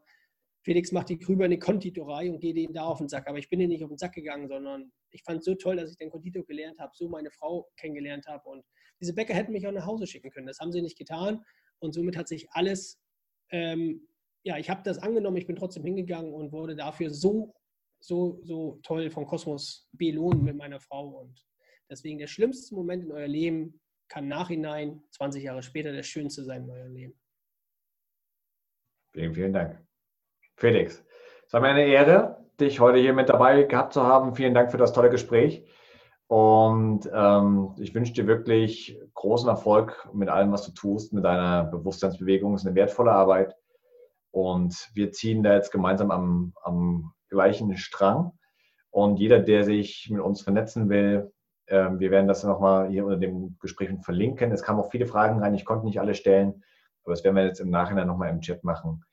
Felix 0.62 0.93
macht 0.93 1.09
die 1.09 1.19
Krüber 1.19 1.45
eine 1.45 1.59
Konditorei 1.59 2.31
und 2.31 2.41
gehe 2.41 2.53
denen 2.53 2.75
da 2.75 2.85
auf 2.85 2.99
den 2.99 3.09
Sack. 3.09 3.27
Aber 3.27 3.39
ich 3.39 3.49
bin 3.49 3.59
denen 3.59 3.73
nicht 3.73 3.83
auf 3.85 3.91
den 3.91 3.97
Sack 3.97 4.12
gegangen, 4.12 4.49
sondern 4.49 4.93
ich 5.11 5.23
fand 5.23 5.39
es 5.39 5.47
so 5.47 5.55
toll, 5.55 5.77
dass 5.77 5.91
ich 5.91 5.97
den 5.97 6.11
Konditor 6.11 6.45
gelernt 6.45 6.79
habe, 6.79 6.93
so 6.95 7.09
meine 7.09 7.31
Frau 7.31 7.71
kennengelernt 7.77 8.27
habe. 8.27 8.47
Und 8.49 8.64
diese 9.01 9.14
Bäcker 9.14 9.35
hätten 9.35 9.53
mich 9.53 9.66
auch 9.66 9.73
nach 9.73 9.87
Hause 9.87 10.07
schicken 10.07 10.31
können. 10.31 10.47
Das 10.47 10.59
haben 10.59 10.73
sie 10.73 10.83
nicht 10.83 10.99
getan. 10.99 11.43
Und 11.79 11.95
somit 11.95 12.16
hat 12.16 12.29
sich 12.29 12.49
alles, 12.51 13.01
ähm, 13.51 14.09
ja, 14.43 14.59
ich 14.59 14.69
habe 14.69 14.83
das 14.85 14.99
angenommen, 14.99 15.37
ich 15.37 15.47
bin 15.47 15.57
trotzdem 15.57 15.85
hingegangen 15.85 16.35
und 16.35 16.53
wurde 16.53 16.77
dafür 16.77 17.11
so, 17.11 17.55
so, 18.01 18.41
so 18.43 18.79
toll 18.83 19.11
von 19.11 19.27
Kosmos 19.27 19.89
belohnt 19.93 20.43
mit 20.43 20.57
meiner 20.57 20.81
Frau. 20.81 21.09
Und 21.09 21.47
deswegen 21.91 22.18
der 22.18 22.26
schlimmste 22.26 22.74
Moment 22.74 23.05
in 23.05 23.12
eurem 23.12 23.30
Leben 23.30 23.80
kann 24.09 24.28
nachhinein, 24.28 25.03
20 25.11 25.43
Jahre 25.43 25.62
später, 25.62 25.93
der 25.93 26.03
schönste 26.03 26.45
sein 26.45 26.64
in 26.64 26.70
eurem 26.70 26.93
Leben. 26.95 27.20
Vielen, 29.12 29.34
vielen 29.34 29.53
Dank. 29.53 29.84
Felix, 30.57 31.05
es 31.47 31.53
war 31.53 31.61
mir 31.61 31.68
eine 31.68 31.86
Ehre, 31.86 32.45
dich 32.61 32.80
heute 32.80 32.99
hier 32.99 33.12
mit 33.12 33.28
dabei 33.28 33.62
gehabt 33.62 33.93
zu 33.93 34.03
haben. 34.03 34.34
Vielen 34.34 34.55
Dank 34.55 34.70
für 34.70 34.78
das 34.78 34.93
tolle 34.93 35.11
Gespräch. 35.11 35.64
Und 36.26 37.09
ähm, 37.12 37.74
ich 37.78 37.95
wünsche 37.95 38.12
dir 38.12 38.26
wirklich 38.26 39.01
großen 39.14 39.49
Erfolg 39.49 40.09
mit 40.12 40.28
allem, 40.28 40.53
was 40.53 40.66
du 40.66 40.72
tust, 40.72 41.12
mit 41.12 41.24
deiner 41.24 41.64
Bewusstseinsbewegung. 41.64 42.55
Es 42.55 42.62
ist 42.62 42.66
eine 42.66 42.76
wertvolle 42.76 43.12
Arbeit. 43.12 43.55
Und 44.30 44.91
wir 44.95 45.11
ziehen 45.11 45.43
da 45.43 45.55
jetzt 45.55 45.72
gemeinsam 45.72 46.11
am, 46.11 46.53
am 46.62 47.12
gleichen 47.30 47.76
Strang. 47.78 48.32
Und 48.91 49.18
jeder, 49.18 49.39
der 49.39 49.64
sich 49.64 50.09
mit 50.11 50.20
uns 50.20 50.43
vernetzen 50.43 50.91
will, 50.91 51.32
wir 51.71 52.11
werden 52.11 52.29
das 52.29 52.45
nochmal 52.45 52.89
hier 52.89 53.05
unter 53.05 53.19
dem 53.19 53.57
Gespräch 53.61 53.91
verlinken. 54.03 54.53
Es 54.53 54.62
kamen 54.62 54.81
auch 54.81 54.91
viele 54.91 55.07
Fragen 55.07 55.41
rein. 55.41 55.55
Ich 55.55 55.64
konnte 55.64 55.87
nicht 55.87 56.01
alle 56.01 56.14
stellen, 56.14 56.62
aber 57.05 57.14
das 57.14 57.25
werden 57.25 57.37
wir 57.37 57.45
jetzt 57.45 57.61
im 57.61 57.71
Nachhinein 57.71 58.07
nochmal 58.07 58.31
im 58.31 58.41
Chat 58.41 58.64
machen. 58.64 59.05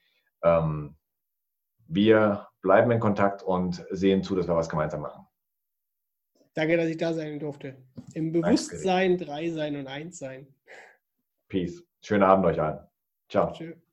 Ähm, 0.43 0.95
wir 1.88 2.47
bleiben 2.62 2.91
in 2.91 2.99
Kontakt 2.99 3.43
und 3.43 3.86
sehen 3.91 4.24
zu, 4.24 4.36
dass 4.36 4.47
wir 4.47 4.56
was 4.56 4.70
gemeinsam 4.70 5.01
machen. 5.01 5.26
Danke, 6.53 6.78
dass 6.78 6.88
ich 6.88 6.97
da 6.97 7.14
sein 7.14 7.38
durfte. 7.38 7.76
Im 8.14 8.32
Bewusstsein, 8.32 9.18
drei 9.18 9.49
sein 9.49 9.76
und 9.76 9.88
eins 9.88 10.18
sein. 10.18 10.47
Peace. 11.49 11.84
Schönen 12.01 12.24
Abend 12.24 12.45
euch 12.45 12.62
allen. 12.62 12.80
Ciao. 13.30 13.51
Tschüss. 13.51 13.84